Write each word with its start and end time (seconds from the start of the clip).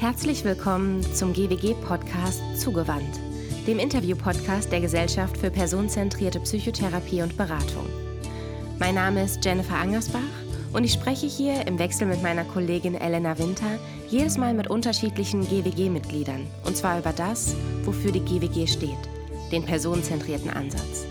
Herzlich 0.00 0.44
willkommen 0.44 1.02
zum 1.12 1.34
GWG-Podcast 1.34 2.40
Zugewandt, 2.58 3.20
dem 3.66 3.78
Interview-Podcast 3.78 4.72
der 4.72 4.80
Gesellschaft 4.80 5.36
für 5.36 5.50
personenzentrierte 5.50 6.40
Psychotherapie 6.40 7.20
und 7.20 7.36
Beratung. 7.36 7.84
Mein 8.78 8.94
Name 8.94 9.22
ist 9.24 9.44
Jennifer 9.44 9.74
Angersbach 9.74 10.22
und 10.72 10.84
ich 10.84 10.94
spreche 10.94 11.26
hier 11.26 11.66
im 11.66 11.78
Wechsel 11.78 12.06
mit 12.06 12.22
meiner 12.22 12.44
Kollegin 12.44 12.94
Elena 12.94 13.38
Winter 13.38 13.78
jedes 14.08 14.38
Mal 14.38 14.54
mit 14.54 14.70
unterschiedlichen 14.70 15.46
GWG-Mitgliedern 15.46 16.46
und 16.64 16.78
zwar 16.78 16.98
über 16.98 17.12
das, 17.12 17.54
wofür 17.84 18.10
die 18.10 18.24
GWG 18.24 18.66
steht, 18.68 19.10
den 19.52 19.64
personenzentrierten 19.64 20.48
Ansatz. 20.48 21.04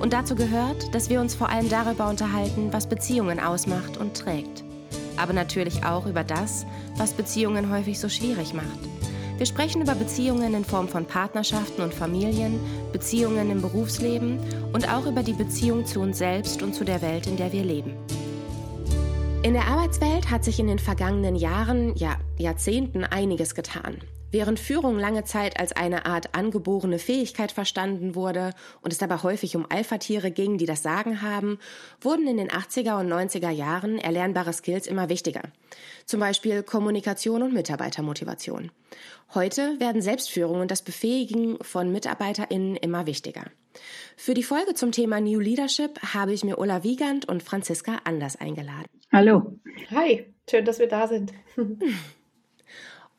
Und 0.00 0.14
dazu 0.14 0.34
gehört, 0.34 0.94
dass 0.94 1.10
wir 1.10 1.20
uns 1.20 1.34
vor 1.34 1.50
allem 1.50 1.68
darüber 1.68 2.08
unterhalten, 2.08 2.72
was 2.72 2.88
Beziehungen 2.88 3.38
ausmacht 3.38 3.98
und 3.98 4.16
trägt 4.16 4.64
aber 5.20 5.32
natürlich 5.32 5.84
auch 5.84 6.06
über 6.06 6.24
das, 6.24 6.66
was 6.96 7.12
Beziehungen 7.12 7.70
häufig 7.70 8.00
so 8.00 8.08
schwierig 8.08 8.54
macht. 8.54 8.80
Wir 9.38 9.46
sprechen 9.46 9.80
über 9.80 9.94
Beziehungen 9.94 10.52
in 10.52 10.64
Form 10.64 10.86
von 10.86 11.06
Partnerschaften 11.06 11.80
und 11.80 11.94
Familien, 11.94 12.60
Beziehungen 12.92 13.50
im 13.50 13.62
Berufsleben 13.62 14.38
und 14.72 14.92
auch 14.92 15.06
über 15.06 15.22
die 15.22 15.32
Beziehung 15.32 15.86
zu 15.86 16.00
uns 16.00 16.18
selbst 16.18 16.62
und 16.62 16.74
zu 16.74 16.84
der 16.84 17.00
Welt, 17.00 17.26
in 17.26 17.38
der 17.38 17.50
wir 17.50 17.64
leben. 17.64 17.94
In 19.42 19.54
der 19.54 19.68
Arbeitswelt 19.68 20.30
hat 20.30 20.44
sich 20.44 20.60
in 20.60 20.66
den 20.66 20.78
vergangenen 20.78 21.36
Jahren, 21.36 21.96
ja 21.96 22.16
Jahrzehnten 22.36 23.04
einiges 23.04 23.54
getan. 23.54 23.96
Während 24.32 24.60
Führung 24.60 24.96
lange 24.96 25.24
Zeit 25.24 25.58
als 25.58 25.72
eine 25.72 26.06
Art 26.06 26.36
angeborene 26.36 27.00
Fähigkeit 27.00 27.50
verstanden 27.50 28.14
wurde 28.14 28.52
und 28.80 28.92
es 28.92 28.98
dabei 28.98 29.16
häufig 29.16 29.56
um 29.56 29.66
Alpha-Tiere 29.68 30.30
ging, 30.30 30.56
die 30.56 30.66
das 30.66 30.84
Sagen 30.84 31.20
haben, 31.20 31.58
wurden 32.00 32.28
in 32.28 32.36
den 32.36 32.48
80er 32.48 33.00
und 33.00 33.12
90er 33.12 33.50
Jahren 33.50 33.98
erlernbare 33.98 34.52
Skills 34.52 34.86
immer 34.86 35.08
wichtiger. 35.08 35.42
Zum 36.06 36.20
Beispiel 36.20 36.62
Kommunikation 36.62 37.42
und 37.42 37.52
Mitarbeitermotivation. 37.52 38.70
Heute 39.34 39.80
werden 39.80 40.00
Selbstführung 40.00 40.60
und 40.60 40.70
das 40.70 40.82
Befähigen 40.82 41.58
von 41.62 41.90
MitarbeiterInnen 41.90 42.76
immer 42.76 43.06
wichtiger. 43.06 43.46
Für 44.16 44.34
die 44.34 44.44
Folge 44.44 44.74
zum 44.74 44.92
Thema 44.92 45.20
New 45.20 45.40
Leadership 45.40 46.00
habe 46.14 46.32
ich 46.32 46.44
mir 46.44 46.58
Ulla 46.58 46.84
Wiegand 46.84 47.28
und 47.28 47.42
Franziska 47.42 47.98
Anders 48.04 48.36
eingeladen. 48.36 48.86
Hallo. 49.12 49.58
Hi, 49.90 50.32
schön, 50.48 50.64
dass 50.64 50.78
wir 50.78 50.88
da 50.88 51.08
sind. 51.08 51.32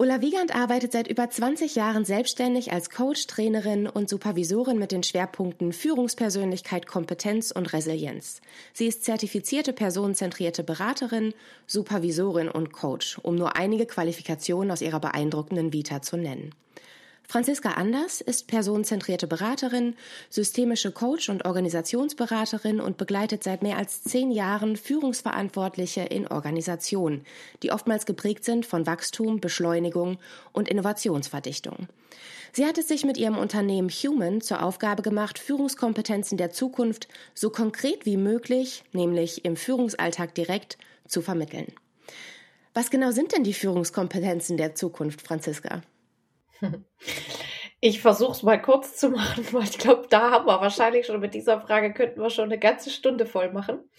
Ulla 0.02 0.20
Wiegand 0.20 0.56
arbeitet 0.56 0.94
seit 0.94 1.08
über 1.08 1.30
20 1.30 1.76
Jahren 1.76 2.06
selbstständig 2.06 2.72
als 2.74 2.90
Coach, 2.90 3.28
Trainerin 3.28 3.86
und 3.86 4.10
Supervisorin 4.10 4.80
mit 4.80 4.92
den 4.92 5.04
Schwerpunkten 5.04 5.74
Führungspersönlichkeit, 5.74 6.88
Kompetenz 6.88 7.52
und 7.52 7.72
Resilienz. 7.72 8.42
Sie 8.74 8.88
ist 8.88 9.06
zertifizierte 9.06 9.74
personenzentrierte 9.74 10.64
Beraterin, 10.64 11.36
Supervisorin 11.68 12.50
und 12.50 12.74
Coach, 12.74 13.20
um 13.22 13.36
nur 13.36 13.56
einige 13.56 13.86
Qualifikationen 13.86 14.72
aus 14.72 14.82
ihrer 14.82 15.00
beeindruckenden 15.00 15.72
Vita 15.72 16.02
zu 16.02 16.18
nennen. 16.18 16.56
Franziska 17.28 17.72
Anders 17.72 18.20
ist 18.20 18.48
personenzentrierte 18.48 19.26
Beraterin, 19.26 19.96
systemische 20.30 20.92
Coach 20.92 21.30
und 21.30 21.46
Organisationsberaterin 21.46 22.82
und 22.82 22.98
begleitet 22.98 23.44
seit 23.44 23.64
mehr 23.64 23.78
als 23.78 24.04
zehn 24.04 24.32
Jahren 24.32 24.76
Führungsverantwortliche 24.76 26.02
in 26.02 26.28
Organisationen, 26.28 27.24
die 27.64 27.72
oftmals 27.72 28.06
geprägt 28.06 28.44
sind 28.44 28.66
von 28.66 28.86
Wachstum, 28.86 29.40
Beschleunigung 29.40 30.18
und 30.52 30.68
Innovationsverdichtung. 30.68 31.88
Sie 32.54 32.66
hat 32.66 32.78
es 32.78 32.90
sich 32.90 33.06
mit 33.06 33.18
ihrem 33.18 33.38
Unternehmen 33.38 33.90
Human 33.90 34.42
zur 34.42 34.62
Aufgabe 34.62 35.02
gemacht, 35.02 35.40
Führungskompetenzen 35.40 36.38
der 36.38 36.52
Zukunft 36.52 37.08
so 37.34 37.50
konkret 37.50 38.06
wie 38.06 38.18
möglich, 38.18 38.84
nämlich 38.92 39.46
im 39.46 39.56
Führungsalltag 39.56 40.36
direkt, 40.36 40.78
zu 41.08 41.22
vermitteln. 41.22 41.72
Was 42.74 42.90
genau 42.90 43.12
sind 43.12 43.32
denn 43.34 43.44
die 43.44 43.54
Führungskompetenzen 43.54 44.58
der 44.58 44.76
Zukunft, 44.76 45.22
Franziska? 45.22 45.82
Ich 47.84 48.00
versuche 48.00 48.34
es 48.34 48.44
mal 48.44 48.62
kurz 48.62 48.96
zu 48.96 49.10
machen, 49.10 49.44
weil 49.54 49.64
ich 49.64 49.80
glaube, 49.80 50.06
da 50.08 50.30
haben 50.30 50.46
wir 50.46 50.62
wahrscheinlich 50.62 51.08
schon 51.08 51.20
mit 51.20 51.34
dieser 51.34 51.60
Frage 51.60 51.94
könnten 51.94 52.22
wir 52.22 52.30
schon 52.30 52.46
eine 52.46 52.60
ganze 52.60 52.92
Stunde 52.92 53.26
voll 53.26 53.52
machen. 53.52 53.90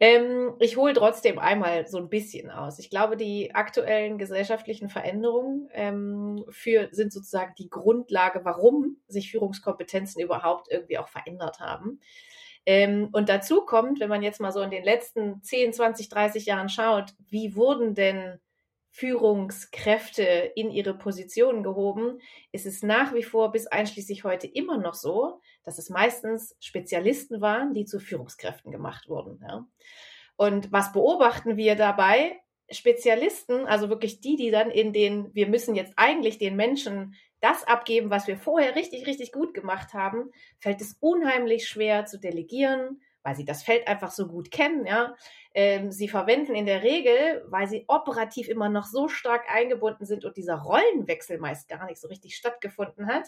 Ähm, 0.00 0.56
ich 0.58 0.76
hole 0.76 0.92
trotzdem 0.94 1.38
einmal 1.38 1.86
so 1.86 1.98
ein 1.98 2.08
bisschen 2.08 2.50
aus. 2.50 2.80
Ich 2.80 2.90
glaube, 2.90 3.16
die 3.16 3.54
aktuellen 3.54 4.18
gesellschaftlichen 4.18 4.88
Veränderungen 4.88 5.68
ähm, 5.72 6.44
für, 6.50 6.88
sind 6.90 7.12
sozusagen 7.12 7.54
die 7.56 7.70
Grundlage, 7.70 8.40
warum 8.44 8.96
sich 9.06 9.30
Führungskompetenzen 9.30 10.20
überhaupt 10.20 10.66
irgendwie 10.72 10.98
auch 10.98 11.08
verändert 11.08 11.60
haben. 11.60 12.00
Ähm, 12.66 13.10
und 13.12 13.28
dazu 13.28 13.64
kommt, 13.64 14.00
wenn 14.00 14.08
man 14.08 14.22
jetzt 14.22 14.40
mal 14.40 14.50
so 14.50 14.60
in 14.62 14.72
den 14.72 14.82
letzten 14.82 15.40
10, 15.44 15.72
20, 15.72 16.08
30 16.08 16.46
Jahren 16.46 16.68
schaut, 16.68 17.12
wie 17.28 17.54
wurden 17.54 17.94
denn 17.94 18.40
Führungskräfte 18.94 20.22
in 20.54 20.70
ihre 20.70 20.92
Positionen 20.92 21.62
gehoben, 21.62 22.20
ist 22.52 22.66
es 22.66 22.82
nach 22.82 23.14
wie 23.14 23.22
vor 23.22 23.50
bis 23.50 23.66
einschließlich 23.66 24.22
heute 24.22 24.46
immer 24.46 24.76
noch 24.76 24.92
so, 24.94 25.40
dass 25.64 25.78
es 25.78 25.88
meistens 25.88 26.54
Spezialisten 26.60 27.40
waren, 27.40 27.72
die 27.72 27.86
zu 27.86 27.98
Führungskräften 27.98 28.70
gemacht 28.70 29.08
wurden. 29.08 29.40
Ja. 29.42 29.66
Und 30.36 30.72
was 30.72 30.92
beobachten 30.92 31.56
wir 31.56 31.74
dabei? 31.74 32.38
Spezialisten, 32.70 33.66
also 33.66 33.88
wirklich 33.88 34.20
die, 34.20 34.36
die 34.36 34.50
dann 34.50 34.70
in 34.70 34.92
den, 34.92 35.34
wir 35.34 35.48
müssen 35.48 35.74
jetzt 35.74 35.94
eigentlich 35.96 36.36
den 36.36 36.54
Menschen 36.54 37.14
das 37.40 37.64
abgeben, 37.64 38.10
was 38.10 38.26
wir 38.26 38.36
vorher 38.36 38.76
richtig, 38.76 39.06
richtig 39.06 39.32
gut 39.32 39.54
gemacht 39.54 39.94
haben, 39.94 40.30
fällt 40.58 40.82
es 40.82 40.96
unheimlich 41.00 41.66
schwer 41.66 42.04
zu 42.04 42.20
delegieren, 42.20 43.00
weil 43.22 43.36
sie 43.36 43.44
das 43.44 43.62
Feld 43.62 43.88
einfach 43.88 44.10
so 44.10 44.28
gut 44.28 44.50
kennen, 44.50 44.86
ja. 44.86 45.16
Ähm, 45.54 45.92
sie 45.92 46.08
verwenden 46.08 46.54
in 46.54 46.64
der 46.64 46.82
Regel, 46.82 47.44
weil 47.48 47.66
sie 47.66 47.84
operativ 47.86 48.48
immer 48.48 48.70
noch 48.70 48.86
so 48.86 49.08
stark 49.08 49.42
eingebunden 49.48 50.06
sind 50.06 50.24
und 50.24 50.36
dieser 50.36 50.56
Rollenwechsel 50.56 51.38
meist 51.38 51.68
gar 51.68 51.84
nicht 51.86 52.00
so 52.00 52.08
richtig 52.08 52.36
stattgefunden 52.36 53.06
hat, 53.06 53.24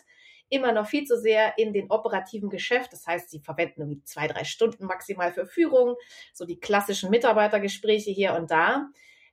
immer 0.49 0.73
noch 0.73 0.87
viel 0.87 1.05
zu 1.05 1.19
sehr 1.19 1.59
in 1.59 1.73
den 1.73 1.91
operativen 1.91 2.49
Geschäft. 2.49 2.93
Das 2.93 3.07
heißt, 3.07 3.31
sie 3.31 3.41
verwenden 3.41 3.83
irgendwie 3.83 4.03
zwei, 4.05 4.27
drei 4.27 4.45
Stunden 4.45 4.87
maximal 4.87 5.33
für 5.33 5.47
Führung, 5.47 5.97
so 6.33 6.47
die 6.47 6.59
klassischen 6.59 7.11
Mitarbeitergespräche 7.11 8.11
hier 8.11 8.35
und 8.35 8.51
da. 8.51 8.89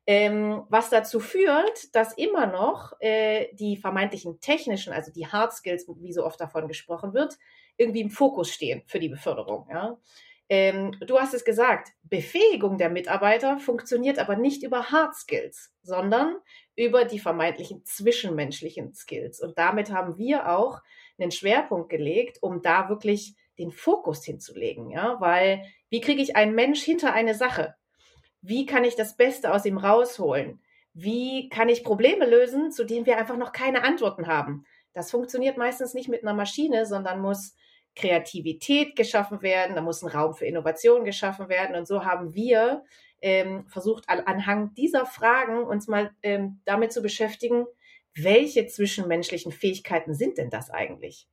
Ähm, 0.08 0.64
was 0.68 0.90
dazu 0.90 1.20
führt, 1.20 1.94
dass 1.96 2.14
immer 2.18 2.48
noch 2.48 2.94
äh, 3.00 3.54
die 3.54 3.78
vermeintlichen 3.78 4.40
technischen, 4.40 4.92
also 4.92 5.12
die 5.12 5.28
Hard 5.28 5.54
Skills, 5.54 5.88
wie 5.88 6.12
so 6.12 6.26
oft 6.26 6.42
davon 6.42 6.68
gesprochen 6.68 7.14
wird, 7.14 7.38
irgendwie 7.78 8.02
im 8.02 8.10
Fokus 8.10 8.50
stehen 8.50 8.82
für 8.88 9.00
die 9.00 9.10
Beförderung. 9.10 9.68
Ja? 9.70 9.98
Ähm, 10.52 10.92
du 11.00 11.18
hast 11.18 11.34
es 11.34 11.46
gesagt, 11.46 11.94
Befähigung 12.04 12.78
der 12.78 12.90
Mitarbeiter 12.90 13.58
funktioniert 13.58 14.20
aber 14.20 14.36
nicht 14.36 14.64
über 14.64 14.92
Hard 14.92 15.16
Skills, 15.16 15.72
sondern 15.82 16.36
über 16.76 17.06
die 17.06 17.20
vermeintlichen 17.20 17.86
zwischenmenschlichen 17.86 18.94
Skills. 18.94 19.40
Und 19.40 19.58
damit 19.58 19.94
haben 19.94 20.18
wir 20.18 20.52
auch 20.52 20.82
einen 21.18 21.32
Schwerpunkt 21.32 21.88
gelegt, 21.88 22.40
um 22.42 22.62
da 22.62 22.90
wirklich 22.90 23.36
den 23.60 23.72
Fokus 23.72 24.26
hinzulegen. 24.26 24.92
Ja, 24.92 25.22
weil 25.22 25.64
wie 25.90 26.02
kriege 26.02 26.22
ich 26.22 26.36
einen 26.36 26.54
Mensch 26.54 26.82
hinter 26.84 27.14
eine 27.14 27.34
Sache? 27.34 27.76
Wie 28.42 28.66
kann 28.66 28.84
ich 28.84 28.98
das 28.98 29.16
Beste 29.16 29.54
aus 29.54 29.64
ihm 29.64 29.78
rausholen? 29.78 30.62
Wie 30.94 31.48
kann 31.48 31.70
ich 31.70 31.86
Probleme 31.86 32.26
lösen, 32.26 32.72
zu 32.72 32.84
denen 32.84 33.06
wir 33.06 33.18
einfach 33.18 33.38
noch 33.38 33.54
keine 33.54 33.86
Antworten 33.86 34.28
haben? 34.28 34.66
Das 34.92 35.12
funktioniert 35.12 35.56
meistens 35.56 35.94
nicht 35.94 36.10
mit 36.10 36.24
einer 36.24 36.34
Maschine, 36.34 36.86
sondern 36.86 37.22
muss 37.22 37.56
Kreativität 37.96 38.96
geschaffen 38.96 39.42
werden, 39.42 39.76
da 39.76 39.82
muss 39.82 40.02
ein 40.02 40.10
Raum 40.10 40.34
für 40.34 40.46
Innovation 40.46 41.04
geschaffen 41.04 41.50
werden. 41.50 41.76
Und 41.76 41.88
so 41.88 42.06
haben 42.06 42.34
wir 42.34 42.84
ähm, 43.22 43.66
versucht, 43.68 44.06
anhand 44.08 44.78
dieser 44.78 45.06
Fragen 45.06 45.64
uns 45.64 45.88
mal 45.88 46.12
ähm, 46.24 46.62
damit 46.66 46.92
zu 46.92 47.02
beschäftigen, 47.02 47.66
welche 48.16 48.68
zwischenmenschlichen 48.68 49.52
Fähigkeiten 49.52 50.14
sind 50.14 50.38
denn 50.38 50.50
das 50.50 50.70
eigentlich? 50.70 51.28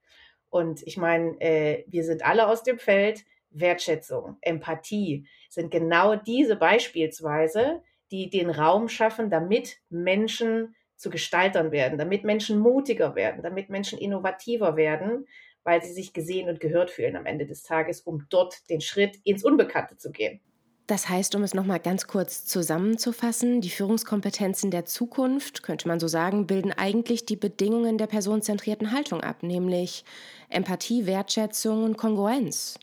Und 0.51 0.83
ich 0.87 0.97
meine, 0.97 1.41
äh, 1.41 1.85
wir 1.89 2.05
sind 2.05 2.25
alle 2.25 2.47
aus 2.47 2.63
dem 2.63 2.79
Feld. 2.79 3.25
Wertschätzung, 3.51 4.37
Empathie 4.43 5.27
sind 5.49 5.71
genau 5.71 6.17
diese 6.17 6.55
beispielsweise, 6.57 7.83
die 8.11 8.29
den 8.29 8.51
Raum 8.51 8.89
schaffen, 8.89 9.31
damit 9.31 9.79
Menschen 9.89 10.77
zu 10.97 11.11
Gestaltern 11.11 11.71
werden, 11.71 11.97
damit 11.97 12.25
Menschen 12.25 12.59
mutiger 12.59 13.15
werden, 13.15 13.43
damit 13.43 13.71
Menschen 13.71 13.99
innovativer 13.99 14.77
werden, 14.77 15.27
weil 15.69 15.83
sie 15.83 15.93
sich 15.93 16.15
gesehen 16.15 16.49
und 16.49 16.61
gehört 16.61 16.91
fühlen 16.91 17.15
am 17.15 17.27
Ende 17.27 17.45
des 17.45 17.63
Tages, 17.63 18.01
um 18.01 18.25
dort 18.31 18.71
den 18.71 18.81
Schritt 18.81 19.19
ins 19.25 19.45
Unbekannte 19.45 19.99
zu 19.99 20.11
gehen. 20.11 20.41
Das 20.87 21.11
heißt, 21.11 21.35
um 21.35 21.43
es 21.43 21.53
nochmal 21.53 21.79
ganz 21.79 22.07
kurz 22.07 22.47
zusammenzufassen, 22.47 23.61
die 23.61 23.69
Führungskompetenzen 23.69 24.71
der 24.71 24.87
Zukunft, 24.87 25.63
könnte 25.63 25.87
man 25.87 26.01
so 26.01 26.09
sagen, 26.09 26.47
bilden 26.47 26.73
eigentlich 26.73 27.27
die 27.27 27.37
Bedingungen 27.37 27.99
der 27.99 28.07
personenzentrierten 28.07 28.93
Haltung 28.93 29.21
ab, 29.21 29.43
nämlich 29.43 30.07
Empathie, 30.49 31.05
Wertschätzung 31.05 31.85
und 31.85 31.99
Kongruenz. 31.99 32.79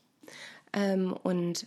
Ähm, 0.71 1.17
und 1.23 1.65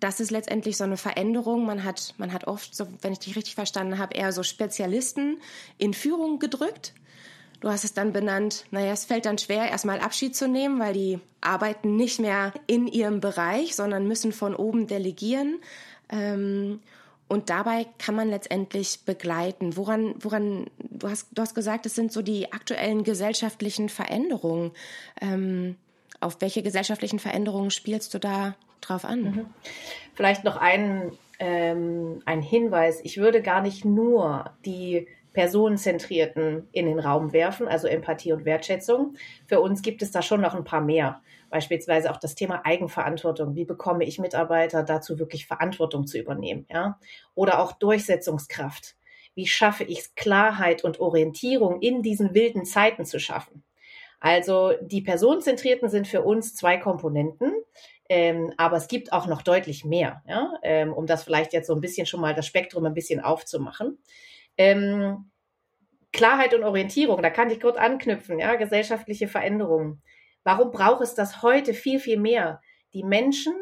das 0.00 0.18
ist 0.18 0.32
letztendlich 0.32 0.76
so 0.76 0.82
eine 0.82 0.96
Veränderung. 0.96 1.64
Man 1.64 1.84
hat, 1.84 2.14
man 2.18 2.32
hat 2.32 2.48
oft, 2.48 2.74
so, 2.74 2.88
wenn 3.00 3.12
ich 3.12 3.20
dich 3.20 3.36
richtig 3.36 3.54
verstanden 3.54 3.98
habe, 3.98 4.16
eher 4.16 4.32
so 4.32 4.42
Spezialisten 4.42 5.40
in 5.78 5.94
Führung 5.94 6.40
gedrückt 6.40 6.94
Du 7.62 7.70
hast 7.70 7.84
es 7.84 7.94
dann 7.94 8.12
benannt, 8.12 8.64
naja, 8.72 8.90
es 8.90 9.04
fällt 9.04 9.24
dann 9.24 9.38
schwer, 9.38 9.70
erstmal 9.70 10.00
Abschied 10.00 10.34
zu 10.34 10.48
nehmen, 10.48 10.80
weil 10.80 10.94
die 10.94 11.20
arbeiten 11.40 11.94
nicht 11.94 12.18
mehr 12.18 12.52
in 12.66 12.88
ihrem 12.88 13.20
Bereich, 13.20 13.76
sondern 13.76 14.08
müssen 14.08 14.32
von 14.32 14.56
oben 14.56 14.88
delegieren. 14.88 15.60
Ähm, 16.10 16.80
und 17.28 17.50
dabei 17.50 17.86
kann 17.98 18.16
man 18.16 18.30
letztendlich 18.30 19.04
begleiten. 19.06 19.76
Woran, 19.76 20.16
woran, 20.18 20.66
du 20.90 21.08
hast, 21.08 21.28
du 21.30 21.40
hast 21.40 21.54
gesagt, 21.54 21.86
es 21.86 21.94
sind 21.94 22.10
so 22.10 22.20
die 22.20 22.52
aktuellen 22.52 23.04
gesellschaftlichen 23.04 23.88
Veränderungen. 23.88 24.72
Ähm, 25.20 25.76
auf 26.18 26.40
welche 26.40 26.64
gesellschaftlichen 26.64 27.20
Veränderungen 27.20 27.70
spielst 27.70 28.12
du 28.12 28.18
da 28.18 28.56
drauf 28.80 29.04
an? 29.04 29.22
Mhm. 29.22 29.46
Vielleicht 30.14 30.42
noch 30.42 30.56
ein, 30.56 31.12
ähm, 31.38 32.22
ein 32.24 32.42
Hinweis. 32.42 32.98
Ich 33.04 33.18
würde 33.18 33.40
gar 33.40 33.62
nicht 33.62 33.84
nur 33.84 34.50
die 34.64 35.06
personenzentrierten 35.32 36.68
in 36.72 36.86
den 36.86 36.98
Raum 36.98 37.32
werfen, 37.32 37.68
also 37.68 37.88
Empathie 37.88 38.32
und 38.32 38.44
Wertschätzung. 38.44 39.14
Für 39.46 39.60
uns 39.60 39.82
gibt 39.82 40.02
es 40.02 40.10
da 40.10 40.22
schon 40.22 40.40
noch 40.40 40.54
ein 40.54 40.64
paar 40.64 40.80
mehr. 40.80 41.22
Beispielsweise 41.50 42.10
auch 42.10 42.16
das 42.16 42.34
Thema 42.34 42.64
Eigenverantwortung. 42.64 43.54
Wie 43.54 43.64
bekomme 43.64 44.04
ich 44.04 44.18
Mitarbeiter 44.18 44.82
dazu, 44.82 45.18
wirklich 45.18 45.46
Verantwortung 45.46 46.06
zu 46.06 46.18
übernehmen? 46.18 46.66
Ja? 46.70 46.98
Oder 47.34 47.60
auch 47.60 47.72
Durchsetzungskraft. 47.72 48.96
Wie 49.34 49.46
schaffe 49.46 49.84
ich 49.84 49.98
es, 49.98 50.14
Klarheit 50.14 50.84
und 50.84 51.00
Orientierung 51.00 51.80
in 51.80 52.02
diesen 52.02 52.34
wilden 52.34 52.64
Zeiten 52.64 53.04
zu 53.04 53.18
schaffen? 53.18 53.62
Also 54.20 54.72
die 54.80 55.02
Personenzentrierten 55.02 55.88
sind 55.88 56.06
für 56.06 56.22
uns 56.22 56.54
zwei 56.54 56.76
Komponenten. 56.76 57.52
Ähm, 58.08 58.52
aber 58.58 58.76
es 58.76 58.88
gibt 58.88 59.12
auch 59.12 59.26
noch 59.26 59.40
deutlich 59.40 59.84
mehr, 59.84 60.22
ja? 60.26 60.52
ähm, 60.62 60.92
um 60.92 61.06
das 61.06 61.24
vielleicht 61.24 61.54
jetzt 61.54 61.66
so 61.66 61.74
ein 61.74 61.80
bisschen 61.80 62.06
schon 62.06 62.20
mal 62.20 62.34
das 62.34 62.46
Spektrum 62.46 62.84
ein 62.84 62.92
bisschen 62.92 63.20
aufzumachen. 63.20 63.98
Ähm, 64.56 65.30
Klarheit 66.12 66.52
und 66.54 66.62
Orientierung, 66.62 67.22
da 67.22 67.30
kann 67.30 67.50
ich 67.50 67.60
kurz 67.60 67.76
anknüpfen, 67.76 68.38
ja, 68.38 68.54
gesellschaftliche 68.56 69.28
Veränderungen. 69.28 70.02
Warum 70.44 70.70
braucht 70.70 71.02
es 71.02 71.14
das 71.14 71.42
heute 71.42 71.72
viel, 71.72 71.98
viel 71.98 72.18
mehr? 72.18 72.60
Die 72.92 73.04
Menschen 73.04 73.54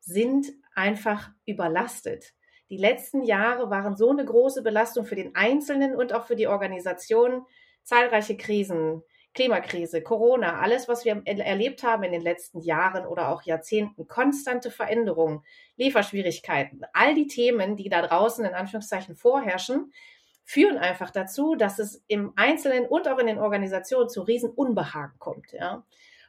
sind 0.00 0.46
einfach 0.74 1.30
überlastet. 1.46 2.32
Die 2.70 2.76
letzten 2.76 3.22
Jahre 3.22 3.70
waren 3.70 3.96
so 3.96 4.10
eine 4.10 4.24
große 4.24 4.62
Belastung 4.62 5.04
für 5.04 5.16
den 5.16 5.34
Einzelnen 5.34 5.96
und 5.96 6.12
auch 6.12 6.26
für 6.26 6.36
die 6.36 6.46
Organisation. 6.46 7.44
Zahlreiche 7.82 8.36
Krisen, 8.36 9.02
Klimakrise, 9.34 10.02
Corona, 10.02 10.60
alles, 10.60 10.88
was 10.88 11.04
wir 11.04 11.22
erlebt 11.26 11.82
haben 11.82 12.02
in 12.02 12.12
den 12.12 12.22
letzten 12.22 12.60
Jahren 12.60 13.06
oder 13.06 13.28
auch 13.28 13.42
Jahrzehnten, 13.42 14.08
konstante 14.08 14.70
Veränderungen, 14.70 15.42
Lieferschwierigkeiten, 15.76 16.82
all 16.92 17.14
die 17.14 17.28
Themen, 17.28 17.76
die 17.76 17.88
da 17.88 18.02
draußen 18.02 18.44
in 18.44 18.54
Anführungszeichen 18.54 19.14
vorherrschen, 19.14 19.92
führen 20.46 20.78
einfach 20.78 21.10
dazu, 21.10 21.56
dass 21.56 21.80
es 21.80 22.04
im 22.06 22.32
Einzelnen 22.36 22.86
und 22.86 23.08
auch 23.08 23.18
in 23.18 23.26
den 23.26 23.38
Organisationen 23.38 24.08
zu 24.08 24.22
Riesenunbehagen 24.22 25.18
kommt. 25.18 25.52
Ja? 25.52 25.84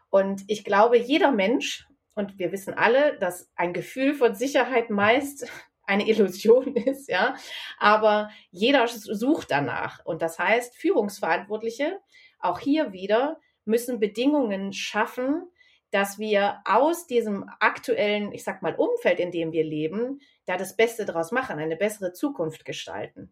Und 0.10 0.44
ich 0.48 0.64
glaube, 0.64 0.98
jeder 0.98 1.31
Mensch, 1.31 1.88
und 2.16 2.40
wir 2.40 2.52
wissen 2.52 2.74
alle, 2.74 3.18
dass 3.19 3.52
ein 3.56 3.74
Gefühl 3.74 4.16
von 4.16 4.34
Sicherheit 4.34 4.90
meist 4.90 5.48
eine 5.84 6.10
Illusion 6.10 6.75
ist, 6.75 7.08
ja, 7.08 7.36
aber 7.78 8.30
jeder 8.52 8.88
sucht 8.88 9.52
danach. 9.52 10.04
Und 10.04 10.22
das 10.22 10.38
heißt, 10.38 10.75
Führungsverantwortliche, 10.75 12.00
auch 12.40 12.60
hier 12.60 12.92
wieder, 12.92 13.40
müssen 13.64 14.00
Bedingungen 14.00 14.74
schaffen, 14.74 15.48
dass 15.92 16.19
wir 16.19 16.60
aus 16.66 17.08
diesem 17.08 17.50
aktuellen, 17.60 18.34
ich 18.34 18.44
sag 18.44 18.62
mal, 18.62 18.75
Umfeld, 18.75 19.19
in 19.19 19.31
dem 19.31 19.54
wir 19.54 19.64
leben, 19.64 20.19
da 20.46 20.58
das 20.58 20.75
Beste 20.75 21.06
draus 21.06 21.31
machen, 21.31 21.60
eine 21.60 21.78
bessere 21.78 22.12
Zukunft 22.12 22.66
gestalten. 22.66 23.31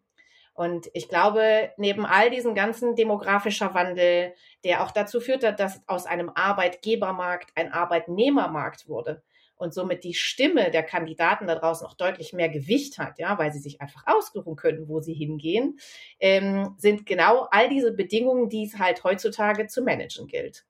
Und 0.56 0.90
ich 0.94 1.10
glaube, 1.10 1.72
neben 1.76 2.06
all 2.06 2.30
diesem 2.30 2.56
ganzen 2.56 2.96
demografischer 2.96 3.74
Wandel, 3.74 4.34
der 4.64 4.84
auch 4.84 4.92
dazu 4.92 5.20
führte, 5.20 5.54
dass 5.54 5.82
aus 5.86 6.06
einem 6.06 6.32
Arbeitgebermarkt 6.34 7.52
ein 7.56 7.74
Arbeitnehmermarkt 7.74 8.88
wurde 8.88 9.22
und 9.58 9.74
somit 9.74 10.06
die 10.06 10.14
Stimme 10.14 10.72
der 10.72 10.84
Kandidaten 10.84 11.46
da 11.46 11.56
draußen 11.56 11.86
auch 11.86 11.94
deutlich 11.94 12.32
mehr 12.32 12.48
Gewicht 12.48 12.98
hat, 13.00 13.20
ja, 13.20 13.38
weil 13.38 13.52
sie 13.52 13.60
sich 13.60 13.82
einfach 13.82 14.04
aussuchen 14.06 14.56
können, 14.56 14.88
wo 14.88 15.02
sie 15.02 15.14
hingehen, 15.14 15.78
ähm, 16.22 16.74
sind 16.78 17.06
genau 17.06 17.48
all 17.52 17.68
diese 17.68 17.92
Bedingungen, 17.92 18.48
die 18.48 18.64
es 18.64 18.80
halt 18.80 19.04
heutzutage 19.04 19.68
zu 19.68 19.82
managen 19.82 20.28
gilt. 20.28 20.66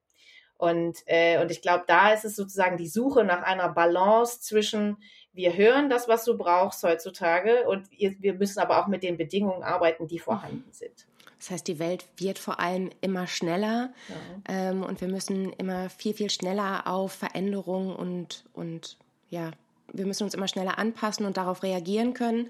Und, 0.57 0.99
äh, 1.05 1.41
und 1.41 1.51
ich 1.51 1.61
glaube, 1.61 1.83
da 1.85 2.13
ist 2.13 2.25
es 2.25 2.35
sozusagen 2.35 2.77
die 2.77 2.87
Suche 2.87 3.23
nach 3.23 3.43
einer 3.43 3.69
Balance 3.69 4.39
zwischen 4.39 4.97
wir 5.35 5.55
hören 5.55 5.89
das, 5.89 6.07
was 6.07 6.23
du 6.23 6.37
brauchst 6.37 6.81
heutzutage 6.83 7.67
und 7.67 7.87
wir 7.91 8.33
müssen 8.33 8.59
aber 8.59 8.81
auch 8.81 8.87
mit 8.87 9.03
den 9.03 9.17
Bedingungen 9.17 9.63
arbeiten, 9.63 10.07
die 10.07 10.19
vorhanden 10.19 10.71
sind. 10.71 11.05
Das 11.37 11.51
heißt, 11.51 11.67
die 11.67 11.77
Welt 11.77 12.05
wird 12.17 12.39
vor 12.39 12.59
allem 12.59 12.89
immer 13.01 13.27
schneller 13.27 13.93
ja. 14.07 14.15
ähm, 14.47 14.83
und 14.83 15.01
wir 15.01 15.09
müssen 15.09 15.51
immer 15.53 15.89
viel, 15.89 16.13
viel 16.13 16.29
schneller 16.29 16.87
auf 16.87 17.11
Veränderungen 17.11 17.95
und, 17.95 18.45
und 18.53 18.97
ja, 19.29 19.51
wir 19.91 20.05
müssen 20.05 20.23
uns 20.23 20.33
immer 20.33 20.47
schneller 20.47 20.79
anpassen 20.79 21.25
und 21.25 21.37
darauf 21.37 21.61
reagieren 21.61 22.13
können. 22.13 22.49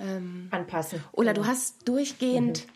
Ähm, 0.00 0.48
Anpassen. 0.50 1.04
Ola, 1.12 1.32
genau. 1.32 1.44
du 1.44 1.50
hast 1.50 1.86
durchgehend 1.86 2.66
mhm. 2.66 2.70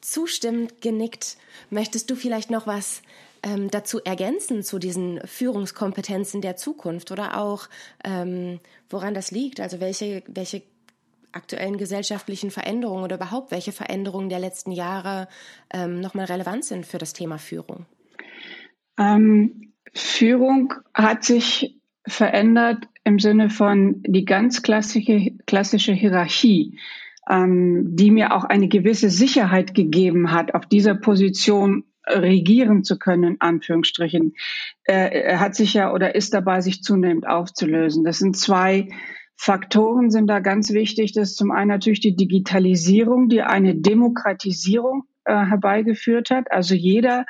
zustimmend 0.00 0.80
genickt. 0.80 1.36
Möchtest 1.70 2.10
du 2.10 2.16
vielleicht 2.16 2.50
noch 2.50 2.66
was 2.66 3.02
ähm, 3.46 3.70
dazu 3.70 4.00
ergänzen 4.02 4.64
zu 4.64 4.80
diesen 4.80 5.20
Führungskompetenzen 5.24 6.40
der 6.40 6.56
Zukunft 6.56 7.12
oder 7.12 7.38
auch 7.40 7.68
ähm, 8.04 8.58
woran 8.90 9.14
das 9.14 9.30
liegt? 9.30 9.60
Also 9.60 9.78
welche, 9.78 10.24
welche 10.26 10.62
aktuellen 11.30 11.78
gesellschaftlichen 11.78 12.50
Veränderungen 12.50 13.04
oder 13.04 13.16
überhaupt 13.16 13.52
welche 13.52 13.70
Veränderungen 13.70 14.30
der 14.30 14.40
letzten 14.40 14.72
Jahre 14.72 15.28
ähm, 15.72 16.00
nochmal 16.00 16.24
relevant 16.24 16.64
sind 16.64 16.86
für 16.86 16.98
das 16.98 17.12
Thema 17.12 17.38
Führung? 17.38 17.86
Ähm, 18.98 19.72
Führung 19.94 20.74
hat 20.92 21.22
sich 21.22 21.76
verändert 22.04 22.88
im 23.04 23.20
Sinne 23.20 23.48
von 23.50 24.02
die 24.04 24.24
ganz 24.24 24.62
klassische, 24.62 25.32
klassische 25.46 25.92
Hierarchie, 25.92 26.80
ähm, 27.30 27.94
die 27.94 28.10
mir 28.10 28.34
auch 28.34 28.44
eine 28.44 28.66
gewisse 28.66 29.10
Sicherheit 29.10 29.74
gegeben 29.74 30.32
hat, 30.32 30.54
auf 30.54 30.66
dieser 30.66 30.96
Position 30.96 31.84
regieren 32.06 32.84
zu 32.84 32.98
können, 32.98 33.24
in 33.24 33.40
Anführungsstrichen, 33.40 34.34
äh, 34.84 35.36
hat 35.36 35.54
sich 35.54 35.74
ja 35.74 35.92
oder 35.92 36.14
ist 36.14 36.34
dabei, 36.34 36.60
sich 36.60 36.82
zunehmend 36.82 37.26
aufzulösen. 37.26 38.04
Das 38.04 38.18
sind 38.18 38.36
zwei 38.36 38.88
Faktoren 39.38 40.10
sind 40.10 40.28
da 40.28 40.40
ganz 40.40 40.72
wichtig. 40.72 41.12
Das 41.12 41.30
ist 41.30 41.36
zum 41.36 41.50
einen 41.50 41.68
natürlich 41.68 42.00
die 42.00 42.16
Digitalisierung, 42.16 43.28
die 43.28 43.42
eine 43.42 43.74
Demokratisierung 43.74 45.04
äh, 45.24 45.34
herbeigeführt 45.34 46.30
hat. 46.30 46.50
Also 46.50 46.74
jeder 46.74 47.26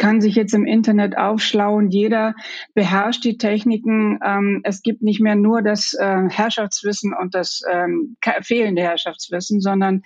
kann 0.00 0.22
sich 0.22 0.34
jetzt 0.34 0.54
im 0.54 0.64
Internet 0.64 1.18
aufschlauen. 1.18 1.90
Jeder 1.90 2.34
beherrscht 2.72 3.22
die 3.22 3.36
Techniken. 3.36 4.18
Ähm, 4.24 4.62
es 4.64 4.80
gibt 4.80 5.02
nicht 5.02 5.20
mehr 5.20 5.36
nur 5.36 5.60
das 5.60 5.92
äh, 5.92 6.22
Herrschaftswissen 6.30 7.12
und 7.12 7.34
das 7.34 7.60
ähm, 7.70 8.16
fehlende 8.40 8.80
Herrschaftswissen, 8.80 9.60
sondern 9.60 10.02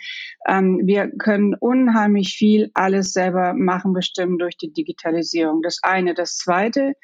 ähm, 0.48 0.80
wir 0.82 1.12
können 1.16 1.54
unheimlich 1.54 2.34
viel 2.36 2.72
alles 2.74 3.12
selber 3.12 3.54
machen, 3.54 3.92
bestimmen 3.92 4.36
durch 4.36 4.56
die 4.56 4.72
Digitalisierung. 4.72 5.62
Das 5.62 5.78
eine. 5.84 6.14
Das 6.14 6.38
zweite 6.38 6.94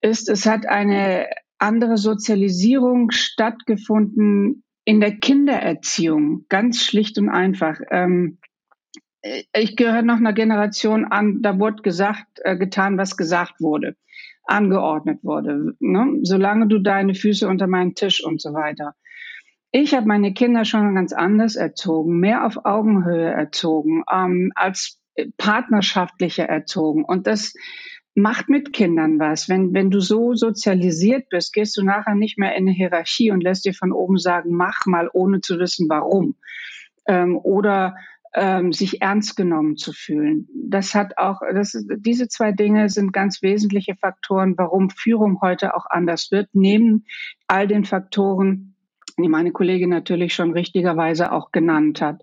ist, 0.00 0.30
es 0.30 0.46
hat 0.46 0.64
eine 0.66 1.28
andere 1.58 1.98
Sozialisierung 1.98 3.10
stattgefunden 3.10 4.64
in 4.86 5.00
der 5.00 5.14
Kindererziehung. 5.18 6.46
Ganz 6.48 6.82
schlicht 6.82 7.18
und 7.18 7.28
einfach. 7.28 7.78
Ähm, 7.90 8.38
äh, 8.40 8.47
ich 9.22 9.76
gehöre 9.76 10.02
noch 10.02 10.16
einer 10.16 10.32
Generation 10.32 11.04
an, 11.04 11.42
da 11.42 11.58
wurde 11.58 11.82
gesagt, 11.82 12.26
äh, 12.42 12.56
getan, 12.56 12.98
was 12.98 13.16
gesagt 13.16 13.60
wurde, 13.60 13.96
angeordnet 14.44 15.22
wurde. 15.22 15.74
Ne? 15.80 16.20
Solange 16.22 16.68
du 16.68 16.78
deine 16.78 17.14
Füße 17.14 17.48
unter 17.48 17.66
meinen 17.66 17.94
Tisch 17.94 18.24
und 18.24 18.40
so 18.40 18.52
weiter. 18.52 18.94
Ich 19.70 19.94
habe 19.94 20.06
meine 20.06 20.32
Kinder 20.32 20.64
schon 20.64 20.94
ganz 20.94 21.12
anders 21.12 21.56
erzogen, 21.56 22.20
mehr 22.20 22.46
auf 22.46 22.64
Augenhöhe 22.64 23.30
erzogen, 23.30 24.02
ähm, 24.10 24.52
als 24.54 25.00
partnerschaftlicher 25.36 26.44
erzogen. 26.44 27.04
Und 27.04 27.26
das 27.26 27.52
macht 28.14 28.48
mit 28.48 28.72
Kindern 28.72 29.18
was. 29.18 29.48
Wenn, 29.48 29.74
wenn 29.74 29.90
du 29.90 30.00
so 30.00 30.34
sozialisiert 30.34 31.28
bist, 31.28 31.52
gehst 31.52 31.76
du 31.76 31.82
nachher 31.82 32.14
nicht 32.14 32.38
mehr 32.38 32.54
in 32.56 32.64
eine 32.64 32.72
Hierarchie 32.72 33.30
und 33.30 33.42
lässt 33.42 33.64
dir 33.64 33.74
von 33.74 33.92
oben 33.92 34.18
sagen, 34.18 34.50
mach 34.52 34.86
mal, 34.86 35.10
ohne 35.12 35.40
zu 35.40 35.58
wissen, 35.58 35.88
warum. 35.88 36.36
Ähm, 37.06 37.36
oder 37.36 37.96
ähm, 38.34 38.72
sich 38.72 39.00
ernst 39.00 39.36
genommen 39.36 39.76
zu 39.76 39.92
fühlen. 39.92 40.48
Das 40.54 40.94
hat 40.94 41.18
auch, 41.18 41.40
das 41.54 41.72
diese 41.98 42.28
zwei 42.28 42.52
Dinge 42.52 42.88
sind 42.88 43.12
ganz 43.12 43.42
wesentliche 43.42 43.94
Faktoren, 43.96 44.54
warum 44.56 44.90
Führung 44.90 45.40
heute 45.40 45.74
auch 45.74 45.86
anders 45.88 46.30
wird, 46.30 46.48
neben 46.52 47.04
all 47.46 47.66
den 47.66 47.84
Faktoren, 47.84 48.74
die 49.18 49.28
meine 49.28 49.52
Kollegin 49.52 49.90
natürlich 49.90 50.34
schon 50.34 50.52
richtigerweise 50.52 51.32
auch 51.32 51.50
genannt 51.50 52.00
hat. 52.00 52.22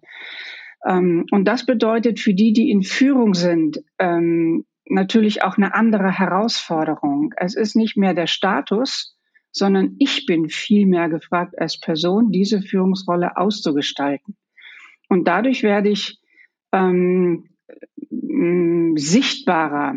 Ähm, 0.85 1.25
und 1.31 1.45
das 1.45 1.65
bedeutet 1.65 2.19
für 2.19 2.33
die, 2.33 2.53
die 2.53 2.69
in 2.69 2.83
Führung 2.83 3.33
sind, 3.33 3.83
ähm, 3.99 4.65
natürlich 4.87 5.43
auch 5.43 5.57
eine 5.57 5.73
andere 5.73 6.11
Herausforderung. 6.11 7.33
Es 7.37 7.55
ist 7.55 7.75
nicht 7.75 7.97
mehr 7.97 8.13
der 8.13 8.27
Status, 8.27 9.17
sondern 9.51 9.95
ich 9.99 10.25
bin 10.25 10.49
viel 10.49 10.85
mehr 10.85 11.09
gefragt 11.09 11.55
als 11.57 11.79
Person, 11.79 12.31
diese 12.31 12.61
Führungsrolle 12.61 13.37
auszugestalten. 13.37 14.35
Und 15.09 15.27
dadurch 15.27 15.63
werde 15.63 15.89
ich 15.89 16.19
ähm, 16.71 17.49
sichtbarer, 18.97 19.95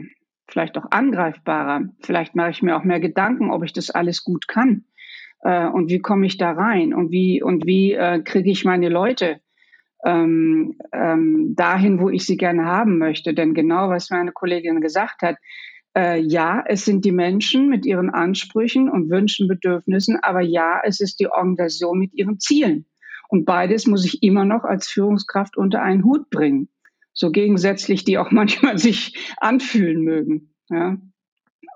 vielleicht 0.48 0.78
auch 0.78 0.86
angreifbarer. 0.90 1.88
Vielleicht 2.00 2.34
mache 2.34 2.50
ich 2.50 2.62
mir 2.62 2.76
auch 2.76 2.84
mehr 2.84 3.00
Gedanken, 3.00 3.50
ob 3.50 3.64
ich 3.64 3.72
das 3.72 3.90
alles 3.90 4.24
gut 4.24 4.48
kann. 4.48 4.84
Äh, 5.42 5.66
und 5.66 5.90
wie 5.90 6.00
komme 6.00 6.26
ich 6.26 6.38
da 6.38 6.52
rein? 6.52 6.94
Und 6.94 7.10
wie, 7.10 7.42
und 7.42 7.66
wie 7.66 7.92
äh, 7.92 8.22
kriege 8.22 8.50
ich 8.50 8.64
meine 8.64 8.88
Leute 8.88 9.40
ähm, 10.04 10.78
ähm, 10.92 11.54
dahin, 11.56 12.00
wo 12.00 12.08
ich 12.08 12.24
sie 12.24 12.36
gerne 12.36 12.64
haben 12.64 12.98
möchte? 12.98 13.34
Denn 13.34 13.54
genau, 13.54 13.88
was 13.88 14.10
meine 14.10 14.32
Kollegin 14.32 14.80
gesagt 14.80 15.22
hat, 15.22 15.36
äh, 15.96 16.20
ja, 16.20 16.62
es 16.66 16.84
sind 16.84 17.04
die 17.04 17.12
Menschen 17.12 17.68
mit 17.68 17.86
ihren 17.86 18.10
Ansprüchen 18.10 18.88
und 18.88 19.10
Wünschen, 19.10 19.48
Bedürfnissen, 19.48 20.18
aber 20.22 20.40
ja, 20.40 20.80
es 20.84 21.00
ist 21.00 21.18
die 21.20 21.28
Organisation 21.28 21.98
mit 21.98 22.14
ihren 22.14 22.38
Zielen. 22.38 22.86
Und 23.28 23.44
beides 23.44 23.86
muss 23.86 24.04
ich 24.04 24.22
immer 24.22 24.44
noch 24.44 24.64
als 24.64 24.88
Führungskraft 24.88 25.56
unter 25.56 25.82
einen 25.82 26.04
Hut 26.04 26.30
bringen. 26.30 26.68
So 27.12 27.30
gegensätzlich 27.30 28.04
die 28.04 28.18
auch 28.18 28.30
manchmal 28.32 28.78
sich 28.78 29.34
anfühlen 29.36 30.02
mögen. 30.02 30.54
Ja. 30.68 30.98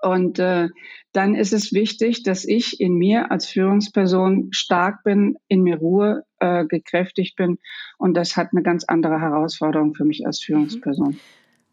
Und 0.01 0.37
äh, 0.39 0.67
dann 1.13 1.33
ist 1.33 1.53
es 1.53 1.71
wichtig, 1.71 2.23
dass 2.23 2.43
ich 2.43 2.81
in 2.81 2.95
mir 2.95 3.31
als 3.31 3.47
Führungsperson 3.47 4.49
stark 4.51 5.03
bin, 5.03 5.37
in 5.47 5.63
mir 5.63 5.77
Ruhe 5.77 6.25
äh, 6.39 6.65
gekräftigt 6.65 7.37
bin. 7.37 7.57
Und 7.97 8.15
das 8.15 8.35
hat 8.35 8.49
eine 8.51 8.63
ganz 8.63 8.83
andere 8.83 9.21
Herausforderung 9.21 9.95
für 9.95 10.03
mich 10.03 10.25
als 10.25 10.41
mhm. 10.41 10.45
Führungsperson. 10.45 11.19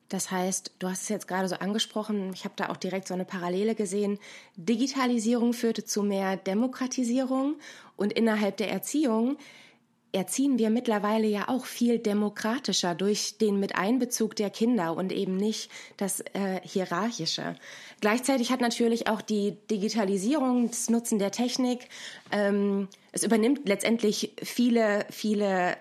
Das 0.08 0.30
heißt, 0.30 0.75
du 0.80 0.88
hast 0.88 1.02
es 1.02 1.08
jetzt 1.08 1.28
gerade 1.28 1.49
so 1.49 1.56
angesprochen, 1.56 2.30
ich 2.34 2.44
habe 2.44 2.54
da 2.56 2.68
auch 2.68 2.76
direkt 2.76 3.06
so 3.06 3.14
eine 3.14 3.25
Parallele 3.25 3.76
gesehen. 3.76 4.18
Digitalisierung 4.56 5.52
führte 5.52 5.84
zu 5.84 6.02
mehr 6.02 6.37
Demokratisierung 6.37 7.54
und 7.96 8.12
innerhalb 8.12 8.56
der 8.56 8.70
Erziehung 8.72 9.38
erziehen 10.12 10.59
wir 10.59 10.71
mittlerweile 10.71 11.26
ja 11.26 11.49
auch 11.49 11.64
viel 11.64 11.99
demokratischer 11.99 12.95
durch 12.95 13.38
den 13.38 13.61
Miteinbezug 13.61 14.35
der 14.37 14.50
Kinder 14.50 14.97
und 14.97 15.12
eben 15.12 15.37
nicht 15.37 15.71
das 15.97 16.21
äh, 16.21 16.61
Hierarchische. 16.62 17.55
Gleichzeitig 18.00 18.50
hat 18.50 18.61
natürlich 18.61 19.09
auch 19.09 19.23
die 19.23 19.57
Digitalisierung, 19.71 20.69
das 20.69 20.90
Nutzen 20.90 21.19
der 21.19 21.31
Technik, 21.31 21.88
ähm, 22.33 22.88
es 23.12 23.25
übernimmt 23.25 23.69
letztendlich 23.69 24.33
viele, 24.43 25.07
viele 25.11 25.76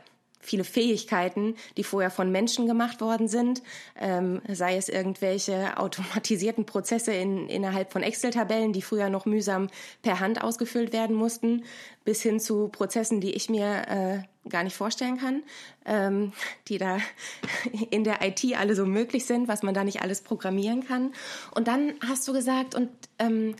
viele 0.49 0.63
Fähigkeiten, 0.63 1.55
die 1.77 1.83
vorher 1.83 2.09
von 2.09 2.31
Menschen 2.31 2.65
gemacht 2.65 3.01
worden 3.01 3.27
sind, 3.27 3.61
ähm, 3.99 4.41
sei 4.47 4.77
es 4.77 4.89
irgendwelche 4.89 5.77
automatisierten 5.77 6.65
Prozesse 6.65 7.13
in, 7.13 7.47
innerhalb 7.47 7.91
von 7.91 8.01
Excel-Tabellen, 8.01 8.73
die 8.73 8.81
früher 8.81 9.09
noch 9.09 9.25
mühsam 9.25 9.67
per 10.01 10.19
Hand 10.19 10.43
ausgefüllt 10.43 10.91
werden 10.91 11.15
mussten, 11.15 11.63
bis 12.03 12.21
hin 12.21 12.39
zu 12.39 12.69
Prozessen, 12.69 13.21
die 13.21 13.31
ich 13.31 13.49
mir 13.49 13.87
äh, 13.87 14.49
gar 14.49 14.63
nicht 14.63 14.75
vorstellen 14.75 15.17
kann, 15.19 15.43
ähm, 15.85 16.33
die 16.67 16.79
da 16.79 16.97
in 17.91 18.03
der 18.03 18.25
IT 18.25 18.43
alle 18.57 18.75
so 18.75 18.85
möglich 18.85 19.25
sind, 19.25 19.47
was 19.47 19.61
man 19.61 19.75
da 19.75 19.83
nicht 19.83 20.01
alles 20.01 20.21
programmieren 20.21 20.83
kann. 20.83 21.13
Und 21.53 21.67
dann 21.67 21.93
hast 22.07 22.27
du 22.27 22.33
gesagt, 22.33 22.73
und 22.73 22.89
ähm, 23.19 23.55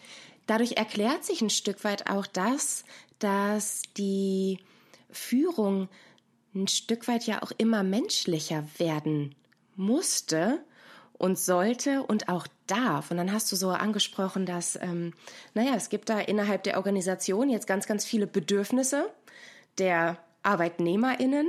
dadurch 0.47 0.73
erklärt 0.77 1.23
sich 1.23 1.41
ein 1.41 1.51
Stück 1.51 1.83
weit 1.83 2.09
auch 2.09 2.25
das, 2.25 2.83
dass 3.19 3.83
die 3.97 4.59
Führung 5.11 5.89
ein 6.55 6.67
Stück 6.67 7.07
weit 7.07 7.25
ja 7.25 7.43
auch 7.43 7.51
immer 7.57 7.83
menschlicher 7.83 8.63
werden 8.77 9.35
musste 9.75 10.59
und 11.13 11.37
sollte 11.37 12.03
und 12.03 12.29
auch 12.29 12.47
darf. 12.67 13.11
Und 13.11 13.17
dann 13.17 13.31
hast 13.31 13.51
du 13.51 13.55
so 13.55 13.69
angesprochen, 13.69 14.45
dass, 14.45 14.77
ähm, 14.81 15.13
naja, 15.53 15.73
es 15.75 15.89
gibt 15.89 16.09
da 16.09 16.19
innerhalb 16.19 16.63
der 16.63 16.77
Organisation 16.77 17.49
jetzt 17.49 17.67
ganz, 17.67 17.87
ganz 17.87 18.05
viele 18.05 18.25
Bedürfnisse 18.25 19.09
der 19.77 20.17
ArbeitnehmerInnen, 20.43 21.47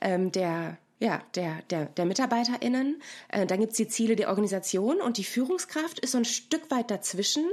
ähm, 0.00 0.32
der 0.32 0.78
ja, 1.00 1.22
der, 1.36 1.62
der, 1.70 1.86
der 1.86 2.06
MitarbeiterInnen. 2.06 3.00
Äh, 3.28 3.46
dann 3.46 3.60
gibt's 3.60 3.76
die 3.76 3.86
Ziele 3.86 4.16
der 4.16 4.28
Organisation 4.28 5.00
und 5.00 5.16
die 5.16 5.24
Führungskraft 5.24 6.00
ist 6.00 6.12
so 6.12 6.18
ein 6.18 6.24
Stück 6.24 6.70
weit 6.72 6.90
dazwischen. 6.90 7.44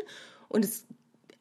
Und 0.48 0.66
es, 0.66 0.86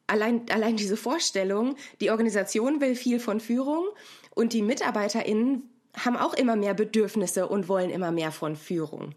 allein, 0.07 0.45
allein 0.49 0.77
diese 0.77 0.97
Vorstellung, 0.97 1.75
die 2.01 2.11
Organisation 2.11 2.81
will 2.81 2.95
viel 2.95 3.19
von 3.19 3.39
Führung 3.39 3.85
und 4.33 4.53
die 4.53 4.61
MitarbeiterInnen 4.61 5.63
haben 5.97 6.17
auch 6.17 6.33
immer 6.33 6.55
mehr 6.55 6.73
Bedürfnisse 6.73 7.47
und 7.47 7.69
wollen 7.69 7.89
immer 7.89 8.11
mehr 8.11 8.31
von 8.31 8.55
Führung. 8.55 9.15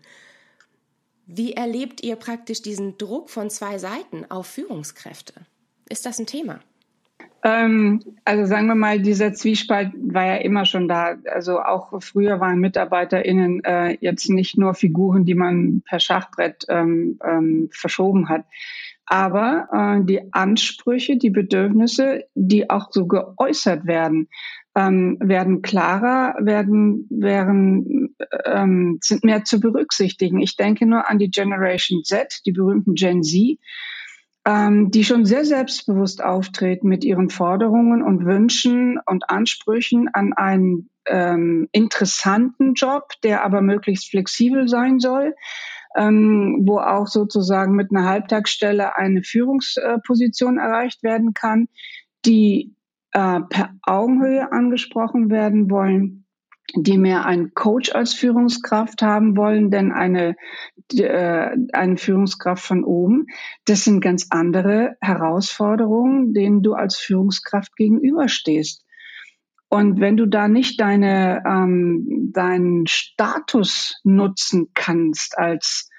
Wie 1.26 1.52
erlebt 1.52 2.02
ihr 2.02 2.16
praktisch 2.16 2.62
diesen 2.62 2.97
Druck 2.97 3.28
von 3.28 3.50
zwei 3.50 3.78
Seiten 3.78 4.25
auf 4.30 4.47
Führungskräfte? 4.47 5.35
Ist 5.88 6.07
das 6.07 6.18
ein 6.18 6.26
Thema? 6.26 6.61
Ähm, 7.45 8.00
also 8.25 8.47
sagen 8.47 8.66
wir 8.66 8.75
mal, 8.75 9.00
dieser 9.00 9.33
Zwiespalt 9.33 9.92
war 9.95 10.26
ja 10.26 10.37
immer 10.37 10.64
schon 10.64 10.88
da. 10.88 11.16
Also 11.33 11.61
auch 11.61 12.02
früher 12.02 12.40
waren 12.40 12.59
MitarbeiterInnen 12.59 13.62
äh, 13.64 13.97
jetzt 14.00 14.28
nicht 14.28 14.59
nur 14.59 14.75
Figuren, 14.75 15.25
die 15.25 15.35
man 15.35 15.83
per 15.87 16.00
Schachbrett 16.00 16.64
ähm, 16.68 17.18
ähm, 17.25 17.68
verschoben 17.73 18.28
hat. 18.28 18.45
Aber 19.09 19.69
äh, 19.73 20.05
die 20.05 20.33
Ansprüche, 20.33 21.17
die 21.17 21.31
Bedürfnisse, 21.31 22.25
die 22.35 22.69
auch 22.69 22.88
so 22.91 23.07
geäußert 23.07 23.87
werden, 23.87 24.29
ähm, 24.77 25.17
werden 25.21 25.62
klarer, 25.62 26.35
werden, 26.41 27.07
werden, 27.11 28.15
ähm, 28.45 28.99
sind 29.00 29.25
mehr 29.25 29.45
zu 29.45 29.61
berücksichtigen. 29.61 30.41
Ich 30.41 30.57
denke 30.57 30.87
nur 30.87 31.09
an 31.09 31.19
die 31.19 31.31
Generation 31.31 32.05
Z, 32.05 32.41
die 32.45 32.53
berühmten 32.53 32.95
Gen 32.95 33.23
Z, 33.23 33.59
ähm, 34.45 34.91
die 34.91 35.05
schon 35.05 35.25
sehr 35.25 35.45
selbstbewusst 35.45 36.23
auftreten 36.23 36.88
mit 36.88 37.03
ihren 37.03 37.31
Forderungen 37.31 38.03
und 38.03 38.25
Wünschen 38.27 39.00
und 39.05 39.31
Ansprüchen 39.31 40.09
an 40.12 40.33
einen 40.35 40.91
ähm, 41.07 41.69
interessanten 41.73 42.75
Job, 42.75 43.09
der 43.25 43.45
aber 43.45 43.62
möglichst 43.62 44.11
flexibel 44.11 44.69
sein 44.69 45.00
soll. 45.00 45.35
Ähm, 45.97 46.64
wo 46.66 46.78
auch 46.78 47.07
sozusagen 47.07 47.75
mit 47.75 47.90
einer 47.90 48.09
Halbtagsstelle 48.09 48.97
eine 48.97 49.23
Führungsposition 49.23 50.59
erreicht 50.59 51.02
werden 51.02 51.33
kann, 51.33 51.68
die 52.26 52.76
äh, 53.12 53.40
per 53.49 53.75
Augenhöhe 53.83 54.52
angesprochen 54.52 55.30
werden 55.30 55.71
wollen, 55.71 56.26
die 56.75 56.99
mehr 56.99 57.25
einen 57.25 57.54
Coach 57.54 57.92
als 57.95 58.12
Führungskraft 58.12 59.00
haben 59.00 59.37
wollen, 59.37 59.71
denn 59.71 59.92
eine, 59.92 60.37
äh, 60.92 61.57
eine 61.73 61.97
Führungskraft 61.97 62.64
von 62.64 62.85
oben. 62.85 63.26
Das 63.64 63.85
sind 63.85 64.00
ganz 64.00 64.26
andere 64.30 64.97
Herausforderungen, 65.00 66.35
denen 66.35 66.62
du 66.62 66.75
als 66.75 66.97
Führungskraft 66.97 67.75
gegenüberstehst. 67.76 68.85
Und 69.68 70.00
wenn 70.00 70.16
du 70.16 70.26
da 70.26 70.48
nicht 70.48 70.80
deine, 70.80 71.42
ähm, 71.46 72.30
deinen 72.32 72.87
Status 72.87 74.00
nutzen 74.02 74.68
kannst 74.75 75.37
als 75.38 75.90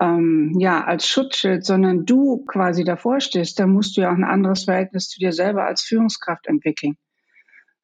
ähm, 0.00 0.54
ja, 0.58 0.84
als 0.84 1.08
Schutzschild, 1.08 1.64
sondern 1.64 2.04
du 2.04 2.44
quasi 2.44 2.84
davor 2.84 3.20
stehst, 3.20 3.58
dann 3.58 3.70
musst 3.70 3.96
du 3.96 4.02
ja 4.02 4.10
auch 4.10 4.16
ein 4.16 4.24
anderes 4.24 4.64
Verhältnis 4.64 5.08
zu 5.08 5.18
dir 5.18 5.32
selber 5.32 5.64
als 5.64 5.82
Führungskraft 5.82 6.46
entwickeln. 6.46 6.96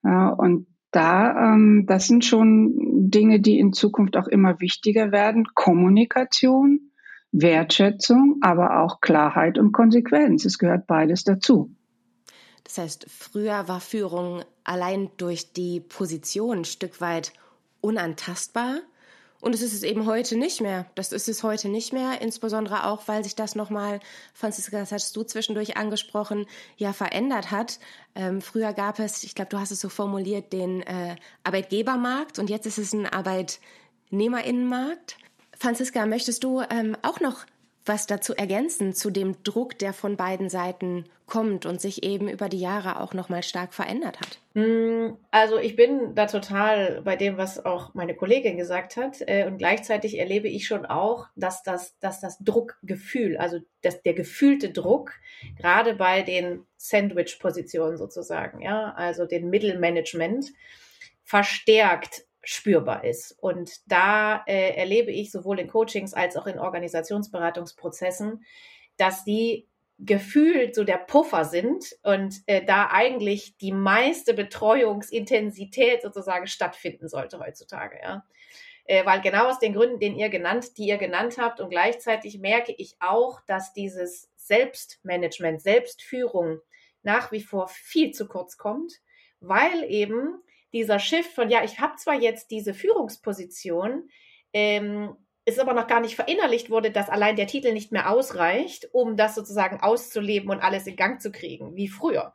Ja, 0.04 0.28
und 0.28 0.66
da, 0.90 1.54
ähm, 1.54 1.86
das 1.86 2.06
sind 2.06 2.24
schon 2.24 2.74
Dinge, 3.08 3.40
die 3.40 3.58
in 3.58 3.72
Zukunft 3.72 4.16
auch 4.16 4.26
immer 4.26 4.60
wichtiger 4.60 5.10
werden. 5.10 5.46
Kommunikation, 5.54 6.90
Wertschätzung, 7.30 8.40
aber 8.42 8.80
auch 8.80 9.00
Klarheit 9.00 9.58
und 9.58 9.72
Konsequenz. 9.72 10.44
Es 10.44 10.58
gehört 10.58 10.86
beides 10.86 11.24
dazu. 11.24 11.74
Das 12.64 12.78
heißt, 12.78 13.06
früher 13.08 13.68
war 13.68 13.80
Führung 13.80 14.44
allein 14.64 15.10
durch 15.16 15.52
die 15.52 15.80
Position 15.80 16.60
ein 16.60 16.64
Stück 16.64 17.00
weit 17.00 17.32
unantastbar. 17.80 18.80
Und 19.42 19.54
es 19.56 19.60
ist 19.60 19.74
es 19.74 19.82
eben 19.82 20.06
heute 20.06 20.36
nicht 20.36 20.60
mehr. 20.60 20.86
Das 20.94 21.10
ist 21.10 21.28
es 21.28 21.42
heute 21.42 21.68
nicht 21.68 21.92
mehr, 21.92 22.22
insbesondere 22.22 22.86
auch, 22.86 23.08
weil 23.08 23.24
sich 23.24 23.34
das 23.34 23.56
nochmal, 23.56 23.98
Franziska, 24.34 24.78
das 24.78 24.92
hast 24.92 25.16
du 25.16 25.24
zwischendurch 25.24 25.76
angesprochen, 25.76 26.46
ja 26.76 26.92
verändert 26.92 27.50
hat. 27.50 27.80
Ähm, 28.14 28.40
früher 28.40 28.72
gab 28.72 29.00
es, 29.00 29.24
ich 29.24 29.34
glaube, 29.34 29.48
du 29.48 29.58
hast 29.58 29.72
es 29.72 29.80
so 29.80 29.88
formuliert, 29.88 30.52
den 30.52 30.82
äh, 30.82 31.16
Arbeitgebermarkt 31.42 32.38
und 32.38 32.50
jetzt 32.50 32.66
ist 32.66 32.78
es 32.78 32.92
ein 32.92 33.06
Arbeitnehmerinnenmarkt. 33.06 35.16
Franziska, 35.58 36.06
möchtest 36.06 36.44
du 36.44 36.62
ähm, 36.70 36.96
auch 37.02 37.18
noch 37.18 37.44
was 37.84 38.06
dazu 38.06 38.34
ergänzen 38.34 38.94
zu 38.94 39.10
dem 39.10 39.42
Druck, 39.42 39.78
der 39.78 39.92
von 39.92 40.16
beiden 40.16 40.48
Seiten 40.48 41.04
kommt 41.26 41.66
und 41.66 41.80
sich 41.80 42.02
eben 42.02 42.28
über 42.28 42.48
die 42.48 42.60
Jahre 42.60 43.00
auch 43.00 43.14
noch 43.14 43.28
mal 43.28 43.42
stark 43.42 43.74
verändert 43.74 44.20
hat? 44.20 44.38
Hm, 44.54 45.16
also 45.30 45.58
ich 45.58 45.76
bin 45.76 46.14
da 46.14 46.26
total 46.26 47.00
bei 47.02 47.16
dem, 47.16 47.38
was 47.38 47.64
auch 47.64 47.94
meine 47.94 48.14
Kollegin 48.14 48.56
gesagt 48.56 48.96
hat 48.96 49.22
äh, 49.26 49.46
und 49.46 49.58
gleichzeitig 49.58 50.18
erlebe 50.18 50.48
ich 50.48 50.66
schon 50.66 50.84
auch, 50.84 51.28
dass 51.34 51.62
das, 51.62 51.98
dass 51.98 52.20
das 52.20 52.38
Druckgefühl, 52.38 53.36
also 53.36 53.60
das, 53.80 54.02
der 54.02 54.14
gefühlte 54.14 54.70
Druck, 54.70 55.12
gerade 55.56 55.94
bei 55.94 56.22
den 56.22 56.66
Sandwich-Positionen 56.76 57.96
sozusagen, 57.96 58.60
ja, 58.60 58.92
also 58.94 59.24
den 59.26 59.48
Mittelmanagement, 59.48 60.52
verstärkt 61.24 62.26
spürbar 62.42 63.04
ist. 63.04 63.32
Und 63.40 63.80
da 63.86 64.42
äh, 64.46 64.74
erlebe 64.76 65.10
ich 65.10 65.30
sowohl 65.30 65.60
in 65.60 65.68
Coachings 65.68 66.14
als 66.14 66.36
auch 66.36 66.46
in 66.46 66.58
Organisationsberatungsprozessen, 66.58 68.44
dass 68.96 69.24
die 69.24 69.68
gefühlt 69.98 70.74
so 70.74 70.82
der 70.82 70.96
Puffer 70.96 71.44
sind 71.44 71.96
und 72.02 72.42
äh, 72.46 72.64
da 72.64 72.88
eigentlich 72.90 73.56
die 73.58 73.72
meiste 73.72 74.34
Betreuungsintensität 74.34 76.02
sozusagen 76.02 76.48
stattfinden 76.48 77.08
sollte 77.08 77.38
heutzutage, 77.38 77.98
ja. 78.02 78.24
Äh, 78.84 79.06
weil 79.06 79.20
genau 79.20 79.48
aus 79.48 79.60
den 79.60 79.74
Gründen, 79.74 80.00
den 80.00 80.16
ihr 80.16 80.28
genannt, 80.28 80.76
die 80.76 80.86
ihr 80.86 80.98
genannt 80.98 81.38
habt 81.38 81.60
und 81.60 81.70
gleichzeitig 81.70 82.40
merke 82.40 82.74
ich 82.76 82.96
auch, 82.98 83.40
dass 83.46 83.72
dieses 83.72 84.28
Selbstmanagement, 84.34 85.62
Selbstführung 85.62 86.58
nach 87.04 87.30
wie 87.30 87.42
vor 87.42 87.68
viel 87.68 88.10
zu 88.10 88.26
kurz 88.26 88.56
kommt, 88.56 89.00
weil 89.38 89.84
eben 89.84 90.42
dieser 90.72 90.98
Shift 90.98 91.32
von, 91.32 91.50
ja, 91.50 91.64
ich 91.64 91.80
habe 91.80 91.96
zwar 91.96 92.14
jetzt 92.14 92.50
diese 92.50 92.74
Führungsposition, 92.74 94.08
ähm, 94.52 95.16
ist 95.44 95.58
aber 95.58 95.74
noch 95.74 95.88
gar 95.88 96.00
nicht 96.00 96.14
verinnerlicht 96.14 96.70
wurde, 96.70 96.90
dass 96.90 97.08
allein 97.08 97.36
der 97.36 97.48
Titel 97.48 97.72
nicht 97.72 97.90
mehr 97.90 98.10
ausreicht, 98.10 98.88
um 98.92 99.16
das 99.16 99.34
sozusagen 99.34 99.80
auszuleben 99.80 100.50
und 100.50 100.60
alles 100.60 100.86
in 100.86 100.96
Gang 100.96 101.20
zu 101.20 101.32
kriegen, 101.32 101.74
wie 101.74 101.88
früher. 101.88 102.34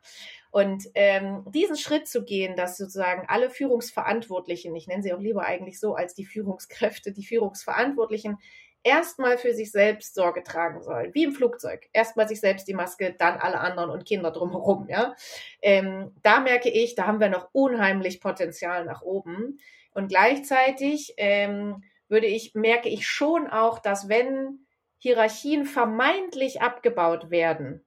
Und 0.50 0.84
ähm, 0.94 1.44
diesen 1.54 1.76
Schritt 1.76 2.06
zu 2.06 2.24
gehen, 2.24 2.56
dass 2.56 2.76
sozusagen 2.76 3.26
alle 3.28 3.50
Führungsverantwortlichen, 3.50 4.74
ich 4.76 4.86
nenne 4.86 5.02
sie 5.02 5.12
auch 5.12 5.20
lieber 5.20 5.44
eigentlich 5.44 5.78
so 5.80 5.94
als 5.94 6.14
die 6.14 6.24
Führungskräfte, 6.24 7.12
die 7.12 7.24
Führungsverantwortlichen, 7.24 8.38
erstmal 8.82 9.38
für 9.38 9.52
sich 9.52 9.70
selbst 9.70 10.14
Sorge 10.14 10.42
tragen 10.42 10.82
sollen, 10.82 11.14
wie 11.14 11.24
im 11.24 11.32
Flugzeug. 11.32 11.88
Erstmal 11.92 12.28
sich 12.28 12.40
selbst 12.40 12.68
die 12.68 12.74
Maske, 12.74 13.14
dann 13.18 13.38
alle 13.38 13.60
anderen 13.60 13.90
und 13.90 14.06
Kinder 14.06 14.30
drumherum. 14.30 14.88
Ja? 14.88 15.14
Ähm, 15.62 16.12
da 16.22 16.40
merke 16.40 16.70
ich, 16.70 16.94
da 16.94 17.06
haben 17.06 17.20
wir 17.20 17.28
noch 17.28 17.48
unheimlich 17.52 18.20
Potenzial 18.20 18.84
nach 18.84 19.02
oben. 19.02 19.58
Und 19.92 20.08
gleichzeitig 20.08 21.14
ähm, 21.16 21.82
würde 22.08 22.26
ich, 22.26 22.54
merke 22.54 22.88
ich 22.88 23.06
schon 23.06 23.48
auch, 23.48 23.78
dass 23.78 24.08
wenn 24.08 24.66
Hierarchien 24.98 25.64
vermeintlich 25.64 26.62
abgebaut 26.62 27.30
werden, 27.30 27.84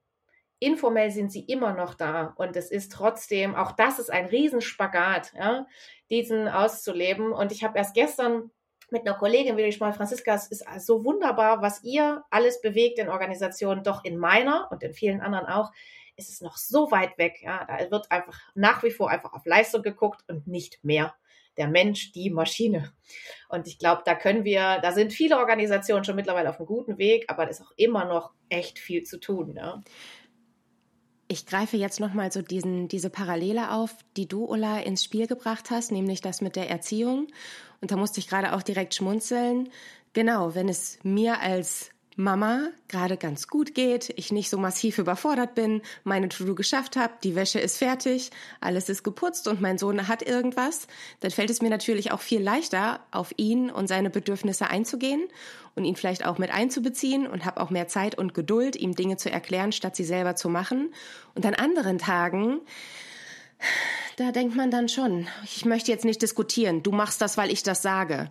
informell 0.58 1.10
sind 1.10 1.32
sie 1.32 1.44
immer 1.44 1.74
noch 1.74 1.94
da 1.94 2.34
und 2.36 2.56
es 2.56 2.70
ist 2.70 2.92
trotzdem, 2.92 3.56
auch 3.56 3.72
das 3.72 3.98
ist 3.98 4.10
ein 4.10 4.26
Riesenspagat, 4.26 5.32
ja, 5.36 5.66
diesen 6.08 6.48
auszuleben. 6.48 7.32
Und 7.32 7.50
ich 7.50 7.64
habe 7.64 7.78
erst 7.78 7.94
gestern 7.94 8.50
mit 8.92 9.06
einer 9.06 9.16
Kollegin, 9.16 9.56
will 9.56 9.66
ich 9.66 9.80
mal, 9.80 9.92
Franziska, 9.92 10.34
es 10.34 10.48
ist 10.48 10.64
so 10.78 11.04
wunderbar, 11.04 11.62
was 11.62 11.82
ihr 11.82 12.24
alles 12.30 12.60
bewegt 12.60 12.98
in 12.98 13.08
Organisationen, 13.08 13.82
doch 13.82 14.04
in 14.04 14.16
meiner 14.18 14.68
und 14.70 14.82
in 14.82 14.92
vielen 14.92 15.20
anderen 15.20 15.46
auch, 15.46 15.72
ist 16.16 16.30
es 16.30 16.40
noch 16.40 16.56
so 16.56 16.90
weit 16.90 17.16
weg. 17.18 17.40
Ja, 17.42 17.64
da 17.64 17.90
wird 17.90 18.10
einfach 18.10 18.38
nach 18.54 18.82
wie 18.82 18.90
vor 18.90 19.10
einfach 19.10 19.32
auf 19.32 19.46
Leistung 19.46 19.82
geguckt 19.82 20.22
und 20.28 20.46
nicht 20.46 20.84
mehr. 20.84 21.14
Der 21.58 21.68
Mensch, 21.68 22.12
die 22.12 22.30
Maschine. 22.30 22.94
Und 23.50 23.66
ich 23.66 23.78
glaube, 23.78 24.02
da 24.06 24.14
können 24.14 24.44
wir, 24.44 24.78
da 24.80 24.92
sind 24.92 25.12
viele 25.12 25.36
Organisationen 25.36 26.02
schon 26.02 26.16
mittlerweile 26.16 26.48
auf 26.48 26.58
einem 26.58 26.66
guten 26.66 26.96
Weg, 26.96 27.26
aber 27.28 27.44
da 27.44 27.50
ist 27.50 27.60
auch 27.60 27.72
immer 27.76 28.06
noch 28.06 28.32
echt 28.48 28.78
viel 28.78 29.02
zu 29.02 29.20
tun. 29.20 29.54
Ja. 29.56 29.82
Ich 31.32 31.46
greife 31.46 31.78
jetzt 31.78 31.98
nochmal 31.98 32.30
so 32.30 32.42
diesen, 32.42 32.88
diese 32.88 33.08
Parallele 33.08 33.70
auf, 33.70 33.94
die 34.18 34.28
du, 34.28 34.44
Ulla, 34.44 34.80
ins 34.80 35.02
Spiel 35.02 35.26
gebracht 35.26 35.70
hast, 35.70 35.90
nämlich 35.90 36.20
das 36.20 36.42
mit 36.42 36.56
der 36.56 36.68
Erziehung. 36.68 37.28
Und 37.80 37.90
da 37.90 37.96
musste 37.96 38.20
ich 38.20 38.28
gerade 38.28 38.52
auch 38.52 38.60
direkt 38.60 38.94
schmunzeln. 38.94 39.70
Genau, 40.12 40.54
wenn 40.54 40.68
es 40.68 40.98
mir 41.04 41.40
als 41.40 41.88
Mama 42.16 42.68
gerade 42.88 43.16
ganz 43.16 43.48
gut 43.48 43.74
geht, 43.74 44.12
ich 44.16 44.32
nicht 44.32 44.50
so 44.50 44.58
massiv 44.58 44.98
überfordert 44.98 45.54
bin, 45.54 45.80
meine 46.04 46.28
To-Do 46.28 46.54
geschafft 46.54 46.96
habe, 46.96 47.14
die 47.22 47.34
Wäsche 47.34 47.58
ist 47.58 47.78
fertig, 47.78 48.30
alles 48.60 48.88
ist 48.88 49.02
geputzt 49.02 49.48
und 49.48 49.60
mein 49.60 49.78
Sohn 49.78 50.08
hat 50.08 50.22
irgendwas, 50.22 50.86
dann 51.20 51.30
fällt 51.30 51.50
es 51.50 51.62
mir 51.62 51.70
natürlich 51.70 52.12
auch 52.12 52.20
viel 52.20 52.42
leichter, 52.42 53.00
auf 53.10 53.32
ihn 53.36 53.70
und 53.70 53.88
seine 53.88 54.10
Bedürfnisse 54.10 54.68
einzugehen 54.68 55.22
und 55.74 55.84
ihn 55.84 55.96
vielleicht 55.96 56.26
auch 56.26 56.38
mit 56.38 56.50
einzubeziehen 56.50 57.26
und 57.26 57.44
habe 57.44 57.60
auch 57.60 57.70
mehr 57.70 57.88
Zeit 57.88 58.16
und 58.16 58.34
Geduld, 58.34 58.76
ihm 58.76 58.94
Dinge 58.94 59.16
zu 59.16 59.30
erklären, 59.30 59.72
statt 59.72 59.96
sie 59.96 60.04
selber 60.04 60.36
zu 60.36 60.48
machen. 60.48 60.92
Und 61.34 61.46
an 61.46 61.54
anderen 61.54 61.98
Tagen, 61.98 62.60
da 64.16 64.32
denkt 64.32 64.54
man 64.54 64.70
dann 64.70 64.88
schon, 64.88 65.26
ich 65.44 65.64
möchte 65.64 65.90
jetzt 65.90 66.04
nicht 66.04 66.20
diskutieren, 66.20 66.82
du 66.82 66.92
machst 66.92 67.22
das, 67.22 67.38
weil 67.38 67.50
ich 67.50 67.62
das 67.62 67.80
sage. 67.80 68.30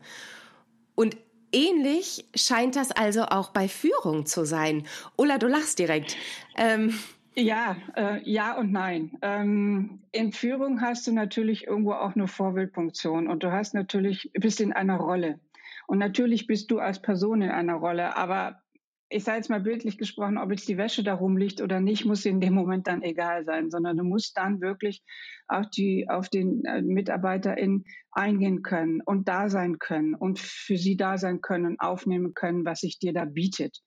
Und 0.94 1.18
Ähnlich 1.52 2.26
scheint 2.36 2.76
das 2.76 2.92
also 2.92 3.24
auch 3.24 3.50
bei 3.50 3.68
Führung 3.68 4.26
zu 4.26 4.46
sein. 4.46 4.88
Ulla, 5.18 5.38
du 5.38 5.48
lachst 5.48 5.80
direkt. 5.80 6.16
Ähm, 6.56 6.94
ja, 7.36 7.78
äh, 7.96 8.20
ja 8.30 8.58
und 8.58 8.72
nein. 8.72 9.18
Ähm, 9.22 10.00
in 10.12 10.32
Führung 10.32 10.82
hast 10.82 11.08
du 11.08 11.14
natürlich 11.14 11.68
irgendwo 11.68 11.94
auch 11.94 12.16
eine 12.16 12.28
Vorbildfunktion 12.28 13.28
und 13.28 13.44
du 13.44 13.52
hast 13.52 13.74
natürlich, 13.74 14.32
bist 14.34 14.62
in 14.62 14.74
einer 14.74 14.98
Rolle. 14.98 15.40
Und 15.88 15.98
natürlich 15.98 16.48
bist 16.48 16.72
du 16.72 16.80
als 16.80 17.02
Person 17.02 17.42
in 17.42 17.52
einer 17.52 17.76
Rolle, 17.76 18.16
aber 18.16 18.62
ich 19.12 19.26
sage 19.26 19.38
jetzt 19.38 19.50
mal 19.50 19.60
bildlich 19.60 19.98
gesprochen, 19.98 20.38
ob 20.38 20.52
jetzt 20.52 20.70
die 20.70 20.78
Wäsche 20.78 21.04
da 21.04 21.14
rumliegt 21.14 21.62
oder 21.62 21.82
nicht, 21.82 22.06
muss 22.06 22.26
in 22.26 22.40
dem 22.40 22.54
Moment 22.54 22.88
dann 22.88 23.04
egal 23.04 23.44
sein, 23.44 23.70
sondern 23.70 23.98
du 23.98 24.04
musst 24.04 24.38
dann 24.38 24.62
wirklich 24.62 25.04
auf 25.48 25.70
die, 25.70 26.08
auf 26.10 26.30
den 26.30 26.64
äh, 26.64 26.82
MitarbeiterInnen 26.82 27.84
eingehen 28.12 28.64
können 28.64 29.02
und 29.06 29.28
da 29.28 29.50
sein 29.50 29.80
können 29.80 30.16
und 30.16 30.40
für 30.40 30.78
sie 30.78 30.96
da 30.96 31.18
sein 31.18 31.42
können 31.42 31.66
und 31.66 31.80
aufnehmen 31.80 32.34
können, 32.34 32.66
was 32.66 32.80
sich 32.80 33.00
dir 33.00 33.14
da 33.14 33.26
bietet. 33.26 33.80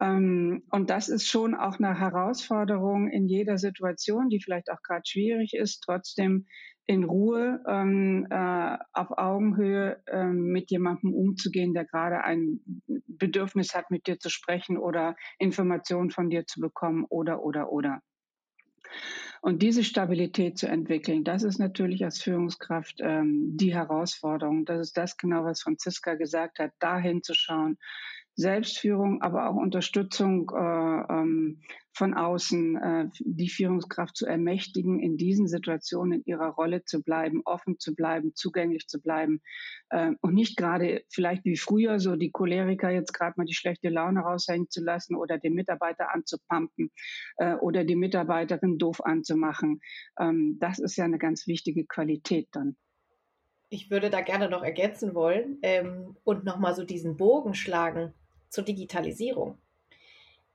Ähm, 0.00 0.64
und 0.70 0.90
das 0.90 1.08
ist 1.08 1.26
schon 1.26 1.54
auch 1.54 1.78
eine 1.78 1.98
Herausforderung 1.98 3.08
in 3.08 3.28
jeder 3.28 3.56
Situation, 3.56 4.28
die 4.28 4.40
vielleicht 4.40 4.70
auch 4.70 4.82
gerade 4.82 5.02
schwierig 5.06 5.54
ist, 5.54 5.80
trotzdem 5.80 6.46
in 6.86 7.04
Ruhe 7.04 7.62
ähm, 7.66 8.26
äh, 8.30 8.78
auf 8.92 9.16
Augenhöhe 9.16 10.02
äh, 10.06 10.24
mit 10.24 10.70
jemandem 10.70 11.14
umzugehen, 11.14 11.74
der 11.74 11.84
gerade 11.84 12.24
ein 12.24 12.60
Bedürfnis 13.06 13.74
hat, 13.74 13.90
mit 13.90 14.06
dir 14.06 14.18
zu 14.18 14.30
sprechen 14.30 14.76
oder 14.76 15.16
Informationen 15.38 16.10
von 16.10 16.28
dir 16.28 16.46
zu 16.46 16.60
bekommen 16.60 17.04
oder 17.08 17.42
oder 17.42 17.70
oder. 17.70 18.00
Und 19.40 19.62
diese 19.62 19.82
Stabilität 19.82 20.56
zu 20.56 20.68
entwickeln, 20.68 21.24
das 21.24 21.42
ist 21.42 21.58
natürlich 21.58 22.04
als 22.04 22.22
Führungskraft 22.22 23.00
ähm, 23.00 23.56
die 23.56 23.74
Herausforderung. 23.74 24.64
Das 24.64 24.80
ist 24.80 24.96
das 24.96 25.16
genau, 25.16 25.44
was 25.44 25.62
Franziska 25.62 26.14
gesagt 26.14 26.60
hat, 26.60 26.72
dahin 26.78 27.22
zu 27.22 27.34
schauen, 27.34 27.76
Selbstführung, 28.34 29.20
aber 29.20 29.48
auch 29.48 29.56
Unterstützung 29.56 30.50
äh, 30.54 31.12
ähm, 31.12 31.60
von 31.94 32.14
außen, 32.14 32.76
äh, 32.76 33.08
die 33.20 33.50
Führungskraft 33.50 34.16
zu 34.16 34.26
ermächtigen, 34.26 35.00
in 35.00 35.18
diesen 35.18 35.46
Situationen 35.46 36.20
in 36.20 36.24
ihrer 36.24 36.48
Rolle 36.48 36.84
zu 36.84 37.02
bleiben, 37.02 37.42
offen 37.44 37.78
zu 37.78 37.94
bleiben, 37.94 38.34
zugänglich 38.34 38.88
zu 38.88 39.02
bleiben 39.02 39.42
äh, 39.90 40.12
und 40.22 40.32
nicht 40.32 40.56
gerade 40.56 41.04
vielleicht 41.10 41.44
wie 41.44 41.58
früher 41.58 42.00
so 42.00 42.16
die 42.16 42.30
Choleriker 42.30 42.90
jetzt 42.90 43.12
gerade 43.12 43.34
mal 43.36 43.44
die 43.44 43.54
schlechte 43.54 43.90
Laune 43.90 44.20
raushängen 44.20 44.70
zu 44.70 44.82
lassen 44.82 45.14
oder 45.14 45.38
den 45.38 45.52
Mitarbeiter 45.52 46.14
anzupumpen 46.14 46.90
äh, 47.36 47.54
oder 47.56 47.84
die 47.84 47.96
Mitarbeiterin 47.96 48.78
doof 48.78 49.04
anzumachen. 49.04 49.80
Ähm, 50.18 50.56
das 50.58 50.78
ist 50.78 50.96
ja 50.96 51.04
eine 51.04 51.18
ganz 51.18 51.46
wichtige 51.46 51.84
Qualität 51.84 52.48
dann 52.52 52.76
ich 53.68 53.90
würde 53.90 54.10
da 54.10 54.20
gerne 54.20 54.50
noch 54.50 54.62
ergänzen 54.62 55.14
wollen 55.14 55.56
ähm, 55.62 56.14
und 56.24 56.44
nochmal 56.44 56.74
so 56.74 56.84
diesen 56.84 57.16
Bogen 57.16 57.54
schlagen 57.54 58.12
zur 58.52 58.64
Digitalisierung. 58.64 59.58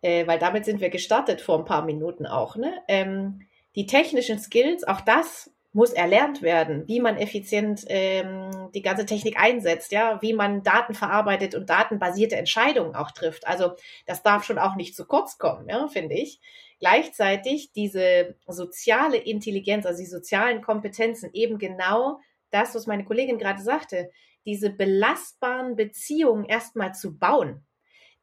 Äh, 0.02 0.28
weil 0.28 0.40
damit 0.40 0.66
sind 0.66 0.80
wir 0.80 0.90
gestartet 0.90 1.42
vor 1.42 1.58
ein 1.58 1.66
paar 1.66 1.84
Minuten 1.84 2.26
auch. 2.26 2.56
Ne? 2.56 2.72
Ähm, 2.88 3.42
die 3.76 3.88
technischen 3.88 4.40
Skills, 4.40 4.84
auch 4.84 5.02
das 5.02 5.52
muss 5.74 5.92
erlernt 5.92 6.42
werden, 6.42 6.88
wie 6.88 7.00
man 7.00 7.18
effizient 7.18 7.86
ähm, 7.88 8.70
die 8.74 8.82
ganze 8.82 9.06
Technik 9.06 9.40
einsetzt, 9.40 9.92
ja, 9.92 10.20
wie 10.22 10.34
man 10.34 10.64
Daten 10.64 10.96
verarbeitet 10.96 11.54
und 11.54 11.70
datenbasierte 11.70 12.36
Entscheidungen 12.36 12.96
auch 12.96 13.12
trifft. 13.12 13.46
Also 13.46 13.74
das 14.08 14.24
darf 14.24 14.44
schon 14.44 14.58
auch 14.58 14.76
nicht 14.76 14.96
zu 14.96 15.06
kurz 15.06 15.38
kommen, 15.38 15.70
ja, 15.70 15.88
finde 15.88 16.16
ich. 16.16 16.40
Gleichzeitig 16.80 17.74
diese 17.74 18.36
soziale 18.48 19.18
Intelligenz, 19.18 19.86
also 19.86 20.00
die 20.00 20.10
sozialen 20.10 20.62
Kompetenzen, 20.62 21.30
eben 21.34 21.60
genau 21.60 22.20
das, 22.50 22.74
was 22.74 22.88
meine 22.88 23.04
Kollegin 23.04 23.38
gerade 23.38 23.62
sagte, 23.62 24.10
diese 24.46 24.72
belastbaren 24.72 25.76
Beziehungen 25.76 26.46
erstmal 26.46 26.96
zu 26.96 27.20
bauen 27.20 27.67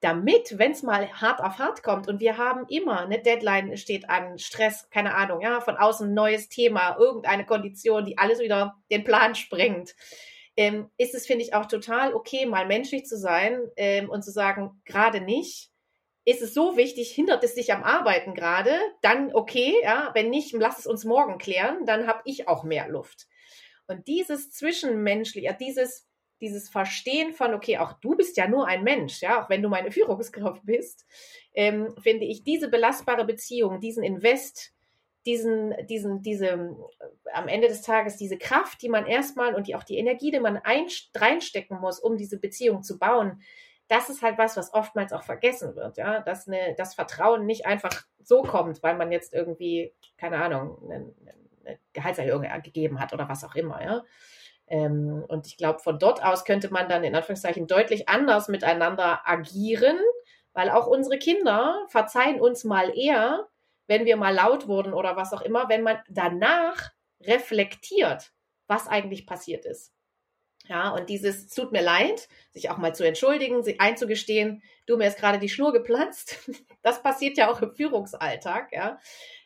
damit, 0.05 0.59
wenn 0.59 0.73
es 0.73 0.83
mal 0.83 1.11
hart 1.13 1.41
auf 1.41 1.59
hart 1.59 1.83
kommt 1.83 2.09
und 2.09 2.21
wir 2.21 2.37
haben 2.37 2.67
immer 2.69 3.01
eine 3.01 3.23
Deadline 3.23 3.77
steht 3.79 4.11
an, 4.11 4.39
Stress, 4.39 4.91
keine 4.91 5.15
Ahnung, 5.15 5.41
ja, 5.41 5.63
von 5.63 5.77
außen 5.77 6.13
neues 6.13 6.51
Thema, 6.51 6.97
irgendeine 6.99 7.47
Kondition, 7.47 8.05
die 8.05 8.19
alles 8.19 8.39
wieder 8.39 8.77
den 8.91 9.03
Plan 9.03 9.35
sprengt, 9.35 9.97
ähm, 10.57 10.91
ist 10.99 11.15
es, 11.15 11.27
finde 11.27 11.45
ich, 11.45 11.55
auch 11.55 11.67
total 11.67 12.15
okay, 12.15 12.45
mal 12.45 12.67
menschlich 12.67 13.07
zu 13.07 13.17
sein 13.17 13.61
ähm, 13.77 14.11
und 14.11 14.23
zu 14.23 14.31
sagen, 14.31 14.81
gerade 14.85 15.21
nicht. 15.21 15.71
Ist 16.27 16.43
es 16.43 16.55
so 16.55 16.77
wichtig, 16.77 17.11
hindert 17.11 17.45
es 17.45 17.55
dich 17.55 17.73
am 17.73 17.83
Arbeiten 17.83 18.35
gerade, 18.35 18.73
dann 19.03 19.35
okay, 19.35 19.75
ja, 19.83 20.11
wenn 20.15 20.31
nicht, 20.31 20.53
lass 20.53 20.79
es 20.79 20.87
uns 20.87 21.05
morgen 21.05 21.39
klären, 21.39 21.85
dann 21.87 22.07
habe 22.07 22.23
ich 22.25 22.49
auch 22.49 22.65
mehr 22.65 22.89
Luft. 22.89 23.27
Und 23.87 24.07
dieses 24.07 24.51
Zwischenmenschliche, 24.51 25.55
dieses 25.59 26.07
dieses 26.45 26.69
Verstehen 26.69 27.33
von, 27.33 27.55
okay, 27.55 27.79
auch 27.79 27.95
du 27.95 28.15
bist 28.15 28.37
ja 28.37 28.47
nur 28.47 28.67
ein 28.67 28.85
Mensch, 28.85 29.23
ja, 29.23 29.43
auch 29.43 29.49
wenn 29.49 29.63
du 29.63 29.69
meine 29.69 29.91
Führungskraft 29.91 30.63
bist, 30.67 31.07
ähm, 31.55 31.95
finde 32.03 32.27
ich 32.27 32.45
diese 32.45 32.69
belastbare 32.69 33.25
Beziehung, 33.25 33.81
diesen 33.81 34.05
Invest, 34.05 34.73
diesen, 35.25 35.75
diesen, 35.87 36.21
diese, 36.21 36.47
äh, 36.49 36.69
am 37.33 37.49
Ende 37.49 37.69
des 37.69 37.81
Tages 37.81 38.19
diese 38.19 38.37
Kraft, 38.37 38.83
die 38.83 38.91
man 38.91 39.07
erstmal 39.07 39.55
und 39.55 39.67
die 39.67 39.75
auch 39.75 39.85
die 39.85 39.97
Energie, 39.97 40.31
die 40.31 40.41
man 40.41 40.59
ein, 40.59 40.87
reinstecken 41.15 41.81
muss, 41.81 41.99
um 41.99 42.19
diese 42.19 42.39
Beziehung 42.39 42.83
zu 42.83 42.99
bauen, 42.99 43.41
das 43.89 44.11
ist 44.11 44.23
halt 44.23 44.39
was, 44.39 44.57
was 44.57 44.73
oftmals 44.73 45.13
auch 45.13 45.23
vergessen 45.23 45.77
wird, 45.77 45.97
ja, 45.97 46.21
dass 46.21 46.47
eine, 46.47 46.75
das 46.77 46.95
Vertrauen 46.95 47.47
nicht 47.47 47.67
einfach 47.67 48.05
so 48.23 48.43
kommt, 48.43 48.83
weil 48.83 48.97
man 48.97 49.13
jetzt 49.13 49.35
irgendwie, 49.35 49.95
keine 50.17 50.43
Ahnung, 50.43 50.79
eine, 50.85 51.15
eine 51.65 51.79
Gehaltserhöhung 51.93 52.47
gegeben 52.63 53.01
hat 53.01 53.13
oder 53.13 53.29
was 53.29 53.45
auch 53.45 53.55
immer, 53.55 53.83
ja. 53.83 54.03
Ähm, 54.75 55.25
und 55.29 55.47
ich 55.47 55.57
glaube, 55.57 55.79
von 55.79 56.01
dort 56.01 56.25
aus 56.25 56.45
könnte 56.45 56.69
man 56.73 56.89
dann 56.89 57.05
in 57.05 57.15
Anführungszeichen 57.15 57.69
deutlich 57.69 58.09
anders 58.09 58.49
miteinander 58.49 59.21
agieren, 59.25 60.01
weil 60.53 60.69
auch 60.69 60.89
unsere 60.89 61.17
Kinder 61.17 61.87
verzeihen 61.89 62.41
uns 62.41 62.65
mal 62.65 62.91
eher, 62.99 63.47
wenn 63.87 64.05
wir 64.05 64.17
mal 64.17 64.35
laut 64.35 64.67
wurden 64.67 64.93
oder 64.93 65.15
was 65.15 65.33
auch 65.33 65.43
immer, 65.43 65.69
wenn 65.69 65.83
man 65.83 65.99
danach 66.09 66.91
reflektiert, 67.21 68.33
was 68.67 68.89
eigentlich 68.89 69.29
passiert 69.29 69.65
ist. 69.65 69.94
Ja, 70.67 70.91
und 70.91 71.11
dieses 71.11 71.49
tut 71.49 71.73
mir 71.73 71.83
leid, 71.83 72.29
sich 72.53 72.71
auch 72.71 72.79
mal 72.79 72.95
zu 72.95 73.05
entschuldigen, 73.05 73.63
sich 73.63 73.81
einzugestehen, 73.81 74.63
du 74.87 74.97
mir 74.97 75.09
ist 75.09 75.19
gerade 75.19 75.39
die 75.39 75.49
Schnur 75.49 75.73
geplatzt. 75.73 76.39
Das 76.83 77.03
passiert 77.03 77.39
ja 77.39 77.51
auch 77.51 77.63
im 77.63 77.73
Führungsalltag, 77.73 78.71
ja. 78.71 78.99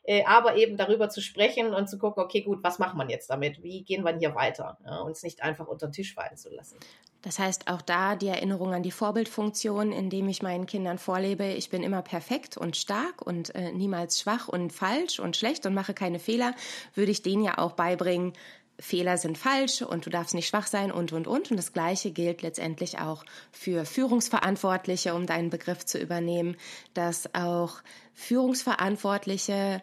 Äh, 0.03 0.25
aber 0.25 0.57
eben 0.57 0.77
darüber 0.77 1.09
zu 1.09 1.21
sprechen 1.21 1.73
und 1.73 1.89
zu 1.89 1.99
gucken, 1.99 2.21
okay, 2.21 2.43
gut, 2.43 2.65
was 2.65 2.81
macht 2.81 2.97
man 2.97 3.09
jetzt 3.09 3.31
damit? 3.31 3.63
Wie 3.63 3.85
gehen 3.85 4.03
wir 4.03 4.17
hier 4.17 4.35
weiter? 4.35 4.77
Ja, 4.85 5.03
uns 5.03 5.23
nicht 5.23 5.45
einfach 5.45 5.69
unter 5.69 5.87
den 5.87 5.93
Tisch 5.93 6.15
fallen 6.15 6.37
zu 6.37 6.49
lassen. 6.49 6.79
Das 7.23 7.39
heißt, 7.39 7.69
auch 7.69 7.83
da 7.83 8.15
die 8.15 8.29
Erinnerung 8.29 8.73
an 8.73 8.83
die 8.83 8.91
Vorbildfunktion, 8.91 9.91
indem 9.91 10.29
ich 10.29 10.41
meinen 10.41 10.67
Kindern 10.67 10.99
vorlebe, 10.99 11.45
ich 11.45 11.69
bin 11.69 11.83
immer 11.83 12.01
perfekt 12.01 12.57
und 12.57 12.77
stark 12.77 13.21
und 13.21 13.55
äh, 13.55 13.73
niemals 13.73 14.21
schwach 14.21 14.49
und 14.49 14.73
falsch 14.73 15.19
und 15.19 15.37
schlecht 15.37 15.67
und 15.67 15.75
mache 15.75 15.95
keine 15.95 16.21
Fehler, 16.21 16.55
würde 16.95 17.11
ich 17.11 17.23
denen 17.23 17.43
ja 17.43 17.59
auch 17.59 17.73
beibringen, 17.73 18.35
Fehler 18.81 19.19
sind 19.19 19.37
falsch 19.37 19.83
und 19.83 20.07
du 20.07 20.11
darfst 20.11 20.35
nicht 20.35 20.49
schwach 20.49 20.67
sein 20.67 20.93
und, 20.93 21.13
und, 21.13 21.27
und. 21.27 21.51
Und 21.51 21.57
das 21.57 21.73
Gleiche 21.73 22.13
gilt 22.13 22.43
letztendlich 22.43 22.99
auch 22.99 23.25
für 23.51 23.85
Führungsverantwortliche, 23.85 25.15
um 25.15 25.27
deinen 25.27 25.51
Begriff 25.51 25.85
zu 25.85 25.99
übernehmen, 25.99 26.57
dass 26.95 27.35
auch 27.35 27.83
Führungsverantwortliche 28.15 29.81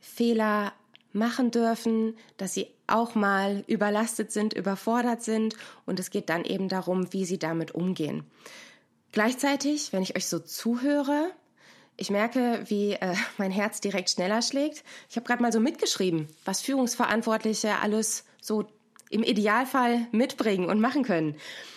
Fehler 0.00 0.72
machen 1.12 1.50
dürfen, 1.50 2.16
dass 2.36 2.52
sie 2.52 2.68
auch 2.86 3.14
mal 3.14 3.64
überlastet 3.66 4.30
sind, 4.30 4.52
überfordert 4.52 5.22
sind 5.22 5.56
und 5.86 5.98
es 5.98 6.10
geht 6.10 6.28
dann 6.28 6.44
eben 6.44 6.68
darum, 6.68 7.12
wie 7.12 7.24
sie 7.24 7.38
damit 7.38 7.72
umgehen. 7.72 8.24
Gleichzeitig, 9.12 9.92
wenn 9.94 10.02
ich 10.02 10.14
euch 10.14 10.26
so 10.26 10.38
zuhöre, 10.38 11.30
ich 11.96 12.10
merke, 12.10 12.62
wie 12.66 12.92
äh, 12.92 13.14
mein 13.38 13.50
Herz 13.50 13.80
direkt 13.80 14.10
schneller 14.10 14.42
schlägt. 14.42 14.84
Ich 15.08 15.16
habe 15.16 15.26
gerade 15.26 15.42
mal 15.42 15.52
so 15.52 15.60
mitgeschrieben, 15.60 16.28
was 16.44 16.62
Führungsverantwortliche 16.62 17.76
alles 17.82 18.24
so 18.40 18.66
im 19.10 19.22
Idealfall 19.22 20.06
mitbringen 20.12 20.68
und 20.68 20.80
machen 20.80 21.04
können. 21.04 21.36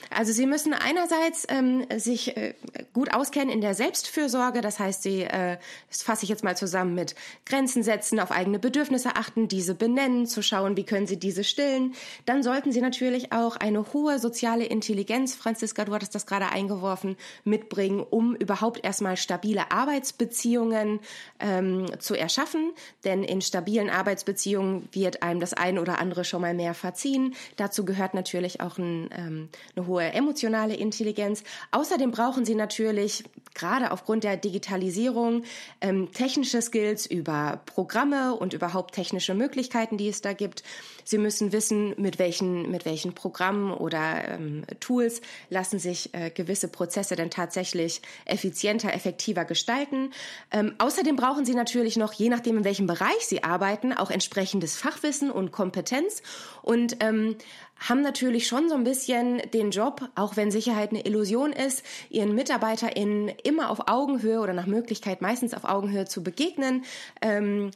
Also 0.10 0.34
sie 0.34 0.46
müssen 0.46 0.74
einerseits 0.74 1.46
ähm, 1.50 1.86
sich 1.98 2.36
äh, 2.36 2.56
gut 2.94 3.14
auskennen 3.14 3.50
in 3.50 3.62
der 3.62 3.76
Selbstfürsorge, 3.76 4.62
das 4.62 4.80
heißt, 4.80 5.04
sie, 5.04 5.22
äh, 5.22 5.58
das 5.88 6.02
fasse 6.02 6.24
ich 6.24 6.30
jetzt 6.30 6.44
mal 6.44 6.58
zusammen 6.58 6.96
mit 6.96 7.16
Grenzen 7.46 7.84
setzen, 7.84 8.20
auf 8.20 8.32
eigene 8.32 8.60
Bedürfnisse 8.60 9.16
achten, 9.16 9.48
diese 9.48 9.76
benennen, 9.76 10.26
zu 10.26 10.42
schauen, 10.42 10.78
wie 10.78 10.84
können 10.84 11.08
sie 11.08 11.18
diese 11.18 11.44
stillen. 11.44 11.94
Dann 12.26 12.44
sollten 12.44 12.72
sie 12.72 12.82
natürlich 12.82 13.32
auch 13.32 13.56
eine 13.56 13.94
hohe 13.94 14.20
soziale 14.20 14.66
Intelligenz, 14.66 15.36
Franziska, 15.36 15.86
du 15.86 15.94
hattest 15.94 16.16
das 16.16 16.26
gerade 16.26 16.50
eingeworfen, 16.50 17.16
mitbringen, 17.44 18.06
um 18.10 18.36
überhaupt 18.36 18.84
erstmal 18.84 19.18
stabile 19.18 19.72
Arbeitsbeziehungen 19.72 21.00
ähm, 21.40 21.86
zu 22.00 22.16
erschaffen. 22.16 22.72
Denn 23.04 23.24
in 23.24 23.42
stabilen 23.42 23.90
Arbeitsbeziehungen 23.90 24.88
wird 24.92 25.24
einem 25.24 25.40
das 25.40 25.54
eine 25.54 25.82
oder 25.82 26.00
andere 26.00 26.24
schon 26.24 26.42
mal 26.42 26.54
mehr 26.54 26.74
verziehen. 26.74 27.36
Dazu 27.58 27.86
gehört 27.86 28.14
natürlich 28.14 28.62
auch 28.62 28.78
ein, 28.78 29.10
ähm, 29.16 29.50
eine 29.76 29.88
hohe 29.88 29.99
hohe 30.00 30.14
emotionale 30.14 30.76
Intelligenz. 30.76 31.44
Außerdem 31.72 32.12
brauchen 32.12 32.46
sie 32.46 32.56
natürlich, 32.56 33.24
gerade 33.54 33.92
aufgrund 33.92 34.24
der 34.24 34.38
Digitalisierung, 34.38 35.44
ähm, 35.82 36.12
technische 36.12 36.62
Skills 36.62 37.06
über 37.06 37.62
Programme 37.66 38.36
und 38.36 38.54
überhaupt 38.54 38.96
technische 38.96 39.34
Möglichkeiten, 39.34 39.98
die 39.98 40.08
es 40.08 40.22
da 40.22 40.34
gibt. 40.34 40.64
Sie 41.04 41.18
müssen 41.18 41.52
wissen, 41.52 41.96
mit 41.98 42.20
welchen, 42.20 42.70
mit 42.72 42.86
welchen 42.86 43.14
Programmen 43.14 43.74
oder 43.74 44.30
ähm, 44.30 44.64
Tools 44.80 45.22
lassen 45.50 45.80
sich 45.80 46.14
äh, 46.14 46.30
gewisse 46.30 46.68
Prozesse 46.68 47.16
denn 47.16 47.32
tatsächlich 47.32 48.02
effizienter, 48.26 48.94
effektiver 48.94 49.44
gestalten. 49.46 50.12
Ähm, 50.52 50.76
außerdem 50.78 51.16
brauchen 51.16 51.46
Sie 51.46 51.56
natürlich 51.56 51.98
noch, 51.98 52.14
je 52.14 52.30
nachdem, 52.30 52.58
in 52.58 52.64
welchem 52.64 52.88
Bereich 52.88 53.26
Sie 53.26 53.44
arbeiten, 53.44 53.92
auch 53.92 54.12
entsprechendes 54.12 54.78
Fachwissen 54.78 55.32
und 55.32 55.52
Kompetenz 55.52 56.22
und 56.62 56.98
ähm, 57.00 57.36
haben 57.80 58.02
natürlich 58.02 58.48
schon 58.48 58.70
so 58.70 58.76
ein 58.76 58.84
bisschen 58.84 59.42
den 59.54 59.72
Job, 59.72 60.10
auch 60.16 60.36
wenn 60.36 60.52
Sicherheit 60.52 60.92
eine 60.92 61.06
Illusion 61.06 61.54
ist, 61.54 61.84
ihren 62.10 62.36
MitarbeiterInnen 62.36 63.30
immer 63.44 63.70
auf 63.70 63.88
Augenhöhe 63.88 64.40
oder 64.40 64.54
nach 64.54 64.68
Möglichkeit 64.68 65.22
meistens 65.22 65.54
auf 65.54 65.64
Augenhöhe 65.64 66.06
zu 66.06 66.24
begegnen, 66.24 66.84
ähm, 67.22 67.72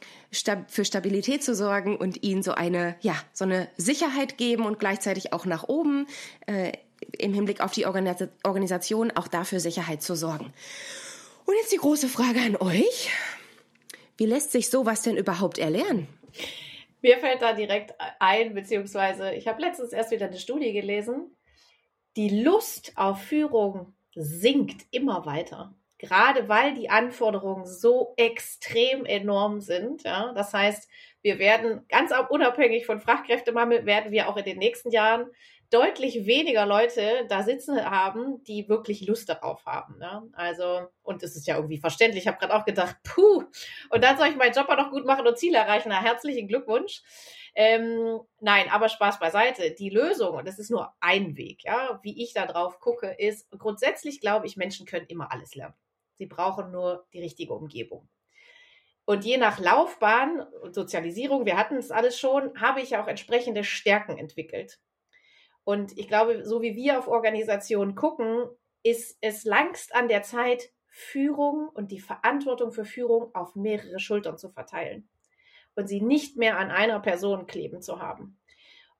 für 0.68 0.84
Stabilität 0.84 1.42
zu 1.42 1.54
sorgen 1.54 1.96
und 1.96 2.22
ihnen 2.22 2.42
so 2.42 2.52
eine, 2.52 2.96
ja, 3.00 3.14
so 3.32 3.44
eine 3.44 3.68
Sicherheit 3.76 4.36
geben 4.36 4.66
und 4.66 4.78
gleichzeitig 4.78 5.32
auch 5.32 5.46
nach 5.46 5.64
oben 5.64 6.06
äh, 6.46 6.72
im 7.18 7.34
Hinblick 7.34 7.60
auf 7.60 7.72
die 7.72 7.86
Organis 7.86 8.16
Organisation 8.42 9.10
auch 9.10 9.28
dafür 9.28 9.60
Sicherheit 9.60 10.02
zu 10.02 10.14
sorgen. 10.14 10.52
Und 11.44 11.54
jetzt 11.60 11.72
die 11.72 11.78
große 11.78 12.08
Frage 12.08 12.40
an 12.40 12.56
euch. 12.56 13.10
Wie 14.16 14.26
lässt 14.26 14.52
sich 14.52 14.70
sowas 14.70 15.02
denn 15.02 15.16
überhaupt 15.16 15.58
erlernen? 15.58 16.06
Mir 17.04 17.18
fällt 17.18 17.42
da 17.42 17.52
direkt 17.52 17.94
ein, 18.18 18.54
beziehungsweise 18.54 19.34
ich 19.34 19.46
habe 19.46 19.60
letztens 19.60 19.92
erst 19.92 20.10
wieder 20.10 20.24
eine 20.24 20.38
Studie 20.38 20.72
gelesen. 20.72 21.36
Die 22.16 22.42
Lust 22.42 22.92
auf 22.96 23.20
Führung 23.20 23.94
sinkt 24.14 24.86
immer 24.90 25.26
weiter. 25.26 25.74
Gerade 25.98 26.48
weil 26.48 26.72
die 26.72 26.88
Anforderungen 26.88 27.66
so 27.66 28.14
extrem 28.16 29.04
enorm 29.04 29.60
sind. 29.60 30.04
Ja? 30.04 30.32
Das 30.32 30.54
heißt, 30.54 30.88
wir 31.20 31.38
werden 31.38 31.86
ganz 31.90 32.10
unabhängig 32.30 32.86
von 32.86 33.00
Fachkräftemangel, 33.00 33.84
werden 33.84 34.10
wir 34.10 34.30
auch 34.30 34.38
in 34.38 34.44
den 34.46 34.56
nächsten 34.56 34.90
Jahren 34.90 35.26
deutlich 35.74 36.26
weniger 36.26 36.66
Leute 36.66 37.26
da 37.28 37.42
sitzen 37.42 37.84
haben, 37.84 38.44
die 38.44 38.68
wirklich 38.68 39.06
Lust 39.06 39.28
darauf 39.28 39.66
haben. 39.66 39.98
Ne? 39.98 40.22
Also, 40.32 40.86
und 41.02 41.22
es 41.24 41.34
ist 41.34 41.48
ja 41.48 41.56
irgendwie 41.56 41.78
verständlich. 41.78 42.22
Ich 42.22 42.28
habe 42.28 42.38
gerade 42.38 42.54
auch 42.54 42.64
gedacht, 42.64 42.96
puh, 43.02 43.42
und 43.90 44.04
dann 44.04 44.16
soll 44.16 44.28
ich 44.28 44.36
meinen 44.36 44.54
Job 44.54 44.68
auch 44.68 44.76
noch 44.76 44.90
gut 44.90 45.04
machen 45.04 45.26
und 45.26 45.36
Ziele 45.36 45.58
erreichen. 45.58 45.88
Na, 45.88 46.00
herzlichen 46.00 46.46
Glückwunsch. 46.46 47.02
Ähm, 47.56 48.20
nein, 48.40 48.68
aber 48.70 48.88
Spaß 48.88 49.18
beiseite. 49.18 49.72
Die 49.72 49.90
Lösung, 49.90 50.36
und 50.36 50.46
das 50.46 50.60
ist 50.60 50.70
nur 50.70 50.92
ein 51.00 51.36
Weg, 51.36 51.64
ja, 51.64 51.98
wie 52.02 52.22
ich 52.22 52.32
da 52.34 52.46
drauf 52.46 52.78
gucke, 52.78 53.08
ist 53.18 53.50
grundsätzlich 53.58 54.20
glaube 54.20 54.46
ich, 54.46 54.56
Menschen 54.56 54.86
können 54.86 55.06
immer 55.06 55.32
alles 55.32 55.54
lernen. 55.54 55.74
Sie 56.14 56.26
brauchen 56.26 56.70
nur 56.70 57.06
die 57.12 57.20
richtige 57.20 57.52
Umgebung. 57.52 58.08
Und 59.06 59.24
je 59.24 59.36
nach 59.36 59.58
Laufbahn 59.58 60.40
und 60.62 60.74
Sozialisierung, 60.74 61.44
wir 61.44 61.58
hatten 61.58 61.76
es 61.76 61.90
alles 61.90 62.18
schon, 62.18 62.60
habe 62.60 62.80
ich 62.80 62.96
auch 62.96 63.06
entsprechende 63.06 63.64
Stärken 63.64 64.16
entwickelt. 64.16 64.78
Und 65.64 65.96
ich 65.98 66.08
glaube, 66.08 66.44
so 66.44 66.62
wie 66.62 66.76
wir 66.76 66.98
auf 66.98 67.08
Organisationen 67.08 67.94
gucken, 67.94 68.46
ist 68.82 69.18
es 69.20 69.44
langst 69.44 69.94
an 69.94 70.08
der 70.08 70.22
Zeit, 70.22 70.70
Führung 70.88 71.68
und 71.68 71.90
die 71.90 71.98
Verantwortung 71.98 72.70
für 72.70 72.84
Führung 72.84 73.34
auf 73.34 73.56
mehrere 73.56 73.98
Schultern 73.98 74.38
zu 74.38 74.48
verteilen 74.50 75.08
und 75.74 75.88
sie 75.88 76.00
nicht 76.00 76.36
mehr 76.36 76.58
an 76.58 76.70
einer 76.70 77.00
Person 77.00 77.46
kleben 77.46 77.82
zu 77.82 78.00
haben. 78.00 78.38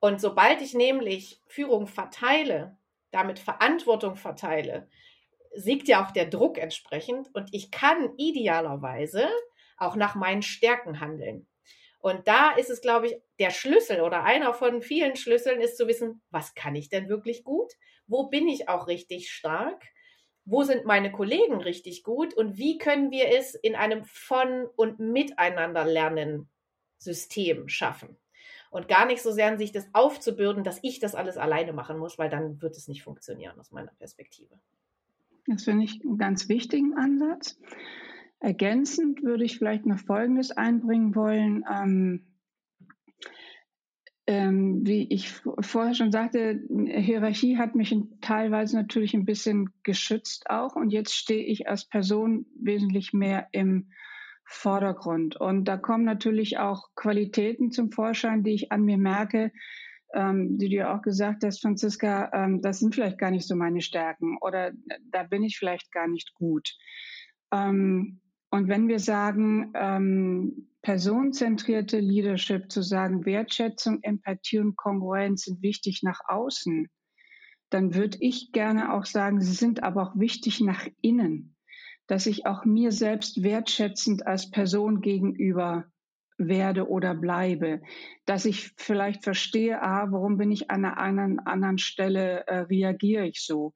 Und 0.00 0.20
sobald 0.20 0.60
ich 0.60 0.74
nämlich 0.74 1.40
Führung 1.46 1.86
verteile, 1.86 2.76
damit 3.12 3.38
Verantwortung 3.38 4.16
verteile, 4.16 4.88
siegt 5.54 5.86
ja 5.86 6.04
auch 6.04 6.10
der 6.10 6.26
Druck 6.26 6.58
entsprechend 6.58 7.32
und 7.32 7.48
ich 7.52 7.70
kann 7.70 8.12
idealerweise 8.16 9.28
auch 9.76 9.94
nach 9.94 10.16
meinen 10.16 10.42
Stärken 10.42 10.98
handeln. 10.98 11.46
Und 12.04 12.28
da 12.28 12.50
ist 12.50 12.68
es, 12.68 12.82
glaube 12.82 13.06
ich, 13.06 13.16
der 13.38 13.48
Schlüssel 13.48 14.02
oder 14.02 14.24
einer 14.24 14.52
von 14.52 14.82
vielen 14.82 15.16
Schlüsseln 15.16 15.62
ist 15.62 15.78
zu 15.78 15.88
wissen, 15.88 16.20
was 16.28 16.54
kann 16.54 16.74
ich 16.74 16.90
denn 16.90 17.08
wirklich 17.08 17.44
gut? 17.44 17.72
Wo 18.06 18.24
bin 18.24 18.46
ich 18.46 18.68
auch 18.68 18.88
richtig 18.88 19.30
stark? 19.30 19.82
Wo 20.44 20.64
sind 20.64 20.84
meine 20.84 21.10
Kollegen 21.10 21.62
richtig 21.62 22.02
gut? 22.02 22.34
Und 22.34 22.58
wie 22.58 22.76
können 22.76 23.10
wir 23.10 23.28
es 23.28 23.54
in 23.54 23.74
einem 23.74 24.04
von 24.04 24.66
und 24.76 24.98
miteinander 24.98 25.86
lernen 25.86 26.50
System 26.98 27.70
schaffen? 27.70 28.18
Und 28.70 28.86
gar 28.86 29.06
nicht 29.06 29.22
so 29.22 29.32
sehr 29.32 29.56
sich 29.56 29.72
das 29.72 29.88
aufzubürden, 29.94 30.62
dass 30.62 30.80
ich 30.82 31.00
das 31.00 31.14
alles 31.14 31.38
alleine 31.38 31.72
machen 31.72 31.96
muss, 31.96 32.18
weil 32.18 32.28
dann 32.28 32.60
wird 32.60 32.76
es 32.76 32.86
nicht 32.86 33.02
funktionieren 33.02 33.58
aus 33.58 33.70
meiner 33.70 33.92
Perspektive. 33.92 34.60
Das 35.46 35.64
finde 35.64 35.86
ich 35.86 36.02
einen 36.04 36.18
ganz 36.18 36.50
wichtigen 36.50 36.98
Ansatz. 36.98 37.58
Ergänzend 38.44 39.22
würde 39.22 39.42
ich 39.42 39.56
vielleicht 39.56 39.86
noch 39.86 39.98
Folgendes 39.98 40.50
einbringen 40.50 41.14
wollen. 41.14 41.64
Ähm, 41.72 42.26
ähm, 44.26 44.86
wie 44.86 45.08
ich 45.08 45.30
vorher 45.60 45.94
schon 45.94 46.12
sagte, 46.12 46.60
Hierarchie 46.68 47.56
hat 47.56 47.74
mich 47.74 47.96
teilweise 48.20 48.76
natürlich 48.76 49.14
ein 49.14 49.24
bisschen 49.24 49.70
geschützt 49.82 50.50
auch. 50.50 50.76
Und 50.76 50.90
jetzt 50.90 51.14
stehe 51.14 51.42
ich 51.42 51.68
als 51.68 51.88
Person 51.88 52.44
wesentlich 52.60 53.14
mehr 53.14 53.48
im 53.52 53.88
Vordergrund. 54.44 55.36
Und 55.36 55.64
da 55.64 55.78
kommen 55.78 56.04
natürlich 56.04 56.58
auch 56.58 56.90
Qualitäten 56.96 57.70
zum 57.70 57.92
Vorschein, 57.92 58.42
die 58.42 58.52
ich 58.52 58.70
an 58.72 58.82
mir 58.82 58.98
merke, 58.98 59.52
ähm, 60.12 60.58
die 60.58 60.68
du 60.68 60.76
ja 60.76 60.94
auch 60.94 61.00
gesagt 61.00 61.44
hast, 61.44 61.62
Franziska, 61.62 62.30
ähm, 62.34 62.60
das 62.60 62.80
sind 62.80 62.94
vielleicht 62.94 63.16
gar 63.16 63.30
nicht 63.30 63.48
so 63.48 63.56
meine 63.56 63.80
Stärken 63.80 64.36
oder 64.42 64.72
da 65.10 65.22
bin 65.22 65.42
ich 65.44 65.56
vielleicht 65.56 65.90
gar 65.92 66.08
nicht 66.08 66.34
gut. 66.34 66.76
Ähm, 67.50 68.20
und 68.54 68.68
wenn 68.68 68.86
wir 68.86 69.00
sagen, 69.00 69.72
ähm, 69.74 70.68
personenzentrierte 70.80 71.98
Leadership, 71.98 72.70
zu 72.70 72.82
sagen, 72.82 73.24
Wertschätzung, 73.24 73.98
Empathie 74.02 74.60
und 74.60 74.76
Kongruenz 74.76 75.42
sind 75.46 75.60
wichtig 75.60 76.04
nach 76.04 76.20
außen, 76.28 76.88
dann 77.70 77.96
würde 77.96 78.16
ich 78.20 78.52
gerne 78.52 78.94
auch 78.94 79.06
sagen, 79.06 79.40
sie 79.40 79.54
sind 79.54 79.82
aber 79.82 80.04
auch 80.04 80.16
wichtig 80.16 80.60
nach 80.60 80.86
innen. 81.00 81.56
dass 82.06 82.26
ich 82.26 82.46
auch 82.46 82.64
mir 82.64 82.92
selbst 82.92 83.42
wertschätzend 83.42 84.26
als 84.26 84.50
Person 84.50 85.00
gegenüber 85.00 85.86
werde 86.36 86.88
oder 86.88 87.14
bleibe, 87.14 87.80
dass 88.26 88.44
ich 88.44 88.72
vielleicht 88.76 89.24
verstehe, 89.24 89.82
ah, 89.82 90.06
warum 90.10 90.36
bin 90.36 90.52
ich 90.52 90.70
an 90.70 90.84
einer 90.84 90.98
anderen, 90.98 91.38
anderen 91.40 91.78
Stelle, 91.78 92.46
äh, 92.46 92.58
reagiere 92.58 93.26
ich 93.26 93.44
so, 93.44 93.72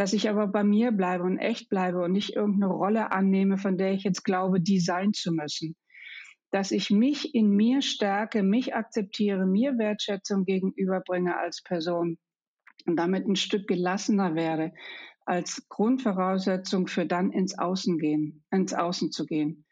dass 0.00 0.14
ich 0.14 0.30
aber 0.30 0.46
bei 0.46 0.64
mir 0.64 0.92
bleibe 0.92 1.24
und 1.24 1.36
echt 1.36 1.68
bleibe 1.68 2.00
und 2.02 2.12
nicht 2.12 2.34
irgendeine 2.34 2.72
Rolle 2.72 3.12
annehme, 3.12 3.58
von 3.58 3.76
der 3.76 3.92
ich 3.92 4.02
jetzt 4.02 4.24
glaube, 4.24 4.58
die 4.58 4.80
sein 4.80 5.12
zu 5.12 5.30
müssen, 5.30 5.76
dass 6.50 6.70
ich 6.70 6.88
mich 6.88 7.34
in 7.34 7.50
mir 7.50 7.82
stärke, 7.82 8.42
mich 8.42 8.74
akzeptiere, 8.74 9.44
mir 9.44 9.76
Wertschätzung 9.76 10.46
gegenüberbringe 10.46 11.36
als 11.36 11.62
Person 11.62 12.16
und 12.86 12.96
damit 12.96 13.26
ein 13.26 13.36
Stück 13.36 13.68
gelassener 13.68 14.34
werde 14.34 14.72
als 15.26 15.66
Grundvoraussetzung 15.68 16.86
für 16.86 17.04
dann 17.04 17.30
ins 17.30 17.58
Außen 17.58 17.98
gehen, 17.98 18.42
ins 18.50 18.72
Außen 18.72 19.12
zu 19.12 19.26
gehen. 19.26 19.66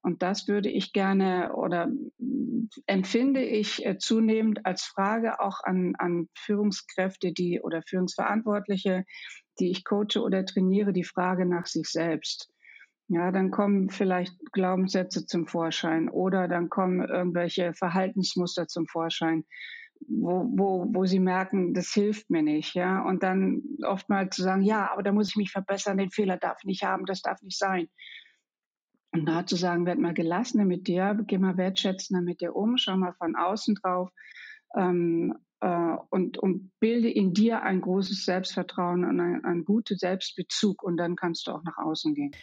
Und 0.00 0.22
das 0.22 0.48
würde 0.48 0.70
ich 0.70 0.94
gerne 0.94 1.54
oder 1.56 1.90
empfinde 2.86 3.42
ich 3.42 3.84
äh, 3.84 3.98
zunehmend 3.98 4.64
als 4.64 4.82
Frage 4.82 5.40
auch 5.40 5.60
an, 5.62 5.94
an 5.98 6.28
Führungskräfte, 6.34 7.32
die 7.32 7.60
oder 7.62 7.82
Führungsverantwortliche, 7.82 9.04
die 9.58 9.70
ich 9.70 9.84
coache 9.84 10.20
oder 10.22 10.44
trainiere, 10.44 10.92
die 10.92 11.04
Frage 11.04 11.46
nach 11.46 11.66
sich 11.66 11.88
selbst. 11.88 12.50
Ja, 13.08 13.30
dann 13.30 13.50
kommen 13.50 13.90
vielleicht 13.90 14.34
Glaubenssätze 14.52 15.26
zum 15.26 15.46
Vorschein 15.46 16.08
oder 16.08 16.48
dann 16.48 16.70
kommen 16.70 17.06
irgendwelche 17.06 17.74
Verhaltensmuster 17.74 18.66
zum 18.66 18.86
Vorschein, 18.86 19.44
wo, 20.08 20.46
wo, 20.56 20.86
wo 20.88 21.04
sie 21.04 21.20
merken, 21.20 21.74
das 21.74 21.92
hilft 21.92 22.30
mir 22.30 22.42
nicht, 22.42 22.74
ja. 22.74 23.02
Und 23.02 23.22
dann 23.22 23.62
oftmals 23.82 24.34
zu 24.36 24.42
sagen, 24.42 24.62
ja, 24.62 24.90
aber 24.90 25.02
da 25.02 25.12
muss 25.12 25.30
ich 25.30 25.36
mich 25.36 25.50
verbessern, 25.50 25.98
den 25.98 26.10
Fehler 26.10 26.38
darf 26.38 26.58
ich 26.60 26.66
nicht 26.66 26.82
haben, 26.82 27.04
das 27.04 27.20
darf 27.20 27.42
nicht 27.42 27.58
sein. 27.58 27.88
Und 29.12 29.26
da 29.26 29.46
zu 29.46 29.56
sagen, 29.56 29.86
werd 29.86 29.98
mal 29.98 30.14
gelassener 30.14 30.64
mit 30.64 30.88
dir, 30.88 31.16
geh 31.26 31.38
mal 31.38 31.56
wertschätzender 31.56 32.22
mit 32.22 32.40
dir 32.40 32.56
um, 32.56 32.78
schau 32.78 32.96
mal 32.96 33.12
von 33.12 33.36
außen 33.36 33.76
drauf 33.76 34.10
ähm, 34.76 35.32
äh, 35.32 35.53
und, 36.10 36.38
und 36.38 36.70
bilde 36.80 37.10
in 37.10 37.32
dir 37.32 37.62
ein 37.62 37.80
großes 37.80 38.24
Selbstvertrauen 38.24 39.04
und 39.04 39.20
ein, 39.20 39.44
ein 39.44 39.64
guten 39.64 39.96
Selbstbezug 39.96 40.82
und 40.82 40.96
dann 40.96 41.16
kannst 41.16 41.46
du 41.46 41.52
auch 41.52 41.62
nach 41.62 41.78
außen 41.78 42.14
gehen. 42.14 42.34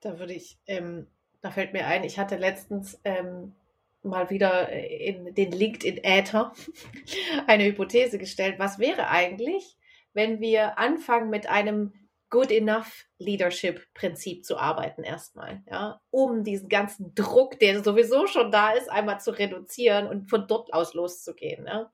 Da 0.00 0.18
würde 0.18 0.34
ich, 0.34 0.58
ähm, 0.66 1.06
da 1.40 1.50
fällt 1.50 1.72
mir 1.72 1.86
ein, 1.86 2.04
ich 2.04 2.18
hatte 2.18 2.36
letztens 2.36 3.00
ähm, 3.04 3.54
mal 4.02 4.30
wieder 4.30 4.68
in 4.70 5.34
den 5.34 5.50
LinkedIn-Äther 5.50 6.52
eine 7.46 7.64
Hypothese 7.64 8.18
gestellt. 8.18 8.58
Was 8.58 8.78
wäre 8.78 9.08
eigentlich, 9.08 9.76
wenn 10.12 10.40
wir 10.40 10.78
anfangen 10.78 11.30
mit 11.30 11.48
einem 11.48 11.92
Good 12.30 12.52
Enough 12.52 13.06
Leadership 13.18 13.86
Prinzip 13.94 14.44
zu 14.44 14.58
arbeiten 14.58 15.02
erstmal, 15.02 15.62
ja, 15.70 16.00
um 16.10 16.44
diesen 16.44 16.68
ganzen 16.68 17.14
Druck, 17.14 17.58
der 17.58 17.82
sowieso 17.82 18.26
schon 18.26 18.50
da 18.52 18.72
ist, 18.72 18.90
einmal 18.90 19.18
zu 19.20 19.30
reduzieren 19.30 20.06
und 20.06 20.28
von 20.28 20.46
dort 20.46 20.72
aus 20.72 20.94
loszugehen, 20.94 21.66
ja. 21.66 21.90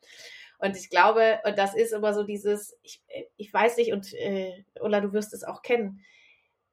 Und 0.64 0.78
ich 0.78 0.88
glaube, 0.88 1.40
und 1.44 1.58
das 1.58 1.74
ist 1.74 1.92
immer 1.92 2.14
so 2.14 2.22
dieses, 2.22 2.74
ich, 2.82 3.02
ich 3.36 3.52
weiß 3.52 3.76
nicht, 3.76 3.92
und 3.92 4.14
äh, 4.14 4.64
Ulla, 4.80 5.00
du 5.00 5.12
wirst 5.12 5.34
es 5.34 5.44
auch 5.44 5.60
kennen, 5.60 6.00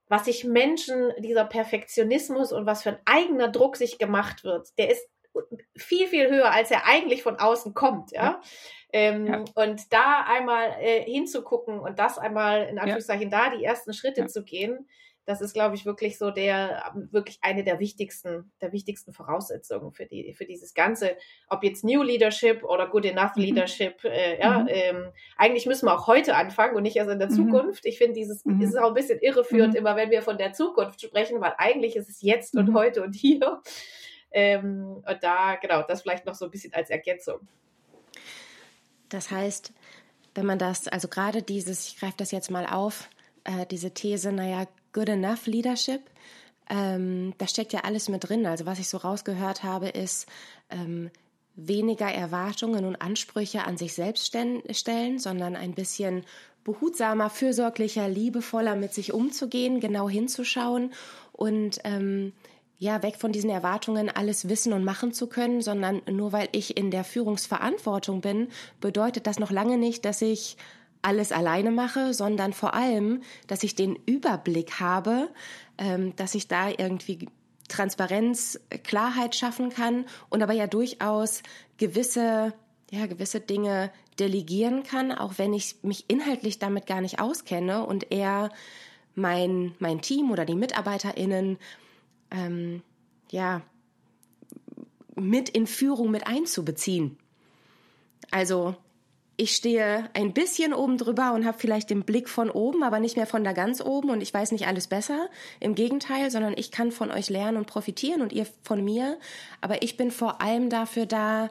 was 0.08 0.25
sich 0.25 0.45
Menschen, 0.45 1.12
dieser 1.19 1.43
Perfektionismus 1.43 2.54
und 2.54 2.65
was 2.65 2.84
für 2.84 2.91
ein 2.91 3.01
eigener 3.04 3.49
Druck 3.49 3.75
sich 3.75 3.97
gemacht 3.97 4.45
wird, 4.45 4.69
der 4.77 4.91
ist 4.91 5.06
viel, 5.75 6.08
viel 6.08 6.30
höher, 6.30 6.54
als 6.54 6.71
er 6.71 6.88
eigentlich 6.88 7.21
von 7.21 7.38
außen 7.38 7.73
kommt, 7.73 8.12
ja. 8.12 8.23
ja. 8.23 8.41
Ähm, 8.93 9.27
ja. 9.27 9.43
Und 9.56 9.82
da 9.91 10.23
einmal 10.25 10.73
äh, 10.80 11.04
hinzugucken 11.04 11.77
und 11.82 11.99
das 11.99 12.17
einmal 12.17 12.67
in 12.69 12.80
Anführungszeichen 12.80 13.30
ja. 13.30 13.49
da 13.49 13.56
die 13.58 13.63
ersten 13.65 13.91
Schritte 13.91 14.21
ja. 14.21 14.27
zu 14.27 14.45
gehen, 14.45 14.88
das 15.25 15.41
ist, 15.41 15.53
glaube 15.53 15.75
ich, 15.75 15.86
wirklich 15.86 16.17
so 16.17 16.31
der, 16.31 16.93
wirklich 17.12 17.38
eine 17.41 17.63
der 17.63 17.79
wichtigsten, 17.79 18.51
der 18.60 18.71
wichtigsten 18.71 19.13
Voraussetzungen 19.13 19.91
für 19.91 20.05
die, 20.05 20.34
für 20.34 20.45
dieses 20.45 20.73
Ganze. 20.73 21.15
Ob 21.47 21.63
jetzt 21.63 21.84
New 21.84 22.01
Leadership 22.01 22.63
oder 22.63 22.88
Good 22.88 23.05
Enough 23.05 23.36
mhm. 23.36 23.43
Leadership, 23.43 24.03
äh, 24.03 24.39
ja, 24.39 24.60
mhm. 24.60 24.67
ähm, 24.69 25.12
eigentlich 25.38 25.65
müssen 25.67 25.86
wir 25.86 25.93
auch 25.93 26.07
heute 26.07 26.36
anfangen 26.36 26.75
und 26.75 26.84
nicht 26.84 26.95
erst 26.95 27.12
in 27.12 27.19
der 27.19 27.29
mhm. 27.29 27.36
Zukunft. 27.36 27.86
Ich 27.86 27.97
finde, 27.97 28.13
dieses 28.13 28.43
mhm. 28.45 28.62
ist 28.62 28.77
auch 28.77 28.88
ein 28.88 28.93
bisschen 28.93 29.19
irreführend, 29.19 29.73
mhm. 29.73 29.79
immer 29.79 29.95
wenn 29.95 30.10
wir 30.10 30.23
von 30.23 30.38
der 30.38 30.53
Zukunft 30.53 31.01
sprechen, 31.01 31.39
weil 31.39 31.53
eigentlich 31.57 31.95
ist 31.95 32.10
es 32.10 32.21
jetzt 32.21 32.55
und 32.55 32.73
heute 32.73 33.03
und 33.03 33.13
hier. 33.13 33.62
Ähm, 34.31 35.03
und 35.05 35.17
da, 35.21 35.55
genau, 35.55 35.84
das 35.84 36.01
vielleicht 36.01 36.25
noch 36.25 36.36
so 36.36 36.45
ein 36.45 36.51
bisschen 36.51 36.73
als 36.73 36.89
Ergänzung. 36.89 37.47
Das 39.10 39.29
heißt, 39.29 39.73
wenn 40.34 40.45
man 40.45 40.57
das, 40.57 40.88
also 40.88 41.10
gerade 41.10 41.43
dieses, 41.43 41.88
ich 41.88 41.97
greife 41.97 42.15
das 42.17 42.31
jetzt 42.31 42.49
mal 42.49 42.65
auf, 42.65 43.10
äh, 43.43 43.65
diese 43.65 43.91
These, 43.93 44.31
naja, 44.31 44.67
good 44.93 45.10
enough 45.10 45.45
leadership, 45.45 46.01
ähm, 46.69 47.34
da 47.38 47.47
steckt 47.47 47.73
ja 47.73 47.82
alles 47.82 48.10
mit 48.10 48.30
drin. 48.30 48.45
Also 48.45 48.65
was 48.65 48.80
ich 48.80 48.88
so 48.88 48.97
rausgehört 48.97 49.63
habe, 49.63 49.89
ist 49.89 50.27
ähm, 50.69 51.12
weniger 51.56 52.08
Erwartungen 52.08 52.86
und 52.86 52.95
Ansprüche 52.95 53.65
an 53.65 53.77
sich 53.77 53.93
selbst 53.93 54.27
stellen, 54.27 55.19
sondern 55.19 55.56
ein 55.56 55.73
bisschen 55.73 56.23
behutsamer, 56.63 57.30
fürsorglicher, 57.30 58.08
liebevoller 58.08 58.75
mit 58.75 58.93
sich 58.93 59.13
umzugehen, 59.13 59.80
genau 59.80 60.10
hinzuschauen 60.10 60.93
und 61.34 61.80
ähm, 61.84 62.34
ja, 62.77 63.04
weg 63.04 63.17
von 63.17 63.32
diesen 63.32 63.51
Erwartungen, 63.51 64.10
alles 64.10 64.49
wissen 64.49 64.73
und 64.73 64.84
machen 64.84 65.13
zu 65.13 65.27
können, 65.27 65.62
sondern 65.62 66.01
nur 66.10 66.32
weil 66.32 66.49
ich 66.51 66.77
in 66.77 66.89
der 66.89 67.04
Führungsverantwortung 67.04 68.21
bin, 68.21 68.47
bedeutet 68.80 69.27
das 69.27 69.38
noch 69.38 69.51
lange 69.51 69.77
nicht, 69.77 70.04
dass 70.04 70.21
ich 70.23 70.58
alles 71.01 71.31
alleine 71.31 71.71
mache, 71.71 72.13
sondern 72.13 72.53
vor 72.53 72.73
allem, 72.73 73.21
dass 73.47 73.63
ich 73.63 73.75
den 73.75 73.95
Überblick 74.05 74.79
habe, 74.79 75.29
ähm, 75.77 76.15
dass 76.15 76.35
ich 76.35 76.47
da 76.47 76.69
irgendwie 76.69 77.27
Transparenz, 77.67 78.59
Klarheit 78.83 79.35
schaffen 79.35 79.69
kann 79.69 80.05
und 80.29 80.43
aber 80.43 80.53
ja 80.53 80.67
durchaus 80.67 81.41
gewisse, 81.77 82.53
ja, 82.91 83.05
gewisse 83.07 83.39
Dinge 83.39 83.91
delegieren 84.19 84.83
kann, 84.83 85.11
auch 85.11 85.37
wenn 85.37 85.53
ich 85.53 85.77
mich 85.81 86.05
inhaltlich 86.09 86.59
damit 86.59 86.85
gar 86.85 87.01
nicht 87.01 87.19
auskenne 87.19 87.85
und 87.85 88.11
eher 88.11 88.51
mein, 89.15 89.73
mein 89.79 90.01
Team 90.01 90.31
oder 90.31 90.45
die 90.45 90.55
MitarbeiterInnen 90.55 91.57
ähm, 92.29 92.83
ja, 93.29 93.61
mit 95.15 95.49
in 95.49 95.67
Führung 95.67 96.11
mit 96.11 96.27
einzubeziehen. 96.27 97.17
Also 98.31 98.75
ich 99.41 99.56
stehe 99.56 100.04
ein 100.13 100.34
bisschen 100.34 100.71
oben 100.71 100.99
drüber 100.99 101.34
und 101.34 101.47
habe 101.47 101.58
vielleicht 101.58 101.89
den 101.89 102.04
Blick 102.04 102.30
von 102.30 102.51
oben, 102.51 102.84
aber 102.84 102.99
nicht 102.99 103.17
mehr 103.17 103.25
von 103.25 103.43
da 103.43 103.54
ganz 103.54 103.82
oben 103.82 104.12
und 104.12 104.21
ich 104.21 104.32
weiß 104.32 104.51
nicht 104.51 104.67
alles 104.67 104.86
besser. 104.86 105.30
Im 105.60 105.73
Gegenteil, 105.73 106.30
sondern 106.30 106.54
ich 106.56 106.69
kann 106.69 106.91
von 106.91 107.10
euch 107.10 107.27
lernen 107.32 107.58
und 107.58 107.65
profitieren 107.65 108.21
und 108.21 108.34
ihr 108.34 108.45
von 108.62 108.86
mir. 108.86 109.17
Aber 109.60 109.82
ich 109.82 109.97
bin 109.97 110.12
vor 110.12 110.43
allem 110.43 110.69
dafür 110.69 111.08
da, 111.08 111.49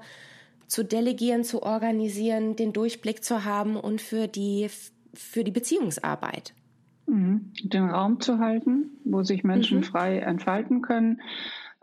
zu 0.69 0.85
delegieren, 0.85 1.43
zu 1.43 1.65
organisieren, 1.65 2.55
den 2.55 2.73
Durchblick 2.73 3.25
zu 3.25 3.45
haben 3.45 3.75
und 3.75 4.01
für 4.01 4.29
die, 4.29 4.69
für 5.13 5.43
die 5.43 5.51
Beziehungsarbeit. 5.51 6.55
Mhm. 7.07 7.51
Den 7.65 7.91
Raum 7.91 8.21
zu 8.21 8.39
halten, 8.39 9.01
wo 9.05 9.25
sich 9.25 9.43
Menschen 9.43 9.79
mhm. 9.79 9.83
frei 9.83 10.19
entfalten 10.19 10.81
können. 10.81 11.21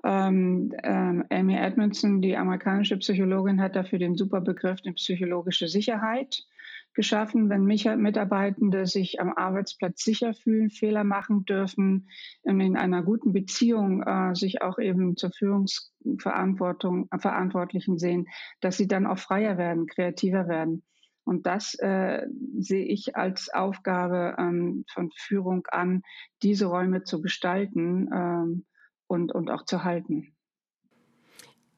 Ähm, 0.08 0.74
ähm, 0.84 1.26
Amy 1.30 1.56
Edmondson, 1.58 2.22
die 2.22 2.38
amerikanische 2.38 2.96
Psychologin, 2.96 3.62
hat 3.62 3.76
dafür 3.76 4.00
den 4.00 4.16
super 4.16 4.40
Begriff 4.40 4.82
der 4.82 4.94
psychologische 4.94 5.68
Sicherheit 5.68 6.46
geschaffen, 6.94 7.50
wenn 7.50 7.66
Mitarbeitende 7.66 8.86
sich 8.88 9.20
am 9.20 9.34
Arbeitsplatz 9.34 10.04
sicher 10.06 10.34
fühlen, 10.34 10.70
Fehler 10.70 11.04
machen 11.04 11.44
dürfen, 11.44 12.08
in 12.44 12.78
einer 12.78 13.04
guten 13.04 13.34
Beziehung 13.34 14.02
äh, 14.02 14.34
sich 14.34 14.62
auch 14.62 14.80
eben 14.80 15.18
zur 15.18 15.32
Führungsverantwortung 15.32 17.10
äh, 17.12 17.20
Verantwortlichen 17.20 18.00
sehen, 18.00 18.28
dass 18.62 18.78
sie 18.78 18.88
dann 18.88 19.06
auch 19.06 19.20
freier 19.20 19.58
werden, 19.58 19.88
kreativer 19.88 20.48
werden. 20.48 20.84
Und 21.26 21.46
das 21.46 21.76
äh, 21.80 22.26
sehe 22.58 22.86
ich 22.86 23.18
als 23.18 23.54
Aufgabe 23.54 24.38
ähm, 24.40 24.86
von 24.90 25.12
Führung 25.18 25.68
an, 25.68 26.02
diese 26.42 26.68
Räume 26.68 27.04
zu 27.04 27.22
gestalten 27.22 28.10
ähm, 28.16 28.66
und, 29.08 29.32
und 29.34 29.50
auch 29.50 29.66
zu 29.66 29.84
halten. 29.84 30.34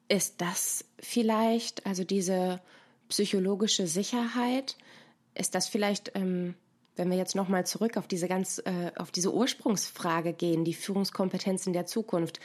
Ist 0.08 0.40
das 0.40 0.84
vielleicht, 0.98 1.86
also 1.86 2.04
diese 2.04 2.60
psychologische 3.08 3.86
Sicherheit, 3.86 4.76
ist 5.34 5.54
das 5.54 5.68
vielleicht, 5.68 6.12
ähm, 6.16 6.54
wenn 6.96 7.10
wir 7.10 7.16
jetzt 7.16 7.36
nochmal 7.36 7.64
zurück 7.64 7.96
auf 7.96 8.08
diese 8.08 8.26
ganz, 8.26 8.60
äh, 8.64 8.90
auf 8.96 9.10
diese 9.12 9.32
Ursprungsfrage 9.32 10.32
gehen, 10.32 10.64
die 10.64 10.74
Führungskompetenzen 10.74 11.72
der 11.72 11.86
Zukunft, 11.86 12.40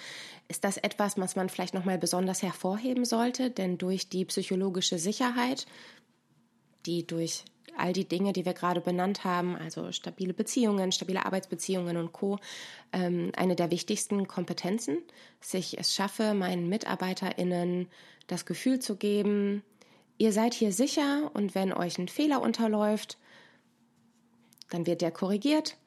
ist 0.48 0.63
das 0.63 0.78
etwas, 0.78 1.17
was 1.17 1.36
man 1.36 1.50
vielleicht 1.50 1.74
nochmal 1.74 1.98
besonders 1.98 2.43
hervorheben 2.43 3.06
sollte? 3.06 3.50
Denn 3.50 3.78
durch 3.78 4.10
die 4.10 4.26
psychologische 4.26 5.00
Sicherheit 5.00 5.65
die 6.86 7.06
durch 7.06 7.43
all 7.78 7.93
die 7.93 8.08
Dinge, 8.08 8.34
die 8.34 8.45
wir 8.45 8.54
gerade 8.54 8.82
benannt 8.82 9.23
haben, 9.23 9.56
also 9.56 9.91
stabile 9.91 10.34
Beziehungen, 10.34 10.91
stabile 10.91 11.25
Arbeitsbeziehungen 11.25 11.97
und 11.97 12.13
Co, 12.13 12.39
ähm, 12.93 13.32
eine 13.36 13.56
der 13.56 13.71
wichtigsten 13.71 14.28
Kompetenzen, 14.28 14.99
sich 15.41 15.78
es 15.78 15.93
schaffe, 15.93 16.34
meinen 16.34 16.69
MitarbeiterInnen 16.69 17.88
das 18.28 18.45
Gefühl 18.45 18.80
zu 18.80 18.95
geben, 18.95 19.63
ihr 20.17 20.32
seid 20.32 20.54
hier 20.54 20.71
sicher 20.71 21.30
und 21.34 21.56
wenn 21.56 21.73
euch 21.73 21.97
ein 21.97 22.08
Fehler 22.08 22.41
unterläuft, 22.41 23.17
dann 24.69 24.86
wird 24.88 25.01
der 25.01 25.12
korrigiert. 25.12 25.78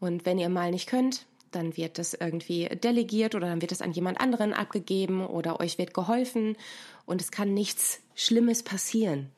Und 0.00 0.26
wenn 0.26 0.38
ihr 0.38 0.48
mal 0.48 0.70
nicht 0.70 0.88
könnt, 0.88 1.26
dann 1.52 1.76
wird 1.76 1.98
das 1.98 2.12
irgendwie 2.12 2.66
delegiert 2.66 3.34
oder 3.34 3.48
dann 3.48 3.62
wird 3.62 3.72
es 3.72 3.82
an 3.82 3.92
jemand 3.92 4.20
anderen 4.20 4.52
abgegeben 4.52 5.26
oder 5.26 5.60
euch 5.60 5.78
wird 5.78 5.94
geholfen. 5.94 6.56
Und 7.06 7.20
es 7.20 7.30
kann 7.30 7.54
nichts 7.54 8.00
Schlimmes 8.14 8.62
passieren. 8.62 9.30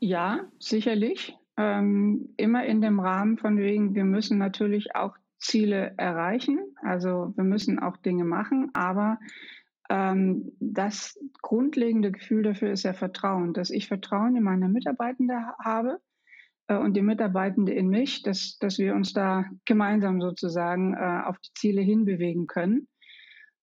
Ja, 0.00 0.44
sicherlich. 0.58 1.36
Ähm, 1.56 2.34
immer 2.36 2.64
in 2.66 2.80
dem 2.80 3.00
Rahmen 3.00 3.38
von 3.38 3.56
wegen, 3.58 3.94
wir 3.94 4.04
müssen 4.04 4.38
natürlich 4.38 4.94
auch 4.94 5.16
Ziele 5.38 5.94
erreichen. 5.96 6.58
Also 6.82 7.32
wir 7.36 7.44
müssen 7.44 7.78
auch 7.78 7.96
Dinge 7.96 8.24
machen, 8.24 8.70
aber 8.74 9.18
ähm, 9.88 10.52
das 10.60 11.18
grundlegende 11.42 12.10
Gefühl 12.10 12.42
dafür 12.42 12.72
ist 12.72 12.82
ja 12.82 12.92
Vertrauen, 12.92 13.52
dass 13.52 13.70
ich 13.70 13.86
Vertrauen 13.86 14.36
in 14.36 14.42
meine 14.42 14.68
Mitarbeitende 14.68 15.34
habe 15.62 16.00
äh, 16.66 16.76
und 16.76 16.94
die 16.94 17.02
Mitarbeitende 17.02 17.72
in 17.72 17.88
mich, 17.88 18.22
dass, 18.22 18.58
dass 18.58 18.78
wir 18.78 18.94
uns 18.94 19.12
da 19.12 19.44
gemeinsam 19.64 20.20
sozusagen 20.20 20.94
äh, 20.94 21.22
auf 21.24 21.38
die 21.38 21.52
Ziele 21.54 21.82
hinbewegen 21.82 22.46
können. 22.46 22.88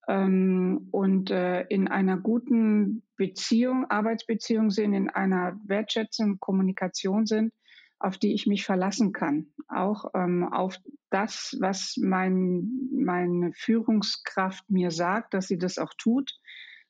Ähm, 0.08 0.88
und 0.92 1.32
äh, 1.32 1.62
in 1.68 1.88
einer 1.88 2.18
guten 2.18 3.04
Beziehung, 3.16 3.86
Arbeitsbeziehung 3.90 4.70
sind, 4.70 4.94
in 4.94 5.10
einer 5.10 5.60
wertschätzenden 5.66 6.40
Kommunikation 6.40 7.26
sind, 7.26 7.54
auf 8.00 8.18
die 8.18 8.34
ich 8.34 8.48
mich 8.48 8.66
verlassen 8.66 9.14
kann. 9.14 9.48
Auch 9.70 10.12
ähm, 10.14 10.52
auf 10.52 10.78
das, 11.10 11.56
was 11.62 11.98
mein, 12.02 12.70
meine 12.92 13.54
Führungskraft 13.54 14.70
mir 14.70 14.92
sagt, 14.92 15.34
dass 15.34 15.48
sie 15.48 15.58
das 15.58 15.78
auch 15.78 15.94
tut, 15.98 16.32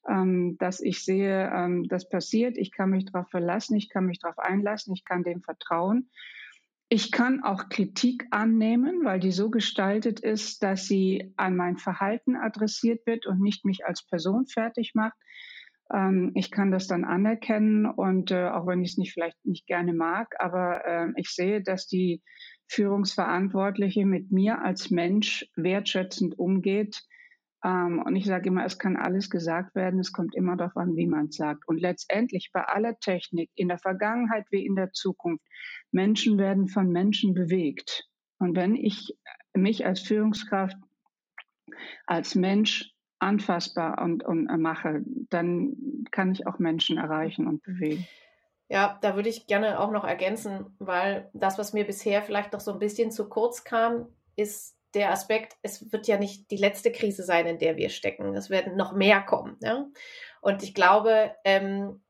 ähm, 0.10 0.58
dass 0.58 0.80
ich 0.80 1.06
sehe, 1.06 1.52
ähm, 1.54 1.88
das 1.88 2.10
passiert, 2.10 2.58
ich 2.58 2.71
kann 2.71 2.89
mich 2.89 3.06
darauf 3.06 3.30
verlassen, 3.30 3.76
ich 3.76 3.89
kann 3.89 4.06
mich 4.06 4.19
darauf 4.19 4.39
einlassen, 4.39 4.93
ich 4.93 5.06
kann 5.06 5.23
dem 5.23 5.41
vertrauen. 5.41 6.10
Ich 6.95 7.12
kann 7.12 7.41
auch 7.43 7.69
Kritik 7.69 8.27
annehmen, 8.29 9.03
weil 9.03 9.19
die 9.19 9.32
so 9.32 9.49
gestaltet 9.49 10.19
ist, 10.19 10.62
dass 10.62 10.86
sie 10.86 11.34
an 11.38 11.56
mein 11.56 11.77
Verhalten 11.77 12.36
adressiert 12.36 13.08
wird 13.08 13.25
und 13.25 13.41
nicht 13.41 13.65
mich 13.65 13.84
als 13.84 14.06
Person 14.06 14.45
fertig 14.45 14.91
macht. 14.93 15.17
Ähm, 15.91 16.34
ich 16.36 16.51
kann 16.51 16.69
das 16.69 16.86
dann 16.86 17.03
anerkennen 17.03 17.88
und 17.88 18.29
äh, 18.29 18.47
auch 18.49 18.67
wenn 18.67 18.84
ich 18.84 18.91
es 18.91 18.97
nicht 18.99 19.12
vielleicht 19.12 19.43
nicht 19.43 19.65
gerne 19.65 19.91
mag, 19.91 20.36
aber 20.38 20.86
äh, 20.86 21.08
ich 21.15 21.29
sehe, 21.29 21.63
dass 21.63 21.88
die 21.88 22.21
Führungsverantwortliche 22.67 24.06
mit 24.06 24.32
mir 24.32 24.62
als 24.62 24.91
Mensch 24.91 25.47
wertschätzend 25.56 26.38
umgeht. 26.38 27.01
Ähm, 27.63 28.02
und 28.06 28.15
ich 28.15 28.26
sage 28.26 28.49
immer, 28.49 28.65
es 28.65 28.78
kann 28.78 28.97
alles 28.97 29.30
gesagt 29.30 29.76
werden, 29.76 29.99
es 29.99 30.12
kommt 30.12 30.36
immer 30.36 30.58
darauf 30.58 30.76
an, 30.76 30.95
wie 30.95 31.08
man 31.08 31.28
es 31.28 31.38
sagt. 31.38 31.67
Und 31.67 31.80
letztendlich 31.80 32.52
bei 32.54 32.63
aller 32.63 32.99
Technik, 32.99 33.49
in 33.56 33.69
der 33.69 33.78
Vergangenheit 33.78 34.45
wie 34.52 34.65
in 34.65 34.76
der 34.76 34.91
Zukunft, 34.91 35.45
Menschen 35.91 36.38
werden 36.38 36.67
von 36.67 36.89
Menschen 36.89 37.34
bewegt. 37.34 38.08
Und 38.39 38.56
wenn 38.56 38.76
ich 38.76 39.17
mich 39.54 39.86
als 39.86 40.02
Führungskraft, 40.02 40.78
als 42.06 42.36
Mensch 42.36 42.93
anfassbar 43.19 44.02
und, 44.02 44.23
und 44.26 44.45
mache, 44.62 45.02
dann 45.30 46.06
kann 46.12 46.32
ich 46.32 46.45
auch 46.45 46.60
Menschen 46.60 46.97
erreichen 46.97 47.47
und 47.47 47.63
bewegen. 47.63 48.06
Ja, 48.67 48.97
da 49.02 49.15
würde 49.15 49.30
ich 49.30 49.47
gerne 49.47 49.80
auch 49.80 49.91
noch 49.91 50.04
ergänzen, 50.04 50.65
weil 50.80 51.30
das, 51.34 51.58
was 51.58 51.73
mir 51.73 51.86
bisher 51.86 52.21
vielleicht 52.21 52.54
noch 52.54 52.60
so 52.60 52.73
ein 52.73 52.80
bisschen 52.80 53.12
zu 53.12 53.30
kurz 53.30 53.63
kam, 53.63 54.08
ist 54.36 54.76
der 54.93 55.12
Aspekt, 55.12 55.58
es 55.62 55.91
wird 55.91 56.08
ja 56.08 56.17
nicht 56.17 56.51
die 56.51 56.58
letzte 56.58 56.91
Krise 56.91 57.23
sein, 57.23 57.47
in 57.47 57.58
der 57.58 57.77
wir 57.77 57.89
stecken. 57.89 58.36
Es 58.36 58.49
werden 58.49 58.75
noch 58.75 58.93
mehr 58.93 59.21
kommen. 59.21 59.58
Ja? 59.62 59.88
Und 60.41 60.63
ich 60.63 60.73
glaube, 60.73 61.32
ähm, 61.43 62.01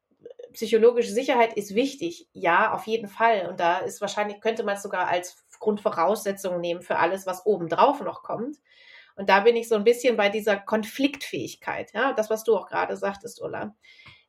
psychologische 0.53 1.11
Sicherheit 1.11 1.53
ist 1.53 1.75
wichtig. 1.75 2.27
Ja, 2.33 2.73
auf 2.73 2.87
jeden 2.87 3.07
Fall. 3.07 3.47
Und 3.49 3.59
da 3.59 3.79
ist 3.79 4.01
wahrscheinlich, 4.01 4.41
könnte 4.41 4.63
man 4.63 4.75
es 4.75 4.83
sogar 4.83 5.07
als 5.07 5.43
Grundvoraussetzung 5.59 6.59
nehmen 6.59 6.81
für 6.81 6.97
alles, 6.97 7.25
was 7.25 7.45
obendrauf 7.45 8.01
noch 8.01 8.23
kommt. 8.23 8.57
Und 9.15 9.29
da 9.29 9.41
bin 9.41 9.55
ich 9.55 9.67
so 9.67 9.75
ein 9.75 9.83
bisschen 9.83 10.17
bei 10.17 10.29
dieser 10.29 10.57
Konfliktfähigkeit, 10.57 11.91
ja, 11.93 12.13
das, 12.13 12.29
was 12.29 12.43
du 12.43 12.55
auch 12.55 12.67
gerade 12.67 12.97
sagtest, 12.97 13.41
Ulla. 13.41 13.75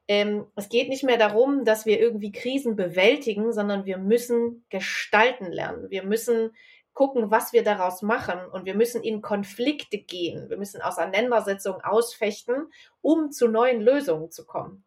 Ähm, 0.07 0.47
es 0.55 0.69
geht 0.69 0.91
nicht 0.91 1.03
mehr 1.03 1.17
darum, 1.17 1.65
dass 1.65 1.87
wir 1.87 1.99
irgendwie 1.99 2.31
Krisen 2.31 2.77
bewältigen, 2.77 3.53
sondern 3.53 3.87
wir 3.87 3.97
müssen 3.97 4.67
gestalten 4.69 5.51
lernen. 5.51 5.89
Wir 5.89 6.03
müssen 6.03 6.51
gucken, 6.95 7.31
was 7.31 7.53
wir 7.53 7.65
daraus 7.65 8.03
machen 8.03 8.41
und 8.51 8.65
wir 8.65 8.75
müssen 8.75 9.03
in 9.03 9.21
Konflikte 9.21 9.99
gehen. 9.99 10.49
Wir 10.49 10.57
müssen 10.57 10.81
Auseinandersetzungen 10.81 11.83
ausfechten, 11.83 12.73
um 13.03 13.31
zu 13.31 13.49
neuen 13.49 13.81
Lösungen 13.81 14.31
zu 14.31 14.47
kommen. 14.47 14.85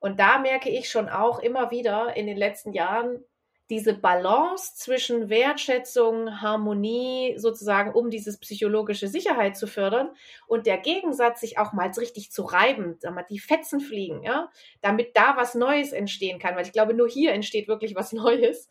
Und 0.00 0.20
da 0.20 0.38
merke 0.38 0.68
ich 0.68 0.90
schon 0.90 1.08
auch 1.08 1.38
immer 1.38 1.70
wieder 1.70 2.16
in 2.16 2.26
den 2.26 2.36
letzten 2.36 2.72
Jahren, 2.72 3.24
diese 3.70 3.94
Balance 3.94 4.74
zwischen 4.74 5.30
Wertschätzung, 5.30 6.42
Harmonie 6.42 7.34
sozusagen, 7.38 7.94
um 7.94 8.10
dieses 8.10 8.38
psychologische 8.38 9.08
Sicherheit 9.08 9.56
zu 9.56 9.66
fördern 9.66 10.10
und 10.46 10.66
der 10.66 10.76
Gegensatz, 10.76 11.40
sich 11.40 11.56
auch 11.56 11.72
mal 11.72 11.90
richtig 11.90 12.30
zu 12.30 12.42
reiben, 12.42 12.98
damit 13.00 13.30
die 13.30 13.38
Fetzen 13.38 13.80
fliegen, 13.80 14.22
ja, 14.22 14.50
damit 14.82 15.16
da 15.16 15.36
was 15.36 15.54
Neues 15.54 15.92
entstehen 15.92 16.38
kann, 16.38 16.56
weil 16.56 16.66
ich 16.66 16.72
glaube, 16.72 16.92
nur 16.92 17.08
hier 17.08 17.32
entsteht 17.32 17.68
wirklich 17.68 17.94
was 17.94 18.12
Neues. 18.12 18.68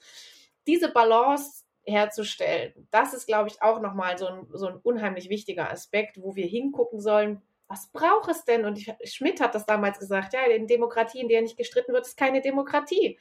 Diese 0.67 0.91
Balance 0.91 1.62
herzustellen, 1.85 2.87
das 2.91 3.13
ist, 3.13 3.27
glaube 3.27 3.49
ich, 3.49 3.61
auch 3.61 3.81
nochmal 3.81 4.17
so 4.17 4.27
ein, 4.27 4.47
so 4.51 4.67
ein 4.67 4.77
unheimlich 4.77 5.29
wichtiger 5.29 5.71
Aspekt, 5.71 6.21
wo 6.21 6.35
wir 6.35 6.45
hingucken 6.45 6.99
sollen, 6.99 7.41
was 7.67 7.87
braucht 7.91 8.29
es 8.29 8.45
denn? 8.45 8.65
Und 8.65 8.79
Schmidt 9.03 9.41
hat 9.41 9.55
das 9.55 9.65
damals 9.65 9.99
gesagt, 9.99 10.33
ja, 10.33 10.41
in 10.45 10.67
Demokratie, 10.67 11.21
in 11.21 11.27
der 11.27 11.41
nicht 11.41 11.57
gestritten 11.57 11.93
wird, 11.93 12.05
ist 12.05 12.17
keine 12.17 12.41
Demokratie 12.41 13.17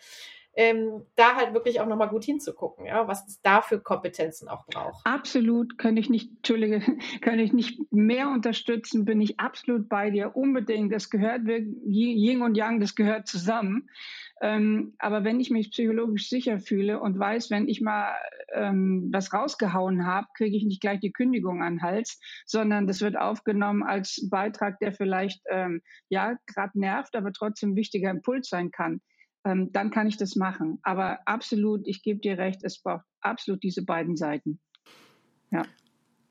ähm, 0.55 1.07
da 1.17 1.37
halt 1.37 1.55
wirklich 1.55 1.81
auch 1.81 1.87
nochmal 1.87 2.09
gut 2.09 2.25
hinzugucken, 2.25 2.85
ja, 2.85 3.09
was 3.09 3.27
es 3.27 3.41
da 3.41 3.62
für 3.62 3.81
Kompetenzen 3.81 4.49
auch 4.49 4.67
braucht. 4.67 5.05
Absolut, 5.07 5.79
kann 5.79 5.97
ich 5.97 6.11
nicht, 6.11 6.31
Entschuldige, 6.37 6.83
kann 7.23 7.38
ich 7.38 7.53
nicht 7.53 7.81
mehr 7.91 8.29
unterstützen, 8.29 9.05
bin 9.05 9.21
ich 9.21 9.41
absolut 9.41 9.88
bei 9.88 10.11
dir, 10.11 10.37
unbedingt. 10.37 10.93
Das 10.93 11.09
gehört, 11.09 11.43
Yin 11.47 12.43
und 12.43 12.57
Yang, 12.57 12.81
das 12.81 12.95
gehört 12.95 13.27
zusammen. 13.27 13.88
Ähm, 14.43 14.95
aber 14.99 15.23
wenn 15.23 15.38
ich 15.38 15.51
mich 15.51 15.71
psychologisch 15.71 16.29
sicher 16.29 16.59
fühle 16.59 17.01
und 17.01 17.17
weiß, 17.17 17.51
wenn 17.51 17.69
ich 17.69 17.81
mal 17.81 18.12
ähm, 18.53 19.09
was 19.12 19.33
rausgehauen 19.33 20.05
habe, 20.05 20.27
kriege 20.37 20.57
ich 20.57 20.65
nicht 20.65 20.81
gleich 20.81 20.99
die 20.99 21.12
Kündigung 21.12 21.62
an 21.62 21.75
den 21.75 21.83
Hals, 21.83 22.21
sondern 22.45 22.88
das 22.88 23.01
wird 23.01 23.17
aufgenommen 23.17 23.85
als 23.85 24.29
Beitrag, 24.29 24.81
der 24.81 24.93
vielleicht 24.93 25.41
ähm, 25.49 25.81
ja 26.09 26.37
gerade 26.47 26.79
nervt, 26.79 27.15
aber 27.15 27.33
trotzdem 27.33 27.77
wichtiger 27.77 28.11
Impuls 28.11 28.49
sein 28.49 28.73
kann 28.73 29.01
ähm, 29.44 29.72
dann 29.72 29.90
kann 29.90 30.07
ich 30.07 30.16
das 30.16 30.37
machen. 30.37 30.78
Aber 30.83 31.20
absolut, 31.26 31.87
ich 31.87 32.02
gebe 32.02 32.20
dir 32.20 32.38
recht, 32.38 32.62
es 32.62 32.81
braucht 32.81 33.05
absolut 33.20 33.62
diese 33.62 33.85
beiden 33.85 34.16
Seiten. 34.16 34.61
Ja. 35.50 35.62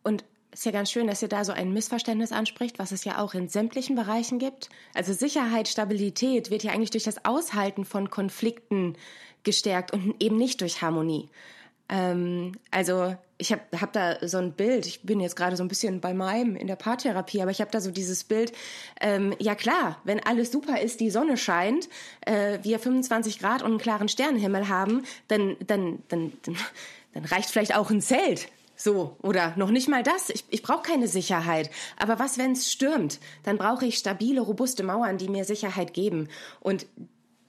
Und 0.03 0.25
ist 0.53 0.65
ja 0.65 0.71
ganz 0.71 0.91
schön, 0.91 1.07
dass 1.07 1.21
ihr 1.21 1.29
da 1.29 1.45
so 1.45 1.53
ein 1.53 1.71
Missverständnis 1.71 2.31
anspricht, 2.31 2.77
was 2.77 2.91
es 2.91 3.05
ja 3.05 3.19
auch 3.19 3.33
in 3.33 3.47
sämtlichen 3.47 3.95
Bereichen 3.95 4.37
gibt. 4.37 4.69
Also 4.93 5.13
Sicherheit, 5.13 5.69
Stabilität 5.69 6.51
wird 6.51 6.63
ja 6.63 6.71
eigentlich 6.71 6.89
durch 6.89 7.05
das 7.05 7.23
Aushalten 7.23 7.85
von 7.85 8.09
Konflikten 8.09 8.97
gestärkt 9.43 9.93
und 9.93 10.21
eben 10.21 10.37
nicht 10.37 10.59
durch 10.59 10.81
Harmonie. 10.81 11.29
Ähm, 11.91 12.53
also 12.71 13.15
ich 13.37 13.51
habe 13.51 13.61
hab 13.79 13.91
da 13.91 14.25
so 14.25 14.37
ein 14.37 14.53
Bild, 14.53 14.85
ich 14.85 15.01
bin 15.01 15.19
jetzt 15.19 15.35
gerade 15.35 15.57
so 15.57 15.63
ein 15.63 15.67
bisschen 15.67 15.99
bei 15.99 16.13
meinem 16.13 16.55
in 16.55 16.67
der 16.67 16.75
Paartherapie, 16.77 17.41
aber 17.41 17.51
ich 17.51 17.59
habe 17.59 17.71
da 17.71 17.81
so 17.81 17.91
dieses 17.91 18.23
Bild, 18.23 18.53
ähm, 19.01 19.35
ja 19.39 19.55
klar, 19.55 19.99
wenn 20.05 20.19
alles 20.21 20.51
super 20.51 20.79
ist, 20.79 21.01
die 21.01 21.09
Sonne 21.09 21.37
scheint, 21.37 21.89
äh, 22.21 22.59
wir 22.61 22.79
25 22.79 23.39
Grad 23.39 23.61
und 23.61 23.71
einen 23.71 23.77
klaren 23.79 24.07
Sternenhimmel 24.07 24.69
haben, 24.69 25.03
dann, 25.27 25.57
dann, 25.67 26.01
dann, 26.07 26.31
dann, 26.43 26.55
dann 27.13 27.25
reicht 27.25 27.49
vielleicht 27.49 27.75
auch 27.75 27.89
ein 27.89 28.01
Zelt. 28.01 28.47
So, 28.77 29.17
oder 29.21 29.53
noch 29.57 29.69
nicht 29.69 29.89
mal 29.89 30.01
das. 30.01 30.29
Ich, 30.29 30.45
ich 30.49 30.63
brauche 30.63 30.81
keine 30.81 31.07
Sicherheit. 31.07 31.69
Aber 31.97 32.17
was, 32.17 32.39
wenn 32.39 32.53
es 32.53 32.71
stürmt? 32.71 33.19
Dann 33.43 33.59
brauche 33.59 33.85
ich 33.85 33.97
stabile, 33.97 34.41
robuste 34.41 34.81
Mauern, 34.81 35.19
die 35.19 35.29
mir 35.29 35.45
Sicherheit 35.45 35.93
geben. 35.93 36.29
Und 36.61 36.87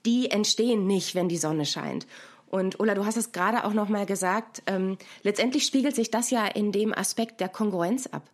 die 0.05 0.29
entstehen 0.29 0.85
nicht, 0.85 1.15
wenn 1.15 1.29
die 1.29 1.37
Sonne 1.37 1.65
scheint. 1.65 2.05
Und 2.53 2.79
Ola, 2.79 2.93
du 2.93 3.03
hast 3.03 3.17
es 3.17 3.31
gerade 3.31 3.65
auch 3.65 3.73
noch 3.73 3.89
mal 3.89 4.05
gesagt, 4.05 4.61
ähm, 4.67 4.99
letztendlich 5.23 5.65
spiegelt 5.65 5.95
sich 5.95 6.11
das 6.11 6.29
ja 6.29 6.45
in 6.45 6.71
dem 6.71 6.93
Aspekt 6.93 7.41
der 7.41 7.49
Kongruenz 7.49 8.05
ab. 8.05 8.29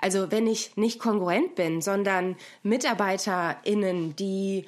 Also 0.00 0.30
wenn 0.30 0.46
ich 0.46 0.76
nicht 0.76 1.00
kongruent 1.00 1.56
bin, 1.56 1.82
sondern 1.82 2.36
MitarbeiterInnen, 2.62 4.14
die 4.14 4.66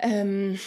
ähm, 0.00 0.58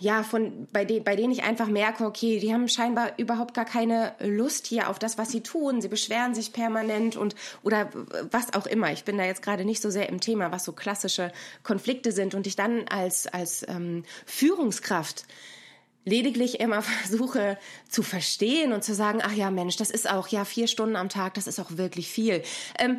ja, 0.00 0.24
von, 0.24 0.66
bei, 0.72 0.84
de, 0.84 0.98
bei 0.98 1.14
denen 1.14 1.32
ich 1.32 1.44
einfach 1.44 1.68
merke, 1.68 2.06
okay, 2.06 2.40
die 2.40 2.52
haben 2.52 2.66
scheinbar 2.66 3.12
überhaupt 3.18 3.54
gar 3.54 3.66
keine 3.66 4.16
Lust 4.18 4.66
hier 4.66 4.90
auf 4.90 4.98
das, 4.98 5.16
was 5.16 5.30
sie 5.30 5.42
tun. 5.42 5.80
Sie 5.80 5.88
beschweren 5.88 6.34
sich 6.34 6.52
permanent 6.52 7.16
und 7.16 7.36
oder 7.62 7.88
was 8.32 8.52
auch 8.52 8.66
immer. 8.66 8.90
Ich 8.90 9.04
bin 9.04 9.16
da 9.16 9.24
jetzt 9.24 9.42
gerade 9.42 9.64
nicht 9.64 9.80
so 9.80 9.90
sehr 9.90 10.08
im 10.08 10.20
Thema, 10.20 10.50
was 10.50 10.64
so 10.64 10.72
klassische 10.72 11.30
Konflikte 11.62 12.10
sind 12.10 12.34
und 12.34 12.48
ich 12.48 12.56
dann 12.56 12.88
als, 12.88 13.28
als 13.28 13.64
ähm, 13.68 14.02
Führungskraft 14.26 15.24
lediglich 16.06 16.60
immer 16.60 16.80
versuche 17.02 17.58
zu 17.90 18.02
verstehen 18.02 18.72
und 18.72 18.82
zu 18.82 18.94
sagen, 18.94 19.20
ach 19.22 19.32
ja, 19.32 19.50
Mensch, 19.50 19.76
das 19.76 19.90
ist 19.90 20.08
auch, 20.08 20.28
ja, 20.28 20.46
vier 20.46 20.68
Stunden 20.68 20.96
am 20.96 21.10
Tag, 21.10 21.34
das 21.34 21.46
ist 21.46 21.60
auch 21.60 21.76
wirklich 21.76 22.08
viel. 22.08 22.42
Ähm, 22.78 22.98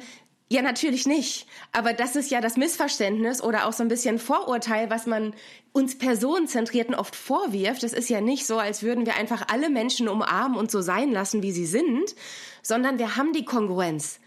ja, 0.49 0.61
natürlich 0.61 1.05
nicht. 1.07 1.45
Aber 1.73 1.91
das 1.91 2.15
ist 2.15 2.31
ja 2.31 2.39
das 2.39 2.55
Missverständnis 2.55 3.41
oder 3.43 3.65
auch 3.65 3.73
so 3.73 3.83
ein 3.83 3.89
bisschen 3.89 4.17
Vorurteil, 4.17 4.89
was 4.89 5.05
man 5.05 5.33
uns 5.73 5.97
Personenzentrierten 5.97 6.95
oft 6.95 7.17
vorwirft. 7.17 7.83
Es 7.83 7.91
ist 7.91 8.09
ja 8.09 8.21
nicht 8.21 8.45
so, 8.45 8.57
als 8.57 8.81
würden 8.81 9.05
wir 9.05 9.15
einfach 9.15 9.47
alle 9.51 9.69
Menschen 9.69 10.07
umarmen 10.07 10.57
und 10.57 10.71
so 10.71 10.81
sein 10.81 11.11
lassen, 11.11 11.43
wie 11.43 11.51
sie 11.51 11.65
sind, 11.65 12.15
sondern 12.61 12.97
wir 12.97 13.17
haben 13.17 13.33
die 13.33 13.43
Kongruenz. 13.43 14.19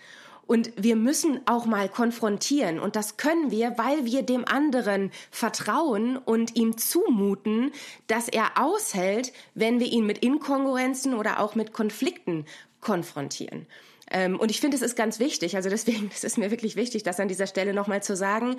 Und 0.50 0.72
wir 0.74 0.96
müssen 0.96 1.42
auch 1.46 1.64
mal 1.64 1.88
konfrontieren. 1.88 2.80
Und 2.80 2.96
das 2.96 3.16
können 3.16 3.52
wir, 3.52 3.78
weil 3.78 4.04
wir 4.04 4.22
dem 4.22 4.44
anderen 4.44 5.12
vertrauen 5.30 6.16
und 6.16 6.56
ihm 6.56 6.76
zumuten, 6.76 7.70
dass 8.08 8.26
er 8.26 8.60
aushält, 8.60 9.32
wenn 9.54 9.78
wir 9.78 9.86
ihn 9.86 10.06
mit 10.06 10.18
Inkongruenzen 10.18 11.14
oder 11.14 11.38
auch 11.38 11.54
mit 11.54 11.72
Konflikten 11.72 12.46
konfrontieren. 12.80 13.68
Ähm, 14.10 14.40
und 14.40 14.50
ich 14.50 14.60
finde, 14.60 14.76
es 14.76 14.82
ist 14.82 14.96
ganz 14.96 15.20
wichtig. 15.20 15.54
Also 15.54 15.70
deswegen 15.70 16.10
ist 16.12 16.24
es 16.24 16.36
mir 16.36 16.50
wirklich 16.50 16.74
wichtig, 16.74 17.04
das 17.04 17.20
an 17.20 17.28
dieser 17.28 17.46
Stelle 17.46 17.72
nochmal 17.72 18.02
zu 18.02 18.16
sagen. 18.16 18.56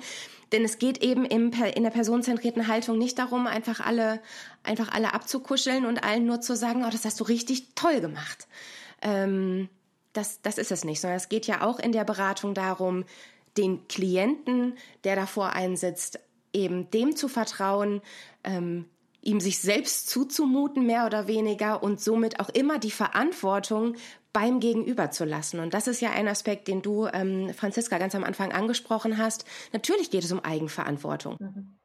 Denn 0.50 0.64
es 0.64 0.78
geht 0.78 1.02
eben 1.02 1.26
in 1.26 1.50
der 1.50 1.90
personenzentrierten 1.90 2.68
Haltung 2.68 2.96
nicht 2.96 3.18
darum, 3.18 3.46
einfach 3.46 3.80
alle, 3.80 4.22
einfach 4.62 4.92
alle 4.94 5.12
abzukuscheln 5.12 5.84
und 5.84 6.02
allen 6.02 6.24
nur 6.24 6.40
zu 6.40 6.56
sagen, 6.56 6.86
oh, 6.86 6.90
das 6.90 7.04
hast 7.04 7.20
du 7.20 7.24
richtig 7.24 7.74
toll 7.74 8.00
gemacht. 8.00 8.48
Ähm, 9.02 9.68
das, 10.12 10.42
das 10.42 10.58
ist 10.58 10.72
es 10.72 10.84
nicht, 10.84 11.00
sondern 11.00 11.16
es 11.16 11.28
geht 11.28 11.46
ja 11.46 11.62
auch 11.62 11.78
in 11.78 11.92
der 11.92 12.04
Beratung 12.04 12.54
darum, 12.54 13.04
den 13.56 13.86
Klienten, 13.88 14.76
der 15.04 15.16
davor 15.16 15.50
einsitzt, 15.50 16.20
eben 16.52 16.90
dem 16.90 17.16
zu 17.16 17.28
vertrauen, 17.28 18.02
ähm, 18.44 18.86
ihm 19.22 19.40
sich 19.40 19.60
selbst 19.60 20.08
zuzumuten, 20.10 20.84
mehr 20.84 21.06
oder 21.06 21.28
weniger, 21.28 21.82
und 21.82 22.00
somit 22.00 22.40
auch 22.40 22.48
immer 22.48 22.78
die 22.78 22.90
Verantwortung 22.90 23.94
beim 24.32 24.60
Gegenüber 24.60 25.10
zu 25.10 25.24
lassen. 25.24 25.60
Und 25.60 25.74
das 25.74 25.86
ist 25.86 26.00
ja 26.00 26.10
ein 26.10 26.28
Aspekt, 26.28 26.66
den 26.66 26.82
du, 26.82 27.06
ähm, 27.06 27.52
Franziska, 27.54 27.98
ganz 27.98 28.14
am 28.14 28.24
Anfang 28.24 28.52
angesprochen 28.52 29.18
hast. 29.18 29.44
Natürlich 29.72 30.10
geht 30.10 30.24
es 30.24 30.32
um 30.32 30.40
Eigenverantwortung. 30.40 31.36
Mhm. 31.38 31.78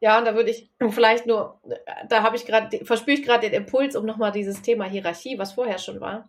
Ja, 0.00 0.18
und 0.18 0.24
da 0.24 0.34
würde 0.34 0.50
ich 0.50 0.68
vielleicht 0.90 1.26
nur, 1.26 1.60
da 2.08 2.24
habe 2.24 2.34
ich 2.34 2.44
gerade, 2.44 2.84
verspüre 2.84 3.16
ich 3.16 3.22
gerade 3.22 3.48
den 3.48 3.62
Impuls, 3.62 3.94
um 3.94 4.04
nochmal 4.04 4.32
dieses 4.32 4.60
Thema 4.60 4.84
Hierarchie, 4.84 5.38
was 5.38 5.52
vorher 5.52 5.78
schon 5.78 6.00
war. 6.00 6.28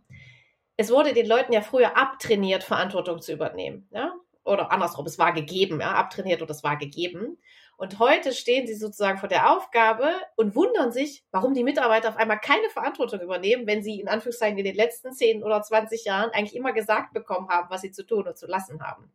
Es 0.78 0.92
wurde 0.92 1.14
den 1.14 1.28
Leuten 1.28 1.54
ja 1.54 1.62
früher 1.62 1.98
abtrainiert, 1.98 2.64
Verantwortung 2.64 3.22
zu 3.22 3.34
übernehmen. 3.34 3.88
Ja? 3.92 4.14
Oder 4.44 4.72
andersrum, 4.72 5.06
es 5.06 5.20
war 5.20 5.32
gegeben, 5.32 5.80
ja, 5.80 5.94
abtrainiert 5.94 6.42
oder 6.42 6.52
es 6.52 6.64
war 6.64 6.78
gegeben. 6.78 7.38
Und 7.78 8.00
heute 8.00 8.34
stehen 8.34 8.68
sie 8.68 8.76
sozusagen 8.76 9.18
vor 9.18 9.30
der 9.30 9.52
Aufgabe 9.52 10.10
und 10.36 10.56
wundern 10.56 10.92
sich, 10.92 11.24
warum 11.32 11.54
die 11.54 11.64
Mitarbeiter 11.64 12.10
auf 12.10 12.18
einmal 12.18 12.40
keine 12.40 12.70
Verantwortung 12.70 13.22
übernehmen, 13.22 13.68
wenn 13.68 13.84
sie 13.84 14.00
in 14.00 14.10
Anführungszeichen 14.10 14.58
in 14.58 14.66
den 14.66 14.76
letzten 14.76 15.14
10 15.14 15.44
oder 15.44 15.62
20 15.62 16.06
Jahren 16.06 16.32
eigentlich 16.32 16.56
immer 16.56 16.74
gesagt 16.74 17.14
bekommen 17.14 17.50
haben, 17.50 17.70
was 17.70 17.82
sie 17.82 17.92
zu 17.92 18.06
tun 18.06 18.28
und 18.28 18.38
zu 18.38 18.48
lassen 18.48 18.82
haben. 18.82 19.12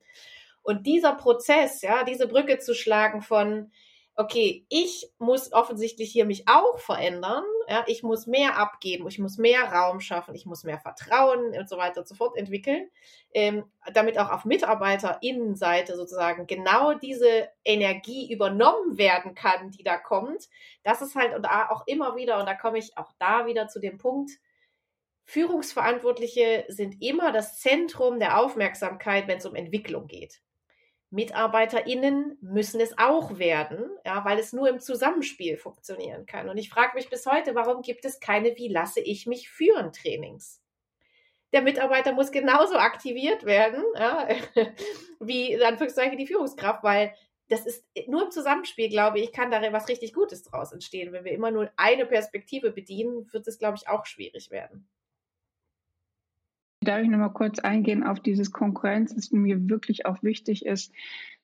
Und 0.63 0.87
dieser 0.87 1.15
Prozess, 1.15 1.83
ja, 1.83 2.05
diese 2.05 2.27
Brücke 2.27 2.59
zu 2.59 2.75
schlagen 2.75 3.23
von, 3.23 3.71
okay, 4.19 4.67
ich 4.69 5.09
muss 5.19 5.53
offensichtlich 5.53 6.11
hier 6.11 6.25
mich 6.25 6.49
auch 6.49 6.81
verändern. 6.81 7.45
Ja, 7.69 7.85
ich 7.87 8.03
muss 8.03 8.27
mehr 8.27 8.59
abgeben, 8.59 9.07
ich 9.07 9.21
muss 9.21 9.39
mehr 9.39 9.63
Raum 9.63 10.01
schaffen, 10.01 10.35
ich 10.35 10.45
muss 10.45 10.65
mehr 10.65 10.81
Vertrauen 10.81 11.57
und 11.57 11.69
so 11.69 11.79
weiter 11.79 12.01
und 12.01 12.09
so 12.09 12.17
fort 12.17 12.37
entwickeln, 12.37 12.91
ähm, 13.33 13.65
damit 13.95 14.19
auch 14.19 14.31
auf 14.31 14.45
MitarbeiterInnenseite 14.45 15.95
sozusagen 15.97 16.49
genau 16.49 16.95
diese 16.95 17.49
Energie 17.65 18.33
übernommen 18.33 18.99
werden 18.99 19.37
kann, 19.37 19.71
die 19.71 19.85
da 19.85 19.97
kommt. 19.97 20.49
Das 20.83 21.01
ist 21.01 21.15
halt 21.15 21.37
und 21.37 21.47
auch 21.47 21.87
immer 21.87 22.17
wieder, 22.17 22.41
und 22.41 22.47
da 22.47 22.55
komme 22.55 22.79
ich 22.79 22.99
auch 22.99 23.13
da 23.21 23.47
wieder 23.47 23.69
zu 23.69 23.79
dem 23.79 23.99
Punkt, 23.99 24.33
Führungsverantwortliche 25.27 26.65
sind 26.69 27.01
immer 27.03 27.31
das 27.31 27.61
Zentrum 27.61 28.19
der 28.19 28.41
Aufmerksamkeit, 28.41 29.29
wenn 29.29 29.39
es 29.39 29.47
um 29.47 29.55
Entwicklung 29.55 30.09
geht. 30.09 30.41
MitarbeiterInnen 31.11 32.37
müssen 32.43 32.81
es 32.81 32.99
auch 32.99 33.39
werden, 33.39 33.91
ja, 34.05 34.25
weil 34.25 34.39
es 34.39 34.53
nur 34.53 34.69
im 34.69 34.79
Zusammenspiel 34.79 35.57
funktionieren 35.57 36.27
kann. 36.27 36.49
Und 36.49 36.59
ich 36.59 36.69
frage 36.69 36.95
mich 36.95 37.09
bis 37.09 37.25
heute, 37.25 37.55
warum 37.55 37.81
gibt 37.83 38.05
es 38.05 38.21
keine 38.21 38.57
Wie 38.57 38.69
lasse 38.69 39.01
ich 39.01 39.27
mich 39.27 39.49
führen 39.49 39.93
Trainings? 39.93 40.63
Der 41.53 41.63
Mitarbeiter 41.63 42.13
muss 42.13 42.31
genauso 42.31 42.77
aktiviert 42.77 43.47
werden, 43.47 43.83
ja, 43.95 44.29
wie 45.21 45.53
in 45.53 45.63
Anführungszeichen 45.63 46.19
die 46.19 46.27
Führungskraft, 46.27 46.85
weil 46.85 47.15
das 47.49 47.65
ist 47.65 47.87
nur 48.07 48.25
im 48.25 48.31
Zusammenspiel, 48.31 48.91
glaube 48.91 49.21
ich, 49.21 49.33
kann 49.33 49.51
da 49.51 49.73
was 49.73 49.89
richtig 49.89 50.13
Gutes 50.13 50.43
draus 50.43 50.73
entstehen. 50.73 51.13
Wenn 51.13 51.25
wir 51.25 51.33
immer 51.33 51.51
nur 51.51 51.71
eine 51.77 52.05
Perspektive 52.05 52.71
bedienen, 52.71 53.33
wird 53.33 53.49
es, 53.49 53.59
glaube 53.59 53.79
ich, 53.79 53.89
auch 53.89 54.05
schwierig 54.05 54.51
werden. 54.51 54.87
Darf 56.81 57.03
ich 57.03 57.09
noch 57.09 57.19
mal 57.19 57.29
kurz 57.31 57.59
eingehen 57.59 58.05
auf 58.05 58.21
dieses 58.21 58.53
Konkurrenz, 58.53 59.15
das 59.15 59.31
mir 59.33 59.69
wirklich 59.69 60.07
auch 60.07 60.23
wichtig 60.23 60.65
ist, 60.65 60.93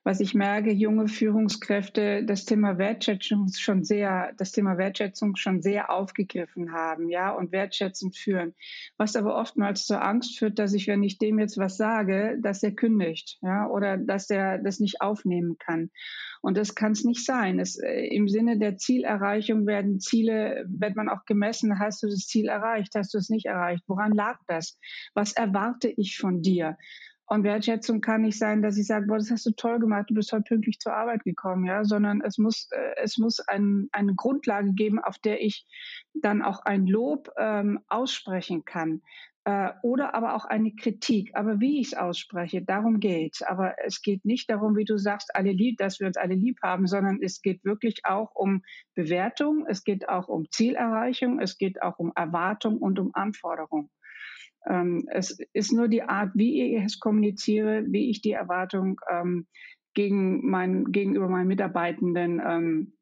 was 0.05 0.20
ich 0.20 0.34
merke, 0.34 0.70
junge 0.70 1.09
Führungskräfte 1.09 2.24
das 2.24 2.44
Thema 2.44 2.76
Wertschätzung 2.76 3.48
schon 3.57 3.84
sehr, 3.84 4.32
das 4.36 4.52
Thema 4.52 4.76
Wertschätzung 4.76 5.34
schon 5.36 5.62
sehr 5.62 5.90
aufgegriffen 5.90 6.72
haben, 6.72 7.09
ja, 7.09 7.30
und 7.30 7.52
wertschätzend 7.52 8.14
führen. 8.14 8.55
Was 8.98 9.16
aber 9.16 9.34
oftmals 9.34 9.86
zur 9.86 10.05
Angst 10.05 10.38
führt, 10.38 10.59
dass 10.59 10.74
ich, 10.74 10.86
wenn 10.88 11.02
ich 11.02 11.16
dem 11.16 11.38
jetzt 11.38 11.57
was 11.57 11.78
sage, 11.78 12.38
dass 12.42 12.62
er 12.62 12.72
kündigt, 12.72 13.38
ja, 13.40 13.66
oder 13.66 13.96
dass 13.96 14.28
er 14.28 14.59
das 14.59 14.78
nicht 14.78 15.00
aufnehmen 15.00 15.57
kann. 15.59 15.90
Und 16.42 16.59
das 16.59 16.74
kann 16.74 16.92
es 16.92 17.05
nicht 17.05 17.24
sein. 17.24 17.59
Es, 17.59 17.78
äh, 17.78 18.07
Im 18.09 18.28
Sinne 18.28 18.59
der 18.59 18.76
Zielerreichung 18.76 19.66
werden 19.66 20.00
Ziele, 20.00 20.66
wird 20.68 20.96
man 20.96 21.09
auch 21.09 21.24
gemessen, 21.24 21.78
hast 21.78 22.02
du 22.02 22.09
das 22.09 22.26
Ziel 22.26 22.48
erreicht, 22.48 22.94
hast 22.94 23.14
du 23.14 23.18
es 23.18 23.30
nicht 23.30 23.46
erreicht? 23.46 23.82
Woran 23.86 24.12
lag 24.12 24.38
das? 24.46 24.78
Was 25.14 25.32
erwarte 25.32 25.88
ich 25.88 26.18
von 26.18 26.42
dir? 26.42 26.76
Und 27.27 27.43
Wertschätzung 27.43 28.01
kann 28.01 28.22
nicht 28.22 28.39
sein, 28.39 28.61
dass 28.61 28.77
ich 28.77 28.87
sage, 28.87 29.07
boah, 29.07 29.16
das 29.16 29.31
hast 29.31 29.47
du 29.47 29.53
toll 29.53 29.79
gemacht, 29.79 30.11
du 30.11 30.14
bist 30.14 30.33
heute 30.33 30.45
pünktlich 30.45 30.79
zur 30.79 30.95
Arbeit 30.95 31.25
gekommen, 31.25 31.64
ja, 31.64 31.85
sondern 31.85 32.20
es 32.20 32.37
muss, 32.37 32.68
äh, 32.70 32.95
es 33.03 33.16
muss 33.16 33.41
ein, 33.41 33.89
eine 33.93 34.14
Grundlage 34.14 34.72
geben, 34.75 34.99
auf 34.99 35.18
der 35.18 35.43
ich 35.43 35.66
dann 36.12 36.43
auch 36.43 36.61
ein 36.61 36.87
Lob 36.87 37.31
ähm, 37.39 37.81
aussprechen 37.89 38.64
kann 38.64 39.01
äh, 39.45 39.70
oder 39.83 40.14
aber 40.14 40.35
auch 40.35 40.45
eine 40.45 40.75
Kritik. 40.75 41.31
Aber 41.35 41.61
wie 41.61 41.81
ich 41.81 41.89
es 41.89 41.95
ausspreche, 41.95 42.62
darum 42.62 43.01
geht's. 43.01 43.43
Aber 43.43 43.75
es 43.85 44.03
geht 44.03 44.25
nicht 44.25 44.51
darum, 44.51 44.77
wie 44.77 44.85
du 44.85 44.99
sagst, 44.99 45.35
alle 45.35 45.53
lieb, 45.53 45.79
dass 45.79 46.01
wir 46.01 46.07
uns 46.07 46.16
alle 46.16 46.35
lieb 46.35 46.59
haben, 46.62 46.87
sondern 46.87 47.20
es 47.22 47.43
geht 47.43 47.64
wirklich 47.64 48.05
auch 48.05 48.35
um 48.35 48.62
Bewertung, 48.95 49.66
es 49.68 49.85
geht 49.85 50.09
auch 50.09 50.29
um 50.29 50.51
Zielerreichung, 50.51 51.41
es 51.41 51.59
geht 51.59 51.83
auch 51.83 51.99
um 51.99 52.12
Erwartung 52.14 52.79
und 52.79 52.99
um 52.99 53.11
Anforderung. 53.14 53.91
Ähm, 54.69 55.07
es 55.11 55.39
ist 55.53 55.73
nur 55.73 55.89
die 55.89 56.03
Art, 56.03 56.31
wie 56.35 56.77
ich 56.77 56.83
es 56.83 56.99
kommuniziere, 56.99 57.85
wie 57.89 58.11
ich 58.11 58.23
die 58.23 58.33
Erwartung 58.33 59.01
ähm, 59.11 59.47
gegen 59.95 60.49
mein, 60.49 60.87
gegenüber 60.87 61.29
meinen 61.29 61.49
Mitarbeitenden 61.49 62.41
ähm, 62.45 62.93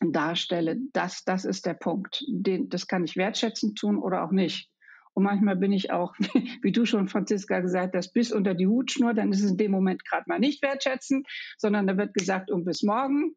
darstelle. 0.00 0.78
Das, 0.92 1.24
das 1.24 1.44
ist 1.44 1.66
der 1.66 1.74
Punkt. 1.74 2.24
Den, 2.28 2.68
das 2.68 2.86
kann 2.86 3.04
ich 3.04 3.16
wertschätzend 3.16 3.78
tun 3.78 3.98
oder 3.98 4.24
auch 4.24 4.32
nicht. 4.32 4.70
Und 5.12 5.24
manchmal 5.24 5.56
bin 5.56 5.72
ich 5.72 5.90
auch, 5.90 6.14
wie 6.62 6.72
du 6.72 6.84
schon, 6.86 7.08
Franziska, 7.08 7.60
gesagt 7.60 7.94
hast, 7.94 8.12
bis 8.12 8.32
unter 8.32 8.54
die 8.54 8.66
Hutschnur, 8.66 9.14
dann 9.14 9.32
ist 9.32 9.42
es 9.42 9.50
in 9.50 9.56
dem 9.56 9.70
Moment 9.70 10.04
gerade 10.04 10.24
mal 10.26 10.38
nicht 10.38 10.62
wertschätzend, 10.62 11.26
sondern 11.58 11.86
da 11.86 11.96
wird 11.96 12.14
gesagt, 12.14 12.50
um 12.50 12.64
bis 12.64 12.82
morgen. 12.82 13.34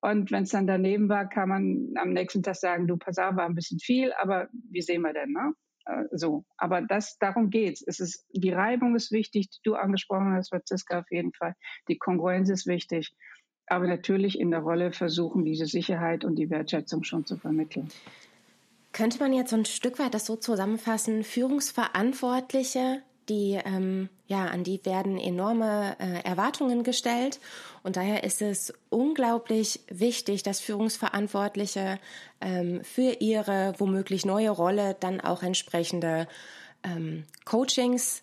Und 0.00 0.30
wenn 0.30 0.44
es 0.44 0.50
dann 0.50 0.66
daneben 0.66 1.08
war, 1.08 1.28
kann 1.28 1.48
man 1.48 1.92
am 1.96 2.12
nächsten 2.12 2.42
Tag 2.42 2.56
sagen, 2.56 2.86
du, 2.86 2.96
pass 2.96 3.18
auf, 3.18 3.36
war 3.36 3.46
ein 3.46 3.54
bisschen 3.54 3.80
viel, 3.80 4.12
aber 4.20 4.48
wie 4.70 4.82
sehen 4.82 5.02
wir 5.02 5.12
denn, 5.12 5.32
ne? 5.32 5.52
Äh, 5.86 6.04
so. 6.12 6.44
Aber 6.56 6.82
das, 6.82 7.18
darum 7.18 7.50
geht's. 7.50 7.82
Es 7.86 8.00
ist, 8.00 8.26
die 8.32 8.50
Reibung 8.50 8.94
ist 8.96 9.12
wichtig, 9.12 9.50
die 9.50 9.60
du 9.62 9.74
angesprochen 9.74 10.34
hast, 10.34 10.50
Franziska, 10.50 11.00
auf 11.00 11.10
jeden 11.10 11.32
Fall. 11.32 11.54
Die 11.88 11.98
Kongruenz 11.98 12.50
ist 12.50 12.66
wichtig. 12.66 13.14
Aber 13.68 13.86
natürlich 13.86 14.38
in 14.38 14.50
der 14.50 14.60
Rolle 14.60 14.92
versuchen, 14.92 15.44
diese 15.44 15.66
Sicherheit 15.66 16.24
und 16.24 16.36
die 16.36 16.50
Wertschätzung 16.50 17.02
schon 17.02 17.26
zu 17.26 17.36
vermitteln. 17.36 17.88
Könnte 18.92 19.18
man 19.18 19.32
jetzt 19.32 19.50
so 19.50 19.56
ein 19.56 19.64
Stück 19.64 19.98
weit 19.98 20.14
das 20.14 20.24
so 20.24 20.36
zusammenfassen? 20.36 21.24
Führungsverantwortliche, 21.24 23.02
die, 23.28 23.58
ähm, 23.64 24.08
ja, 24.26 24.46
an 24.46 24.64
die 24.64 24.84
werden 24.84 25.18
enorme 25.18 25.96
äh, 25.98 26.22
Erwartungen 26.24 26.84
gestellt. 26.84 27.40
Und 27.82 27.96
daher 27.96 28.24
ist 28.24 28.42
es 28.42 28.72
unglaublich 28.88 29.80
wichtig, 29.88 30.42
dass 30.42 30.60
Führungsverantwortliche 30.60 31.98
ähm, 32.40 32.82
für 32.84 33.16
ihre 33.20 33.74
womöglich 33.78 34.24
neue 34.24 34.50
Rolle 34.50 34.96
dann 34.98 35.20
auch 35.20 35.42
entsprechende 35.42 36.28
ähm, 36.82 37.24
Coachings 37.44 38.22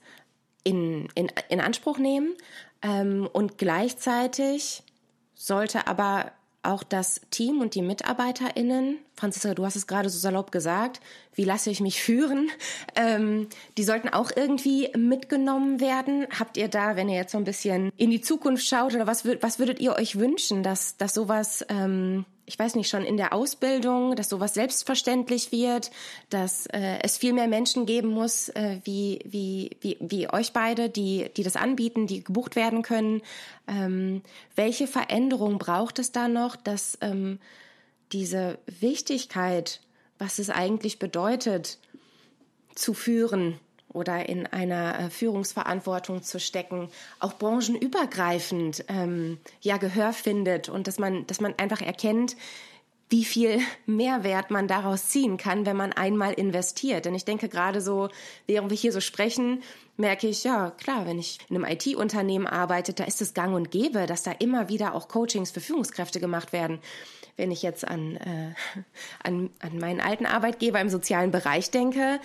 in, 0.63 1.09
in, 1.15 1.31
in 1.49 1.59
Anspruch 1.59 1.97
nehmen. 1.97 2.35
Ähm, 2.81 3.29
und 3.31 3.57
gleichzeitig 3.57 4.83
sollte 5.35 5.87
aber 5.87 6.31
auch 6.63 6.83
das 6.83 7.21
Team 7.29 7.59
und 7.59 7.75
die 7.75 7.81
MitarbeiterInnen, 7.81 8.97
Franziska, 9.15 9.53
du 9.53 9.65
hast 9.65 9.75
es 9.75 9.87
gerade 9.87 10.09
so 10.09 10.17
salopp 10.17 10.51
gesagt, 10.51 10.99
wie 11.35 11.43
lasse 11.43 11.69
ich 11.69 11.81
mich 11.81 12.01
führen, 12.01 12.49
ähm, 12.95 13.47
die 13.77 13.83
sollten 13.83 14.09
auch 14.09 14.31
irgendwie 14.35 14.89
mitgenommen 14.95 15.79
werden. 15.79 16.27
Habt 16.37 16.57
ihr 16.57 16.67
da, 16.67 16.95
wenn 16.95 17.09
ihr 17.09 17.17
jetzt 17.17 17.31
so 17.31 17.37
ein 17.37 17.43
bisschen 17.43 17.91
in 17.97 18.09
die 18.09 18.21
Zukunft 18.21 18.65
schaut, 18.65 18.95
oder 18.95 19.07
was, 19.07 19.25
was 19.25 19.59
würdet 19.59 19.79
ihr 19.79 19.95
euch 19.95 20.17
wünschen, 20.17 20.63
dass, 20.63 20.97
dass 20.97 21.13
sowas 21.13 21.65
ähm, 21.69 22.25
ich 22.45 22.59
weiß 22.59 22.75
nicht, 22.75 22.89
schon 22.89 23.05
in 23.05 23.17
der 23.17 23.33
Ausbildung, 23.33 24.15
dass 24.15 24.29
sowas 24.29 24.53
selbstverständlich 24.53 25.51
wird, 25.51 25.91
dass 26.29 26.65
äh, 26.67 26.99
es 27.01 27.17
viel 27.17 27.33
mehr 27.33 27.47
Menschen 27.47 27.85
geben 27.85 28.09
muss, 28.09 28.49
äh, 28.49 28.79
wie, 28.83 29.19
wie, 29.25 29.71
wie, 29.81 29.97
wie 30.01 30.29
euch 30.29 30.51
beide, 30.51 30.89
die, 30.89 31.29
die 31.37 31.43
das 31.43 31.55
anbieten, 31.55 32.05
die 32.05 32.23
gebucht 32.23 32.55
werden 32.55 32.81
können. 32.81 33.21
Ähm, 33.67 34.21
welche 34.55 34.87
Veränderung 34.87 35.57
braucht 35.57 35.99
es 35.99 36.11
da 36.11 36.27
noch, 36.27 36.55
dass 36.55 36.97
ähm, 37.01 37.39
diese 38.13 38.59
Wichtigkeit, 38.67 39.81
was 40.19 40.39
es 40.39 40.49
eigentlich 40.49 40.99
bedeutet, 40.99 41.79
zu 42.75 42.93
führen 42.93 43.59
oder 43.89 44.27
in 44.27 44.47
einer 44.47 44.99
äh, 44.99 45.09
Führungsverantwortung 45.09 46.23
zu 46.23 46.39
stecken, 46.39 46.89
auch 47.19 47.33
branchenübergreifend 47.33 48.85
ähm, 48.87 49.37
ja 49.61 49.77
Gehör 49.77 50.13
findet 50.13 50.69
und 50.69 50.87
dass 50.87 50.99
man, 50.99 51.27
dass 51.27 51.41
man 51.41 51.53
einfach 51.57 51.81
erkennt, 51.81 52.35
wie 53.09 53.25
viel 53.25 53.59
Mehrwert 53.85 54.49
man 54.49 54.67
daraus 54.67 55.09
ziehen 55.09 55.37
kann, 55.37 55.65
wenn 55.65 55.77
man 55.77 55.93
einmal 55.93 56.33
investiert. 56.33 57.05
Denn 57.05 57.15
ich 57.15 57.25
denke 57.25 57.49
gerade 57.49 57.81
so, 57.81 58.09
während 58.47 58.71
wir 58.71 58.77
hier 58.77 58.91
so 58.91 59.01
sprechen, 59.01 59.61
merke 59.97 60.27
ich, 60.27 60.43
ja, 60.43 60.71
klar, 60.71 61.05
wenn 61.05 61.19
ich 61.19 61.37
in 61.49 61.55
einem 61.55 61.71
IT-Unternehmen 61.71 62.47
arbeite, 62.47 62.93
da 62.93 63.03
ist 63.03 63.21
es 63.21 63.35
gang 63.35 63.53
und 63.53 63.69
gäbe, 63.69 64.07
dass 64.07 64.23
da 64.23 64.31
immer 64.31 64.69
wieder 64.69 64.95
auch 64.95 65.07
Coachings 65.07 65.51
für 65.51 65.61
Führungskräfte 65.61 66.19
gemacht 66.19 66.51
werden. 66.53 66.79
Wenn 67.35 67.51
ich 67.51 67.63
jetzt 67.63 67.87
an, 67.87 68.15
äh, 68.17 68.53
an, 69.23 69.49
an 69.59 69.77
meinen 69.79 70.01
alten 70.01 70.25
Arbeitgeber 70.25 70.79
im 70.79 70.89
sozialen 70.89 71.31
Bereich 71.31 71.71
denke, 71.71 72.19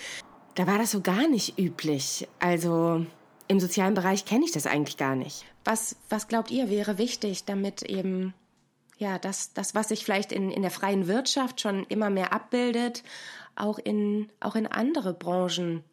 da 0.54 0.66
war 0.66 0.78
das 0.78 0.90
so 0.90 1.00
gar 1.00 1.28
nicht 1.28 1.58
üblich. 1.58 2.28
Also 2.40 3.06
im 3.46 3.60
sozialen 3.60 3.94
Bereich 3.94 4.24
kenne 4.24 4.44
ich 4.44 4.52
das 4.52 4.66
eigentlich 4.66 4.96
gar 4.96 5.16
nicht. 5.16 5.44
Was, 5.64 5.96
was 6.08 6.28
glaubt 6.28 6.50
ihr 6.50 6.68
wäre 6.68 6.98
wichtig, 6.98 7.44
damit 7.44 7.82
eben 7.82 8.34
ja, 8.98 9.18
das, 9.18 9.52
das, 9.52 9.74
was 9.74 9.88
sich 9.88 10.04
vielleicht 10.04 10.32
in, 10.32 10.50
in 10.50 10.62
der 10.62 10.70
freien 10.70 11.06
Wirtschaft 11.06 11.60
schon 11.60 11.84
immer 11.84 12.10
mehr 12.10 12.32
abbildet, 12.32 13.04
auch 13.54 13.78
in, 13.78 14.28
auch 14.40 14.56
in 14.56 14.66
andere 14.66 15.14
Branchen 15.14 15.84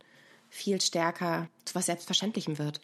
viel 0.50 0.82
stärker 0.82 1.48
zu 1.66 1.76
was 1.76 1.86
Selbstverständlichem 1.86 2.58
wird. 2.58 2.82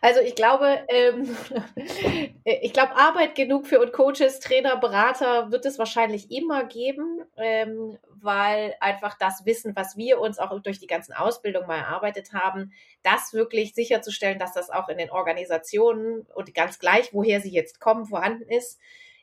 Also 0.00 0.20
ich 0.20 0.34
glaube, 0.34 0.84
ähm, 0.88 1.36
ich 2.44 2.72
glaube, 2.72 2.96
Arbeit 2.96 3.34
genug 3.34 3.66
für 3.66 3.80
und 3.80 3.92
Coaches, 3.92 4.40
Trainer, 4.40 4.76
Berater 4.76 5.50
wird 5.50 5.66
es 5.66 5.78
wahrscheinlich 5.78 6.30
immer 6.30 6.64
geben, 6.64 7.22
ähm, 7.36 7.98
weil 8.08 8.74
einfach 8.80 9.16
das 9.18 9.44
Wissen, 9.46 9.74
was 9.74 9.96
wir 9.96 10.20
uns 10.20 10.38
auch 10.38 10.58
durch 10.60 10.78
die 10.78 10.86
ganzen 10.86 11.12
Ausbildungen 11.12 11.66
mal 11.66 11.78
erarbeitet 11.78 12.32
haben, 12.32 12.72
das 13.02 13.32
wirklich 13.32 13.74
sicherzustellen, 13.74 14.38
dass 14.38 14.52
das 14.52 14.70
auch 14.70 14.88
in 14.88 14.98
den 14.98 15.10
Organisationen 15.10 16.26
und 16.34 16.54
ganz 16.54 16.78
gleich, 16.78 17.12
woher 17.12 17.40
sie 17.40 17.52
jetzt 17.52 17.80
kommen, 17.80 18.06
vorhanden 18.06 18.48
ist 18.48 18.78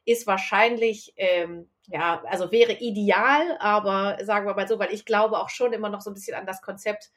ist 0.05 0.28
wahrscheinlich, 0.28 1.14
ähm, 1.18 1.70
ja, 1.88 2.22
also 2.26 2.51
wäre 2.51 2.74
ideal, 2.74 3.57
aber 3.59 4.18
sagen 4.24 4.45
wir 4.45 4.53
mal 4.53 4.68
so, 4.68 4.80
weil 4.80 4.93
ich 4.93 5.05
glaube 5.05 5.38
auch 5.39 5.49
schon 5.49 5.74
immer 5.74 5.89
noch 5.89 6.01
so 6.01 6.09
ein 6.09 6.14
bisschen 6.14 6.36
an 6.36 6.45
das 6.45 6.61
Konzept, 6.61 7.11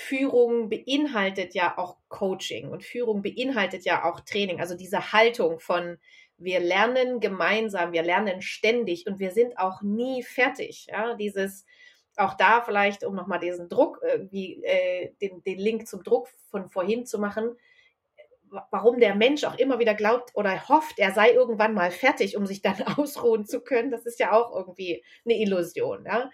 Führung 0.00 0.68
beinhaltet 0.68 1.54
ja 1.54 1.76
auch 1.76 1.96
Coaching 2.08 2.68
und 2.68 2.82
Führung 2.84 3.22
beinhaltet 3.22 3.84
ja 3.84 4.04
auch 4.04 4.20
Training, 4.20 4.60
also 4.60 4.74
diese 4.74 5.12
Haltung 5.12 5.60
von 5.60 5.98
wir 6.38 6.58
lernen 6.58 7.20
gemeinsam, 7.20 7.92
wir 7.92 8.02
lernen 8.02 8.40
ständig 8.40 9.06
und 9.06 9.18
wir 9.18 9.30
sind 9.30 9.58
auch 9.58 9.82
nie 9.82 10.22
fertig. 10.22 10.86
Ja, 10.90 11.14
dieses 11.14 11.66
auch 12.16 12.34
da 12.34 12.62
vielleicht, 12.62 13.04
um 13.04 13.14
nochmal 13.14 13.40
diesen 13.40 13.68
Druck 13.68 14.00
irgendwie, 14.02 14.62
äh, 14.64 15.12
den, 15.20 15.42
den 15.42 15.58
Link 15.58 15.86
zum 15.86 16.02
Druck 16.02 16.28
von 16.50 16.70
vorhin 16.70 17.04
zu 17.04 17.18
machen, 17.18 17.56
warum 18.70 18.98
der 18.98 19.14
Mensch 19.14 19.44
auch 19.44 19.58
immer 19.58 19.78
wieder 19.78 19.94
glaubt 19.94 20.30
oder 20.34 20.68
hofft, 20.68 20.98
er 20.98 21.12
sei 21.12 21.30
irgendwann 21.30 21.74
mal 21.74 21.90
fertig, 21.90 22.36
um 22.36 22.46
sich 22.46 22.62
dann 22.62 22.82
ausruhen 22.96 23.44
zu 23.44 23.60
können, 23.60 23.90
das 23.90 24.06
ist 24.06 24.18
ja 24.18 24.32
auch 24.32 24.54
irgendwie 24.54 25.04
eine 25.24 25.38
Illusion. 25.38 26.04
Ja? 26.06 26.30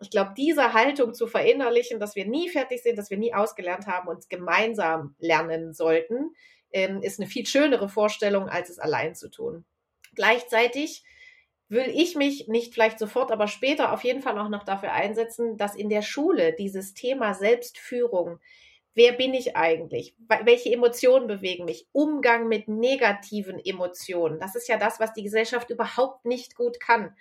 Ich 0.00 0.10
glaube, 0.10 0.34
diese 0.36 0.72
Haltung 0.72 1.14
zu 1.14 1.26
verinnerlichen, 1.26 2.00
dass 2.00 2.16
wir 2.16 2.26
nie 2.26 2.48
fertig 2.48 2.82
sind, 2.82 2.98
dass 2.98 3.10
wir 3.10 3.18
nie 3.18 3.34
ausgelernt 3.34 3.86
haben 3.86 4.08
und 4.08 4.28
gemeinsam 4.28 5.14
lernen 5.18 5.72
sollten, 5.72 6.34
ähm, 6.72 7.02
ist 7.02 7.20
eine 7.20 7.28
viel 7.28 7.46
schönere 7.46 7.88
Vorstellung, 7.88 8.48
als 8.48 8.68
es 8.70 8.78
allein 8.78 9.14
zu 9.14 9.30
tun. 9.30 9.64
Gleichzeitig 10.14 11.04
will 11.68 11.90
ich 11.94 12.14
mich 12.14 12.48
nicht 12.48 12.74
vielleicht 12.74 12.98
sofort, 12.98 13.30
aber 13.30 13.48
später 13.48 13.92
auf 13.92 14.04
jeden 14.04 14.20
Fall 14.20 14.38
auch 14.38 14.48
noch 14.48 14.64
dafür 14.64 14.92
einsetzen, 14.92 15.56
dass 15.56 15.74
in 15.74 15.88
der 15.88 16.02
Schule 16.02 16.52
dieses 16.52 16.94
Thema 16.94 17.34
Selbstführung 17.34 18.40
wer 18.94 19.12
bin 19.12 19.34
ich 19.34 19.56
eigentlich? 19.56 20.14
Welche 20.44 20.72
Emotionen 20.72 21.26
bewegen 21.26 21.64
mich? 21.64 21.86
Umgang 21.92 22.48
mit 22.48 22.68
negativen 22.68 23.58
Emotionen. 23.62 24.38
Das 24.38 24.54
ist 24.54 24.68
ja 24.68 24.78
das, 24.78 25.00
was 25.00 25.12
die 25.12 25.22
Gesellschaft 25.22 25.70
überhaupt 25.70 26.24
nicht 26.24 26.54
gut 26.54 26.80
kann. 26.80 27.14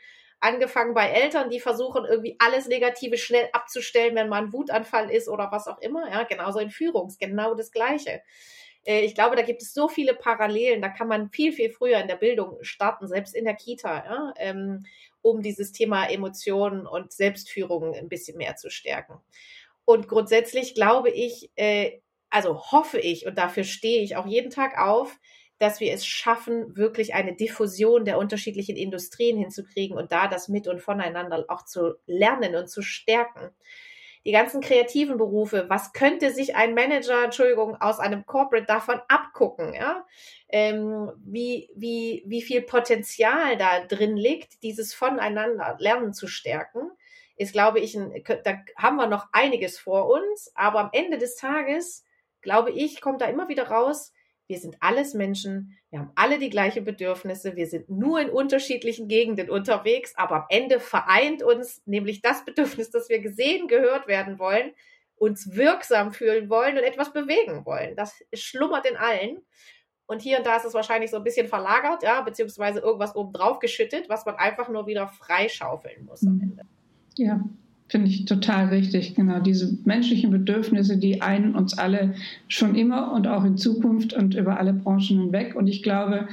Angefangen 0.44 0.94
bei 0.94 1.08
Eltern, 1.08 1.50
die 1.50 1.62
versuchen, 1.62 2.04
irgendwie 2.04 2.36
alles 2.38 2.68
Negative 2.68 3.18
schnell 3.18 3.48
abzustellen, 3.54 4.14
wenn 4.16 4.28
mal 4.28 4.44
ein 4.44 4.52
Wutanfall 4.52 5.10
ist 5.10 5.30
oder 5.30 5.50
was 5.54 5.68
auch 5.70 5.80
immer. 5.80 6.10
Ja, 6.12 6.24
genauso 6.24 6.60
in 6.60 6.70
Führungs, 6.70 7.18
genau 7.18 7.56
das 7.56 7.72
Gleiche. 7.72 8.22
Äh, 8.86 9.06
ich 9.06 9.16
glaube, 9.16 9.38
da 9.38 9.42
gibt 9.42 9.62
es 9.62 9.74
so 9.74 9.88
viele 9.88 10.14
Parallelen. 10.14 10.82
Da 10.82 10.90
kann 10.90 11.08
man 11.08 11.30
viel, 11.30 11.54
viel 11.54 11.70
früher 11.70 12.00
in 12.00 12.10
der 12.10 12.18
Bildung 12.18 12.58
starten, 12.62 13.08
selbst 13.08 13.34
in 13.34 13.46
der 13.46 13.56
Kita, 13.56 14.04
ja, 14.04 14.34
ähm, 14.36 14.86
um 15.22 15.42
dieses 15.42 15.72
Thema 15.72 16.08
Emotionen 16.08 16.86
und 16.86 17.14
Selbstführung 17.14 17.96
ein 17.96 18.10
bisschen 18.10 18.38
mehr 18.38 18.58
zu 18.58 18.70
stärken. 18.70 19.22
Und 19.86 20.10
grundsätzlich 20.10 20.76
glaube 20.76 21.10
ich, 21.10 21.52
äh, 21.56 22.02
also 22.30 22.60
hoffe 22.72 23.00
ich 23.00 23.26
und 23.28 23.38
dafür 23.38 23.64
stehe 23.64 24.02
ich 24.02 24.18
auch 24.18 24.26
jeden 24.26 24.50
Tag 24.50 24.78
auf, 24.78 25.18
dass 25.60 25.80
wir 25.80 25.94
es 25.94 26.06
schaffen, 26.06 26.76
wirklich 26.76 27.14
eine 27.14 27.36
Diffusion 27.36 28.06
der 28.06 28.18
unterschiedlichen 28.18 28.76
Industrien 28.76 29.38
hinzukriegen 29.38 29.98
und 29.98 30.12
da 30.12 30.28
das 30.28 30.48
mit 30.48 30.68
und 30.68 30.82
voneinander 30.82 31.46
auch 31.48 31.66
zu 31.66 31.96
lernen 32.06 32.56
und 32.56 32.70
zu 32.70 32.82
stärken. 32.82 33.52
Die 34.26 34.32
ganzen 34.32 34.62
kreativen 34.62 35.18
Berufe, 35.18 35.66
was 35.68 35.92
könnte 35.92 36.32
sich 36.32 36.56
ein 36.56 36.74
Manager, 36.74 37.26
Entschuldigung, 37.26 37.76
aus 37.82 38.00
einem 38.00 38.26
Corporate 38.26 38.66
davon 38.66 39.02
abgucken, 39.10 39.74
ja? 39.74 40.06
Ähm, 40.48 41.12
wie, 41.18 41.70
wie, 41.76 42.24
wie 42.26 42.42
viel 42.42 42.62
Potenzial 42.62 43.58
da 43.58 43.84
drin 43.86 44.16
liegt, 44.16 44.64
dieses 44.64 44.94
voneinander 44.94 45.76
Lernen 45.80 46.14
zu 46.14 46.28
stärken 46.28 46.92
ist, 47.36 47.54
glaube 47.54 47.80
ich, 47.80 47.96
ein, 47.96 48.24
da 48.44 48.58
haben 48.78 48.98
wir 48.98 49.08
noch 49.08 49.28
einiges 49.32 49.80
vor 49.80 50.08
uns. 50.10 50.52
Aber 50.56 50.80
am 50.80 50.90
Ende 50.94 51.18
des 51.18 51.36
Tages, 51.36 52.06
glaube 52.42 52.72
ich, 52.72 53.02
kommt 53.02 53.22
da 53.22 53.26
immer 53.26 53.50
wieder 53.50 53.68
raus, 53.68 54.13
wir 54.48 54.60
sind 54.60 54.78
alles 54.82 55.14
Menschen, 55.14 55.78
wir 55.90 56.00
haben 56.00 56.12
alle 56.16 56.38
die 56.38 56.50
gleichen 56.50 56.84
Bedürfnisse, 56.84 57.56
wir 57.56 57.68
sind 57.68 57.90
nur 57.90 58.20
in 58.20 58.30
unterschiedlichen 58.30 59.08
Gegenden 59.08 59.50
unterwegs, 59.50 60.14
aber 60.16 60.36
am 60.36 60.46
Ende 60.50 60.80
vereint 60.80 61.44
uns 61.44 61.82
nämlich 61.86 62.22
das 62.22 62.44
Bedürfnis, 62.46 62.90
dass 62.92 63.10
wir 63.10 63.20
gesehen, 63.20 63.68
gehört 63.68 64.08
werden 64.08 64.40
wollen, 64.40 64.72
uns 65.16 65.56
wirksam 65.56 66.12
fühlen 66.12 66.50
wollen 66.50 66.78
und 66.78 66.84
etwas 66.84 67.14
bewegen 67.14 67.66
wollen. 67.66 67.96
Das 67.96 68.22
schlummert 68.34 68.86
in 68.86 68.98
allen. 68.98 69.40
Und 70.06 70.22
hier 70.22 70.38
und 70.38 70.46
da 70.46 70.58
ist 70.58 70.66
es 70.66 70.74
wahrscheinlich 70.74 71.12
so 71.12 71.18
ein 71.18 71.24
bisschen 71.24 71.48
verlagert, 71.48 72.04
ja, 72.04 72.22
beziehungsweise 72.22 72.80
irgendwas 72.80 73.16
oben 73.16 73.32
drauf 73.32 73.60
geschüttet, 73.60 74.10
was 74.10 74.26
man 74.26 74.36
einfach 74.36 74.68
nur 74.68 74.86
wieder 74.86 75.08
freischaufeln 75.08 76.06
muss 76.06 76.24
am 76.24 76.36
mhm. 76.36 76.42
Ende. 76.42 76.64
Ja, 77.16 77.42
finde 77.94 78.10
ich 78.10 78.26
total 78.26 78.70
richtig. 78.70 79.14
Genau, 79.14 79.40
diese 79.40 79.78
menschlichen 79.86 80.32
Bedürfnisse, 80.32 80.98
die 80.98 81.22
einen 81.22 81.54
uns 81.54 81.78
alle 81.78 82.16
schon 82.48 82.74
immer 82.74 83.14
und 83.14 83.28
auch 83.28 83.44
in 83.44 83.56
Zukunft 83.56 84.14
und 84.14 84.34
über 84.34 84.58
alle 84.58 84.74
Branchen 84.74 85.20
hinweg. 85.20 85.56
Und 85.56 85.68
ich 85.68 85.84
glaube, 85.84 86.28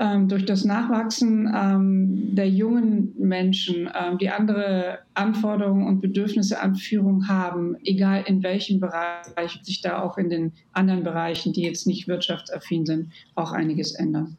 ähm, 0.00 0.26
durch 0.26 0.44
das 0.44 0.64
Nachwachsen 0.64 1.54
ähm, 1.54 2.34
der 2.34 2.48
jungen 2.48 3.14
Menschen, 3.16 3.88
ähm, 3.94 4.18
die 4.18 4.30
andere 4.30 4.98
Anforderungen 5.14 5.86
und 5.86 6.00
Bedürfnisse 6.00 6.60
an 6.60 6.74
Führung 6.74 7.28
haben, 7.28 7.76
egal 7.84 8.24
in 8.26 8.42
welchem 8.42 8.80
Bereich, 8.80 9.60
sich 9.62 9.80
da 9.80 10.02
auch 10.02 10.18
in 10.18 10.30
den 10.30 10.52
anderen 10.72 11.04
Bereichen, 11.04 11.52
die 11.52 11.62
jetzt 11.62 11.86
nicht 11.86 12.08
wirtschaftsaffin 12.08 12.86
sind, 12.86 13.12
auch 13.36 13.52
einiges 13.52 13.94
ändern. 13.94 14.36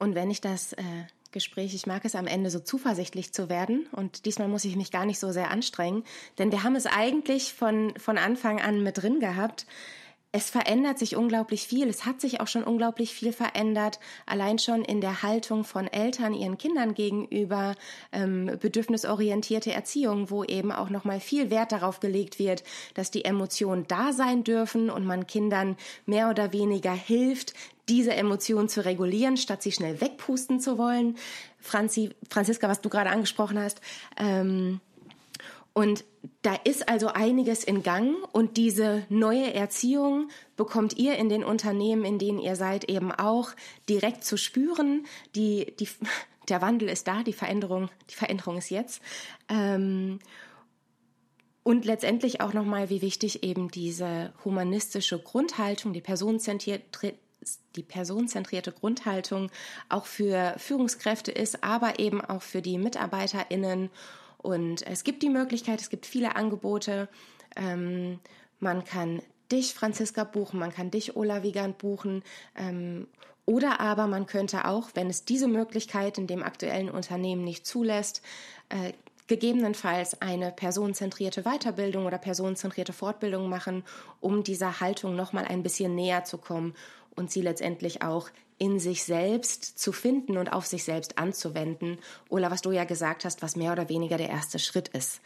Und 0.00 0.16
wenn 0.16 0.28
ich 0.28 0.40
das 0.40 0.72
äh, 0.72 0.82
Gespräch. 1.34 1.74
Ich 1.74 1.86
mag 1.86 2.06
es 2.06 2.14
am 2.14 2.26
Ende 2.26 2.48
so 2.48 2.60
zuversichtlich 2.60 3.34
zu 3.34 3.50
werden 3.50 3.86
und 3.92 4.24
diesmal 4.24 4.48
muss 4.48 4.64
ich 4.64 4.76
mich 4.76 4.90
gar 4.90 5.04
nicht 5.04 5.18
so 5.18 5.30
sehr 5.32 5.50
anstrengen, 5.50 6.04
denn 6.38 6.50
wir 6.50 6.62
haben 6.62 6.76
es 6.76 6.86
eigentlich 6.86 7.52
von, 7.52 7.92
von 7.98 8.16
Anfang 8.16 8.62
an 8.62 8.82
mit 8.82 9.02
drin 9.02 9.20
gehabt. 9.20 9.66
Es 10.36 10.50
verändert 10.50 10.98
sich 10.98 11.14
unglaublich 11.14 11.68
viel. 11.68 11.88
Es 11.88 12.06
hat 12.06 12.20
sich 12.20 12.40
auch 12.40 12.48
schon 12.48 12.64
unglaublich 12.64 13.14
viel 13.14 13.32
verändert. 13.32 14.00
Allein 14.26 14.58
schon 14.58 14.84
in 14.84 15.00
der 15.00 15.22
Haltung 15.22 15.62
von 15.62 15.86
Eltern 15.86 16.34
ihren 16.34 16.58
Kindern 16.58 16.94
gegenüber, 16.94 17.76
ähm, 18.10 18.50
bedürfnisorientierte 18.60 19.72
Erziehung, 19.72 20.30
wo 20.30 20.42
eben 20.42 20.72
auch 20.72 20.90
noch 20.90 21.04
mal 21.04 21.20
viel 21.20 21.50
Wert 21.50 21.70
darauf 21.70 22.00
gelegt 22.00 22.40
wird, 22.40 22.64
dass 22.94 23.12
die 23.12 23.24
Emotionen 23.24 23.86
da 23.86 24.12
sein 24.12 24.42
dürfen 24.42 24.90
und 24.90 25.06
man 25.06 25.28
Kindern 25.28 25.76
mehr 26.04 26.28
oder 26.30 26.52
weniger 26.52 26.94
hilft, 26.94 27.54
diese 27.88 28.14
Emotionen 28.14 28.68
zu 28.68 28.84
regulieren, 28.84 29.36
statt 29.36 29.62
sie 29.62 29.72
schnell 29.72 30.00
wegpusten 30.00 30.60
zu 30.60 30.78
wollen. 30.78 31.16
Franzi, 31.58 32.10
Franziska, 32.30 32.68
was 32.68 32.80
du 32.80 32.88
gerade 32.88 33.10
angesprochen 33.10 33.58
hast. 33.58 33.80
Ähm, 34.16 34.80
und 35.74 36.04
da 36.42 36.54
ist 36.54 36.88
also 36.88 37.08
einiges 37.08 37.64
in 37.64 37.82
Gang 37.82 38.16
und 38.32 38.56
diese 38.56 39.04
neue 39.08 39.52
Erziehung 39.52 40.28
bekommt 40.56 40.96
ihr 40.96 41.16
in 41.16 41.28
den 41.28 41.42
Unternehmen, 41.42 42.04
in 42.04 42.18
denen 42.18 42.38
ihr 42.38 42.54
seid, 42.54 42.88
eben 42.88 43.10
auch 43.10 43.50
direkt 43.88 44.24
zu 44.24 44.36
spüren. 44.36 45.04
Die, 45.34 45.74
die, 45.80 45.88
der 46.48 46.62
Wandel 46.62 46.88
ist 46.88 47.08
da, 47.08 47.22
die 47.22 47.32
Veränderung, 47.32 47.90
die 48.10 48.14
Veränderung 48.14 48.56
ist 48.56 48.70
jetzt. 48.70 49.02
Ähm, 49.48 50.20
und 51.64 51.86
letztendlich 51.86 52.40
auch 52.40 52.52
nochmal, 52.52 52.90
wie 52.90 53.02
wichtig 53.02 53.42
eben 53.42 53.70
diese 53.70 54.32
humanistische 54.44 55.18
Grundhaltung, 55.18 55.94
die 55.94 56.02
personenzentrierte 56.02 57.16
die 57.76 57.82
personenzentrierte 57.82 58.72
Grundhaltung 58.72 59.50
auch 59.88 60.06
für 60.06 60.54
Führungskräfte 60.58 61.32
ist, 61.32 61.64
aber 61.64 61.98
eben 61.98 62.20
auch 62.20 62.42
für 62.42 62.62
die 62.62 62.78
MitarbeiterInnen 62.78 63.90
Und 64.38 64.86
es 64.86 65.04
gibt 65.04 65.22
die 65.22 65.30
Möglichkeit, 65.30 65.80
es 65.80 65.90
gibt 65.90 66.06
viele 66.06 66.36
Angebote. 66.36 67.08
Ähm, 67.56 68.18
man 68.60 68.84
kann 68.84 69.22
dich, 69.50 69.74
Franziska, 69.74 70.24
buchen, 70.24 70.58
man 70.58 70.72
kann 70.72 70.90
dich, 70.90 71.16
Ola 71.16 71.42
Wiegand, 71.42 71.78
buchen. 71.78 72.22
Ähm, 72.56 73.06
oder 73.46 73.80
aber 73.80 74.06
man 74.06 74.26
könnte 74.26 74.66
auch, 74.66 74.90
wenn 74.94 75.10
es 75.10 75.24
diese 75.24 75.48
Möglichkeit 75.48 76.18
in 76.18 76.26
dem 76.26 76.42
aktuellen 76.42 76.90
Unternehmen 76.90 77.44
nicht 77.44 77.66
zulässt, 77.66 78.22
äh, 78.70 78.92
gegebenenfalls 79.26 80.20
eine 80.20 80.52
personenzentrierte 80.52 81.42
Weiterbildung 81.44 82.04
oder 82.06 82.18
personenzentrierte 82.18 82.92
Fortbildung 82.92 83.48
machen, 83.48 83.82
um 84.20 84.44
dieser 84.44 84.80
Haltung 84.80 85.16
nochmal 85.16 85.46
ein 85.46 85.62
bisschen 85.62 85.94
näher 85.94 86.24
zu 86.24 86.36
kommen 86.36 86.74
und 87.16 87.30
sie 87.30 87.42
letztendlich 87.42 88.02
auch 88.02 88.30
in 88.58 88.78
sich 88.78 89.02
selbst 89.04 89.78
zu 89.78 89.92
finden 89.92 90.38
und 90.38 90.48
auf 90.48 90.66
sich 90.66 90.84
selbst 90.84 91.18
anzuwenden. 91.18 91.98
Ola, 92.28 92.50
was 92.50 92.62
du 92.62 92.70
ja 92.70 92.84
gesagt 92.84 93.24
hast, 93.24 93.42
was 93.42 93.56
mehr 93.56 93.72
oder 93.72 93.88
weniger 93.88 94.16
der 94.16 94.28
erste 94.28 94.58
Schritt 94.58 94.88
ist. 94.88 95.20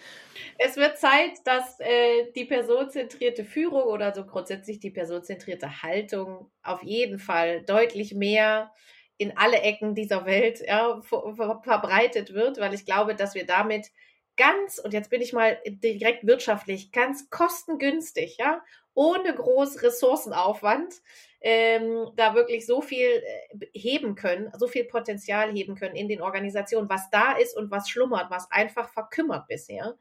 Es 0.57 0.77
wird 0.77 0.99
Zeit, 0.99 1.33
dass 1.45 1.79
äh, 1.81 2.33
die 2.35 2.47
personenzentrierte 2.47 3.45
Führung 3.45 3.83
oder 3.83 4.15
so 4.15 4.25
grundsätzlich 4.25 4.81
die 4.81 4.91
personenzentrierte 4.91 5.83
Haltung 5.83 6.51
auf 6.63 6.83
jeden 6.83 7.19
Fall 7.19 7.63
deutlich 7.63 8.15
mehr 8.15 8.73
in 9.19 9.37
alle 9.37 9.61
Ecken 9.61 9.95
dieser 9.95 10.25
Welt 10.25 10.63
ja, 10.67 11.01
ver 11.03 11.61
verbreitet 11.63 12.33
wird, 12.33 12.59
weil 12.59 12.73
ich 12.73 12.87
glaube, 12.87 13.15
dass 13.15 13.35
wir 13.35 13.45
damit 13.45 13.89
ganz, 14.37 14.79
und 14.79 14.95
jetzt 14.95 15.11
bin 15.11 15.21
ich 15.21 15.33
mal 15.33 15.59
direkt 15.67 16.27
wirtschaftlich, 16.27 16.93
ganz 16.93 17.29
kostengünstig, 17.29 18.37
ja, 18.39 18.63
ohne 18.95 19.35
groß 19.35 19.83
Ressourcenaufwand, 19.83 20.95
ähm, 21.41 22.11
da 22.17 22.35
wirklich 22.35 22.67
so 22.67 22.81
viel 22.81 23.07
äh, 23.07 23.67
heben 23.73 24.15
können, 24.15 24.51
so 24.59 24.67
viel 24.67 24.85
Potenzial 24.85 25.53
heben 25.53 25.77
können 25.77 25.95
in 25.95 26.09
den 26.09 26.21
Organisationen, 26.21 26.89
was 26.89 27.11
da 27.11 27.33
ist 27.33 27.57
und 27.57 27.71
was 27.71 27.89
schlummert, 27.89 28.31
was 28.31 28.51
einfach 28.51 28.89
verkümmert 28.89 29.47
bisher. 29.47 29.97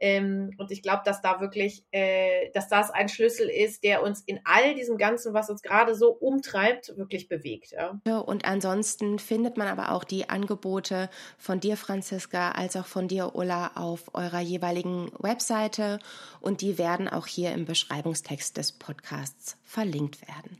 Ähm, 0.00 0.54
und 0.58 0.70
ich 0.70 0.82
glaube, 0.82 1.02
dass 1.04 1.22
da 1.22 1.40
wirklich, 1.40 1.84
äh, 1.90 2.50
dass 2.52 2.68
das 2.68 2.90
ein 2.90 3.08
Schlüssel 3.08 3.48
ist, 3.48 3.82
der 3.82 4.02
uns 4.02 4.20
in 4.20 4.40
all 4.44 4.74
diesem 4.74 4.96
Ganzen, 4.96 5.34
was 5.34 5.50
uns 5.50 5.60
gerade 5.60 5.94
so 5.96 6.10
umtreibt, 6.10 6.96
wirklich 6.96 7.28
bewegt. 7.28 7.72
Ja. 8.06 8.18
Und 8.18 8.44
ansonsten 8.44 9.18
findet 9.18 9.56
man 9.56 9.66
aber 9.66 9.92
auch 9.92 10.04
die 10.04 10.28
Angebote 10.28 11.10
von 11.36 11.58
dir, 11.58 11.76
Franziska, 11.76 12.52
als 12.52 12.76
auch 12.76 12.86
von 12.86 13.08
dir, 13.08 13.34
Ulla, 13.34 13.72
auf 13.74 14.14
eurer 14.14 14.40
jeweiligen 14.40 15.10
Webseite 15.18 15.98
und 16.40 16.60
die 16.60 16.78
werden 16.78 17.08
auch 17.08 17.26
hier 17.26 17.52
im 17.52 17.64
Beschreibungstext 17.64 18.56
des 18.56 18.72
Podcasts 18.72 19.56
verlinkt 19.64 20.20
werden. 20.22 20.58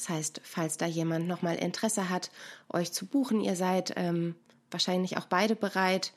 Das 0.00 0.08
heißt, 0.08 0.40
falls 0.42 0.78
da 0.78 0.86
jemand 0.86 1.28
nochmal 1.28 1.56
Interesse 1.56 2.08
hat, 2.08 2.30
euch 2.70 2.90
zu 2.90 3.04
buchen, 3.04 3.42
ihr 3.42 3.54
seid 3.54 3.92
ähm, 3.96 4.34
wahrscheinlich 4.70 5.18
auch 5.18 5.26
beide 5.26 5.54
bereit, 5.54 6.14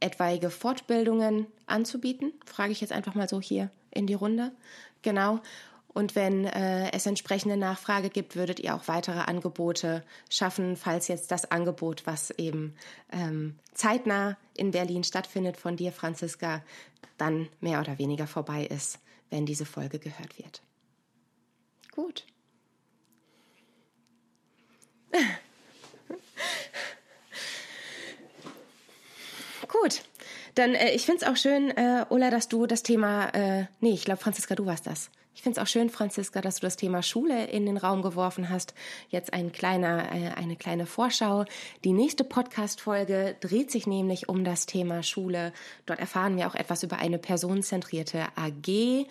etwaige 0.00 0.50
Fortbildungen 0.50 1.46
anzubieten? 1.64 2.34
Frage 2.44 2.72
ich 2.72 2.82
jetzt 2.82 2.92
einfach 2.92 3.14
mal 3.14 3.30
so 3.30 3.40
hier 3.40 3.70
in 3.90 4.06
die 4.06 4.12
Runde. 4.12 4.52
Genau. 5.00 5.40
Und 5.88 6.14
wenn 6.14 6.44
äh, 6.44 6.92
es 6.92 7.06
entsprechende 7.06 7.56
Nachfrage 7.56 8.10
gibt, 8.10 8.36
würdet 8.36 8.60
ihr 8.60 8.74
auch 8.74 8.86
weitere 8.86 9.20
Angebote 9.20 10.04
schaffen, 10.28 10.76
falls 10.76 11.08
jetzt 11.08 11.30
das 11.30 11.50
Angebot, 11.50 12.06
was 12.06 12.32
eben 12.32 12.74
ähm, 13.10 13.58
zeitnah 13.72 14.36
in 14.54 14.72
Berlin 14.72 15.04
stattfindet 15.04 15.56
von 15.56 15.76
dir, 15.76 15.90
Franziska, 15.90 16.62
dann 17.16 17.48
mehr 17.60 17.80
oder 17.80 17.98
weniger 17.98 18.26
vorbei 18.26 18.66
ist, 18.66 18.98
wenn 19.30 19.46
diese 19.46 19.64
Folge 19.64 19.98
gehört 19.98 20.36
wird. 20.36 20.62
Gut. 21.92 22.26
Gut, 29.68 30.02
dann 30.54 30.74
äh, 30.74 30.90
ich 30.92 31.06
finde 31.06 31.24
es 31.24 31.28
auch 31.30 31.36
schön, 31.36 31.70
äh, 31.70 32.04
Ola, 32.10 32.30
dass 32.30 32.48
du 32.48 32.66
das 32.66 32.82
Thema, 32.82 33.28
äh, 33.34 33.66
nee, 33.80 33.92
ich 33.92 34.04
glaube, 34.04 34.20
Franziska, 34.20 34.54
du 34.54 34.66
warst 34.66 34.86
das. 34.86 35.10
Ich 35.34 35.42
finde 35.42 35.58
es 35.58 35.66
auch 35.66 35.68
schön, 35.68 35.88
Franziska, 35.88 36.40
dass 36.40 36.56
du 36.56 36.60
das 36.60 36.76
Thema 36.76 37.02
Schule 37.02 37.46
in 37.46 37.64
den 37.64 37.78
Raum 37.78 38.02
geworfen 38.02 38.50
hast. 38.50 38.74
Jetzt 39.08 39.32
ein 39.32 39.50
kleiner, 39.50 40.12
äh, 40.12 40.28
eine 40.36 40.56
kleine 40.56 40.86
Vorschau. 40.86 41.46
Die 41.84 41.92
nächste 41.92 42.22
Podcast-Folge 42.22 43.36
dreht 43.40 43.70
sich 43.70 43.86
nämlich 43.86 44.28
um 44.28 44.44
das 44.44 44.66
Thema 44.66 45.02
Schule. 45.02 45.52
Dort 45.86 46.00
erfahren 46.00 46.36
wir 46.36 46.46
auch 46.46 46.54
etwas 46.54 46.82
über 46.82 46.98
eine 46.98 47.18
personenzentrierte 47.18 48.26
AG 48.36 49.06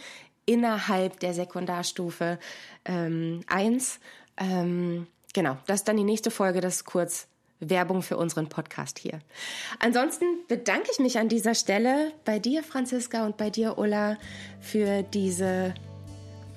innerhalb 0.46 1.20
der 1.20 1.34
Sekundarstufe 1.34 2.40
ähm, 2.86 3.42
1. 3.48 4.00
Ähm, 4.38 5.08
genau, 5.34 5.58
das 5.68 5.82
ist 5.82 5.88
dann 5.88 5.98
die 5.98 6.04
nächste 6.04 6.32
Folge, 6.32 6.62
das 6.62 6.78
ist 6.78 6.86
kurz 6.86 7.28
Werbung 7.60 8.02
für 8.02 8.18
unseren 8.18 8.48
Podcast 8.50 9.00
hier. 9.00 9.20
Ansonsten 9.80 10.26
bedanke 10.48 10.90
ich 10.92 11.00
mich 11.00 11.20
an 11.20 11.30
dieser 11.30 11.56
Stelle 11.56 12.12
bei 12.26 12.40
dir, 12.40 12.64
Franziska, 12.64 13.26
und 13.26 13.38
bei 13.38 13.50
dir, 13.50 13.78
Ulla, 13.78 14.18
für 14.60 15.04
diese 15.04 15.74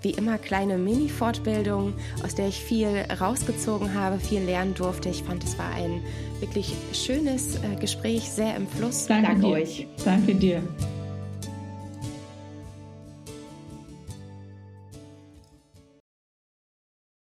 wie 0.04 0.10
immer 0.10 0.38
kleine 0.38 0.76
Mini-Fortbildung, 0.76 1.94
aus 2.22 2.34
der 2.34 2.48
ich 2.48 2.62
viel 2.62 3.06
rausgezogen 3.20 3.94
habe, 3.94 4.20
viel 4.20 4.42
lernen 4.42 4.74
durfte. 4.74 5.08
Ich 5.08 5.22
fand, 5.22 5.42
es 5.42 5.58
war 5.58 5.70
ein 5.70 6.02
wirklich 6.40 6.74
schönes 6.92 7.56
äh, 7.56 7.76
Gespräch, 7.80 8.30
sehr 8.30 8.54
im 8.54 8.68
Fluss. 8.68 9.06
Danke, 9.06 9.28
Danke 9.28 9.46
euch. 9.46 9.86
Danke 10.04 10.34
dir. 10.34 10.62